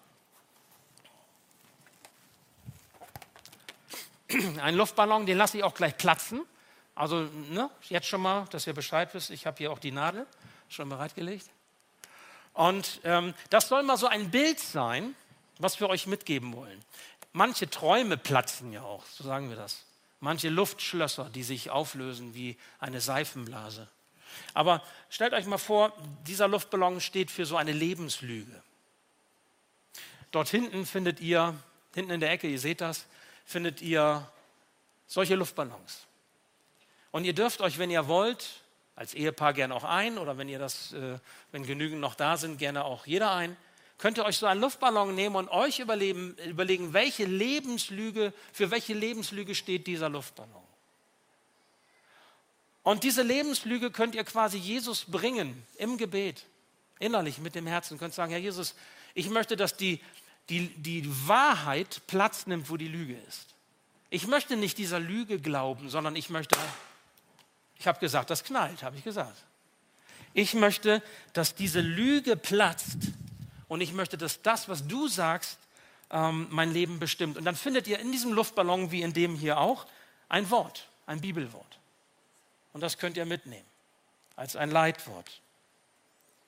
Ein 4.61 4.75
Luftballon, 4.75 5.25
den 5.25 5.37
lasse 5.37 5.57
ich 5.57 5.63
auch 5.63 5.73
gleich 5.73 5.97
platzen. 5.97 6.41
Also 6.95 7.29
ne, 7.49 7.69
jetzt 7.89 8.07
schon 8.07 8.21
mal, 8.21 8.45
dass 8.51 8.67
ihr 8.67 8.73
Bescheid 8.73 9.13
wisst, 9.13 9.29
ich 9.29 9.45
habe 9.45 9.57
hier 9.57 9.71
auch 9.71 9.79
die 9.79 9.91
Nadel 9.91 10.25
schon 10.69 10.89
bereitgelegt. 10.89 11.49
Und 12.53 12.99
ähm, 13.03 13.33
das 13.49 13.67
soll 13.69 13.83
mal 13.83 13.97
so 13.97 14.07
ein 14.07 14.29
Bild 14.29 14.59
sein, 14.59 15.15
was 15.57 15.79
wir 15.79 15.89
euch 15.89 16.07
mitgeben 16.07 16.53
wollen. 16.55 16.83
Manche 17.33 17.69
Träume 17.69 18.17
platzen 18.17 18.73
ja 18.73 18.81
auch, 18.81 19.05
so 19.05 19.23
sagen 19.23 19.49
wir 19.49 19.55
das. 19.55 19.85
Manche 20.19 20.49
Luftschlösser, 20.49 21.29
die 21.29 21.43
sich 21.43 21.69
auflösen 21.69 22.35
wie 22.35 22.57
eine 22.79 23.01
Seifenblase. 23.01 23.87
Aber 24.53 24.83
stellt 25.09 25.33
euch 25.33 25.45
mal 25.45 25.57
vor, 25.57 25.93
dieser 26.27 26.47
Luftballon 26.47 27.01
steht 27.01 27.31
für 27.31 27.45
so 27.45 27.57
eine 27.57 27.71
Lebenslüge. 27.71 28.61
Dort 30.31 30.49
hinten 30.49 30.85
findet 30.85 31.19
ihr, 31.19 31.55
hinten 31.93 32.11
in 32.11 32.19
der 32.19 32.31
Ecke, 32.31 32.47
ihr 32.47 32.59
seht 32.59 32.81
das, 32.81 33.05
findet 33.45 33.81
ihr 33.81 34.29
solche 35.07 35.35
Luftballons. 35.35 36.07
Und 37.11 37.25
ihr 37.25 37.33
dürft 37.33 37.61
euch, 37.61 37.77
wenn 37.77 37.91
ihr 37.91 38.07
wollt, 38.07 38.61
als 38.95 39.13
Ehepaar 39.13 39.53
gerne 39.53 39.75
auch 39.75 39.83
ein 39.83 40.17
oder 40.17 40.37
wenn 40.37 40.47
ihr 40.47 40.59
das, 40.59 40.93
äh, 40.93 41.17
wenn 41.51 41.65
genügend 41.65 41.99
noch 41.99 42.15
da 42.15 42.37
sind, 42.37 42.57
gerne 42.57 42.85
auch 42.85 43.05
jeder 43.05 43.31
ein 43.31 43.57
könnt 44.01 44.17
ihr 44.17 44.25
euch 44.25 44.37
so 44.37 44.47
einen 44.47 44.59
Luftballon 44.59 45.13
nehmen 45.13 45.35
und 45.35 45.49
euch 45.49 45.79
überlegen, 45.79 46.35
überlegen, 46.47 46.91
welche 46.91 47.23
Lebenslüge, 47.23 48.33
für 48.51 48.71
welche 48.71 48.93
Lebenslüge 48.93 49.53
steht 49.53 49.85
dieser 49.85 50.09
Luftballon. 50.09 50.63
Und 52.83 53.03
diese 53.03 53.21
Lebenslüge 53.21 53.91
könnt 53.91 54.15
ihr 54.15 54.23
quasi 54.23 54.57
Jesus 54.57 55.05
bringen 55.05 55.63
im 55.77 55.97
Gebet, 55.97 56.45
innerlich 56.99 57.37
mit 57.37 57.55
dem 57.55 57.67
Herzen. 57.67 57.99
Könnt 57.99 58.13
sagen, 58.13 58.31
Herr 58.31 58.39
Jesus, 58.39 58.75
ich 59.13 59.29
möchte, 59.29 59.55
dass 59.55 59.77
die, 59.77 59.99
die, 60.49 60.69
die 60.69 61.07
Wahrheit 61.27 62.01
Platz 62.07 62.47
nimmt, 62.47 62.69
wo 62.69 62.77
die 62.77 62.87
Lüge 62.87 63.15
ist. 63.27 63.47
Ich 64.09 64.27
möchte 64.27 64.57
nicht 64.57 64.77
dieser 64.77 64.99
Lüge 64.99 65.39
glauben, 65.39 65.89
sondern 65.89 66.15
ich 66.15 66.29
möchte, 66.29 66.57
ich 67.77 67.87
habe 67.87 67.99
gesagt, 67.99 68.29
das 68.29 68.43
knallt, 68.43 68.83
habe 68.83 68.97
ich 68.97 69.03
gesagt. 69.03 69.37
Ich 70.33 70.53
möchte, 70.53 71.03
dass 71.33 71.55
diese 71.55 71.81
Lüge 71.81 72.35
platzt 72.35 72.97
und 73.67 73.81
ich 73.81 73.93
möchte, 73.93 74.17
dass 74.17 74.41
das, 74.41 74.67
was 74.69 74.87
du 74.87 75.07
sagst, 75.07 75.59
ähm, 76.09 76.47
mein 76.49 76.71
Leben 76.71 76.99
bestimmt. 76.99 77.37
Und 77.37 77.45
dann 77.45 77.55
findet 77.55 77.87
ihr 77.87 77.99
in 77.99 78.11
diesem 78.11 78.33
Luftballon, 78.33 78.91
wie 78.91 79.01
in 79.01 79.13
dem 79.13 79.35
hier 79.35 79.59
auch, 79.59 79.85
ein 80.29 80.49
Wort, 80.49 80.87
ein 81.05 81.21
Bibelwort. 81.21 81.80
Und 82.73 82.81
das 82.81 82.97
könnt 82.97 83.17
ihr 83.17 83.25
mitnehmen 83.25 83.65
als 84.35 84.55
ein 84.55 84.71
Leitwort. 84.71 85.41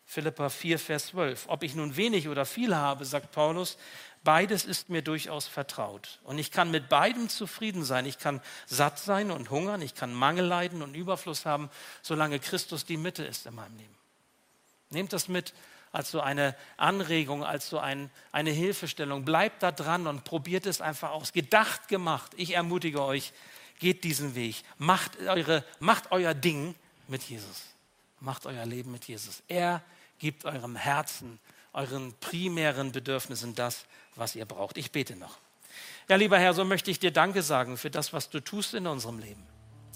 Philippa 0.05 0.49
4, 0.49 0.79
Vers 0.79 1.07
12. 1.07 1.45
Ob 1.47 1.63
ich 1.63 1.75
nun 1.75 1.95
wenig 1.95 2.27
oder 2.27 2.45
viel 2.45 2.75
habe, 2.75 3.05
sagt 3.05 3.31
Paulus, 3.31 3.77
beides 4.23 4.65
ist 4.65 4.89
mir 4.89 5.01
durchaus 5.01 5.47
vertraut. 5.47 6.19
Und 6.23 6.37
ich 6.37 6.51
kann 6.51 6.71
mit 6.71 6.89
beidem 6.89 7.29
zufrieden 7.29 7.83
sein. 7.83 8.05
Ich 8.05 8.19
kann 8.19 8.41
satt 8.65 8.99
sein 8.99 9.31
und 9.31 9.49
hungern, 9.49 9.81
ich 9.81 9.95
kann 9.95 10.13
Mangel 10.13 10.45
leiden 10.45 10.81
und 10.81 10.95
Überfluss 10.95 11.45
haben, 11.45 11.69
solange 12.01 12.39
Christus 12.39 12.85
die 12.85 12.97
Mitte 12.97 13.23
ist 13.23 13.45
in 13.45 13.55
meinem 13.55 13.77
Leben. 13.77 13.95
Nehmt 14.89 15.13
das 15.13 15.27
mit 15.27 15.53
als 15.91 16.09
so 16.09 16.21
eine 16.21 16.55
Anregung, 16.77 17.43
als 17.43 17.69
so 17.69 17.77
ein, 17.77 18.09
eine 18.31 18.49
Hilfestellung. 18.49 19.25
Bleibt 19.25 19.61
da 19.61 19.71
dran 19.71 20.07
und 20.07 20.23
probiert 20.23 20.65
es 20.65 20.81
einfach 20.81 21.11
aus. 21.11 21.33
Gedacht 21.33 21.87
gemacht. 21.87 22.31
Ich 22.35 22.55
ermutige 22.55 23.03
euch, 23.03 23.31
geht 23.83 24.05
diesen 24.05 24.33
Weg. 24.33 24.63
Macht, 24.77 25.19
eure, 25.19 25.63
macht 25.79 26.11
euer 26.11 26.33
Ding 26.33 26.73
mit 27.09 27.21
Jesus. 27.23 27.63
Macht 28.21 28.45
euer 28.45 28.65
Leben 28.65 28.93
mit 28.93 29.05
Jesus. 29.05 29.43
Er 29.49 29.83
gibt 30.19 30.45
eurem 30.45 30.77
Herzen, 30.77 31.37
euren 31.73 32.13
primären 32.21 32.93
Bedürfnissen 32.93 33.55
das, 33.55 33.85
was 34.15 34.35
ihr 34.37 34.45
braucht. 34.45 34.77
Ich 34.77 34.93
bete 34.93 35.17
noch. 35.17 35.37
Ja, 36.07 36.15
lieber 36.15 36.39
Herr, 36.39 36.53
so 36.53 36.63
möchte 36.63 36.91
ich 36.91 36.99
dir 36.99 37.11
Danke 37.11 37.43
sagen 37.43 37.75
für 37.75 37.89
das, 37.89 38.13
was 38.13 38.29
du 38.29 38.39
tust 38.39 38.73
in 38.73 38.87
unserem 38.87 39.19
Leben. 39.19 39.43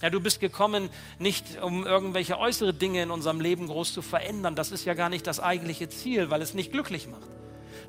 Ja, 0.01 0.09
du 0.09 0.19
bist 0.19 0.41
gekommen, 0.41 0.89
nicht 1.17 1.61
um 1.61 1.85
irgendwelche 1.85 2.37
äußere 2.37 2.73
Dinge 2.73 3.01
in 3.01 3.09
unserem 3.09 3.39
Leben 3.39 3.67
groß 3.67 3.93
zu 3.93 4.01
verändern. 4.01 4.55
Das 4.55 4.71
ist 4.71 4.83
ja 4.83 4.95
gar 4.95 5.07
nicht 5.07 5.25
das 5.25 5.39
eigentliche 5.39 5.87
Ziel, 5.87 6.29
weil 6.29 6.41
es 6.41 6.53
nicht 6.53 6.73
glücklich 6.73 7.07
macht. 7.07 7.27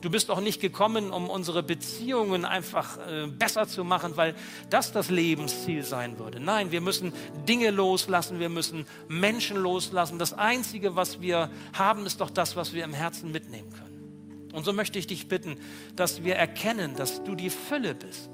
Du 0.01 0.11
bist 0.11 0.31
auch 0.31 0.41
nicht 0.41 0.61
gekommen, 0.61 1.11
um 1.11 1.29
unsere 1.29 1.63
Beziehungen 1.63 2.45
einfach 2.45 2.99
äh, 2.99 3.27
besser 3.27 3.67
zu 3.67 3.83
machen, 3.83 4.17
weil 4.17 4.35
das 4.71 4.93
das 4.93 5.11
Lebensziel 5.11 5.83
sein 5.83 6.19
würde. 6.19 6.39
Nein, 6.39 6.71
wir 6.71 6.81
müssen 6.81 7.13
Dinge 7.49 7.71
loslassen, 7.71 8.39
wir 8.39 8.49
müssen 8.49 8.87
Menschen 9.09 9.57
loslassen. 9.57 10.19
Das 10.19 10.35
Einzige, 10.35 10.95
was 10.95 11.21
wir 11.21 11.51
haben, 11.73 12.07
ist 12.07 12.21
doch 12.21 12.31
das, 12.31 12.55
was 12.55 12.73
wir 12.73 12.85
im 12.85 12.95
Herzen 12.95 13.33
mitnehmen 13.33 13.73
können. 13.73 14.51
Und 14.53 14.65
so 14.65 14.73
möchte 14.73 14.99
ich 14.99 15.07
dich 15.07 15.29
bitten, 15.29 15.57
dass 15.97 16.23
wir 16.23 16.37
erkennen, 16.37 16.95
dass 16.95 17.25
du 17.25 17.35
die 17.35 17.51
Fülle 17.51 17.95
bist 17.95 18.31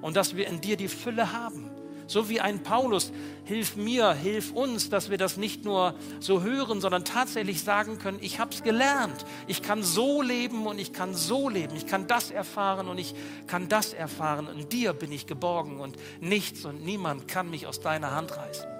und 0.00 0.16
dass 0.16 0.36
wir 0.36 0.46
in 0.46 0.60
dir 0.60 0.76
die 0.76 0.88
Fülle 0.88 1.32
haben. 1.32 1.70
So 2.10 2.28
wie 2.28 2.40
ein 2.40 2.64
Paulus, 2.64 3.12
hilf 3.44 3.76
mir, 3.76 4.12
hilf 4.14 4.50
uns, 4.50 4.90
dass 4.90 5.10
wir 5.10 5.16
das 5.16 5.36
nicht 5.36 5.64
nur 5.64 5.94
so 6.18 6.42
hören, 6.42 6.80
sondern 6.80 7.04
tatsächlich 7.04 7.62
sagen 7.62 7.98
können, 7.98 8.18
ich 8.20 8.40
habe 8.40 8.50
es 8.50 8.64
gelernt. 8.64 9.24
Ich 9.46 9.62
kann 9.62 9.84
so 9.84 10.20
leben 10.20 10.66
und 10.66 10.80
ich 10.80 10.92
kann 10.92 11.14
so 11.14 11.48
leben. 11.48 11.76
Ich 11.76 11.86
kann 11.86 12.08
das 12.08 12.32
erfahren 12.32 12.88
und 12.88 12.98
ich 12.98 13.14
kann 13.46 13.68
das 13.68 13.92
erfahren. 13.92 14.48
In 14.58 14.68
dir 14.68 14.92
bin 14.92 15.12
ich 15.12 15.28
geborgen 15.28 15.78
und 15.78 15.98
nichts 16.20 16.64
und 16.64 16.84
niemand 16.84 17.28
kann 17.28 17.48
mich 17.48 17.68
aus 17.68 17.78
deiner 17.78 18.10
Hand 18.10 18.36
reißen. 18.36 18.79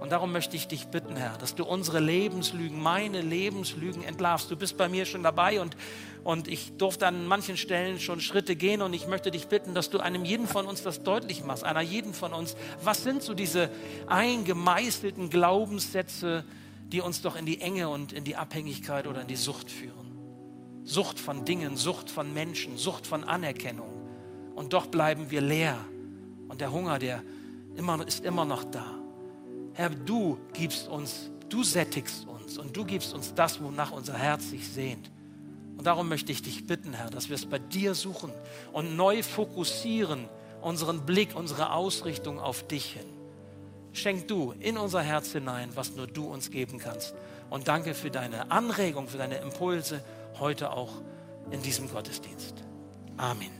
Und 0.00 0.12
darum 0.12 0.32
möchte 0.32 0.56
ich 0.56 0.66
dich 0.66 0.86
bitten, 0.86 1.14
Herr, 1.14 1.36
dass 1.36 1.54
du 1.54 1.62
unsere 1.62 2.00
Lebenslügen, 2.00 2.82
meine 2.82 3.20
Lebenslügen 3.20 4.02
entlarvst. 4.02 4.50
Du 4.50 4.56
bist 4.56 4.78
bei 4.78 4.88
mir 4.88 5.04
schon 5.04 5.22
dabei 5.22 5.60
und, 5.60 5.76
und 6.24 6.48
ich 6.48 6.72
durfte 6.78 7.06
an 7.06 7.26
manchen 7.26 7.58
Stellen 7.58 8.00
schon 8.00 8.22
Schritte 8.22 8.56
gehen 8.56 8.80
und 8.80 8.94
ich 8.94 9.06
möchte 9.06 9.30
dich 9.30 9.48
bitten, 9.48 9.74
dass 9.74 9.90
du 9.90 9.98
einem 9.98 10.24
jeden 10.24 10.46
von 10.46 10.64
uns 10.64 10.82
das 10.82 11.02
deutlich 11.02 11.44
machst, 11.44 11.64
einer 11.64 11.82
jeden 11.82 12.14
von 12.14 12.32
uns. 12.32 12.56
Was 12.82 13.02
sind 13.02 13.22
so 13.22 13.34
diese 13.34 13.68
eingemeißelten 14.06 15.28
Glaubenssätze, 15.28 16.44
die 16.88 17.02
uns 17.02 17.20
doch 17.20 17.36
in 17.36 17.44
die 17.44 17.60
Enge 17.60 17.90
und 17.90 18.14
in 18.14 18.24
die 18.24 18.36
Abhängigkeit 18.36 19.06
oder 19.06 19.20
in 19.20 19.26
die 19.26 19.36
Sucht 19.36 19.70
führen? 19.70 20.18
Sucht 20.82 21.20
von 21.20 21.44
Dingen, 21.44 21.76
Sucht 21.76 22.10
von 22.10 22.32
Menschen, 22.32 22.78
Sucht 22.78 23.06
von 23.06 23.22
Anerkennung. 23.22 23.92
Und 24.54 24.72
doch 24.72 24.86
bleiben 24.86 25.30
wir 25.30 25.42
leer. 25.42 25.76
Und 26.48 26.62
der 26.62 26.72
Hunger, 26.72 26.98
der 26.98 27.22
immer, 27.76 28.06
ist 28.06 28.24
immer 28.24 28.46
noch 28.46 28.64
da. 28.64 28.99
Herr, 29.74 29.90
du 29.90 30.38
gibst 30.52 30.88
uns, 30.88 31.30
du 31.48 31.62
sättigst 31.62 32.26
uns 32.26 32.58
und 32.58 32.76
du 32.76 32.84
gibst 32.84 33.14
uns 33.14 33.34
das, 33.34 33.62
wonach 33.62 33.92
unser 33.92 34.14
Herz 34.14 34.50
sich 34.50 34.68
sehnt. 34.68 35.10
Und 35.76 35.86
darum 35.86 36.08
möchte 36.08 36.32
ich 36.32 36.42
dich 36.42 36.66
bitten, 36.66 36.92
Herr, 36.92 37.10
dass 37.10 37.28
wir 37.28 37.36
es 37.36 37.46
bei 37.46 37.58
dir 37.58 37.94
suchen 37.94 38.30
und 38.72 38.96
neu 38.96 39.22
fokussieren, 39.22 40.28
unseren 40.60 41.06
Blick, 41.06 41.34
unsere 41.34 41.72
Ausrichtung 41.72 42.38
auf 42.38 42.66
dich 42.66 42.92
hin. 42.92 43.06
Schenk 43.92 44.28
du 44.28 44.52
in 44.60 44.76
unser 44.76 45.02
Herz 45.02 45.32
hinein, 45.32 45.70
was 45.74 45.96
nur 45.96 46.06
du 46.06 46.26
uns 46.26 46.50
geben 46.50 46.78
kannst. 46.78 47.14
Und 47.48 47.66
danke 47.66 47.94
für 47.94 48.10
deine 48.10 48.50
Anregung, 48.50 49.08
für 49.08 49.18
deine 49.18 49.38
Impulse 49.38 50.04
heute 50.38 50.70
auch 50.72 50.92
in 51.50 51.62
diesem 51.62 51.90
Gottesdienst. 51.90 52.54
Amen. 53.16 53.59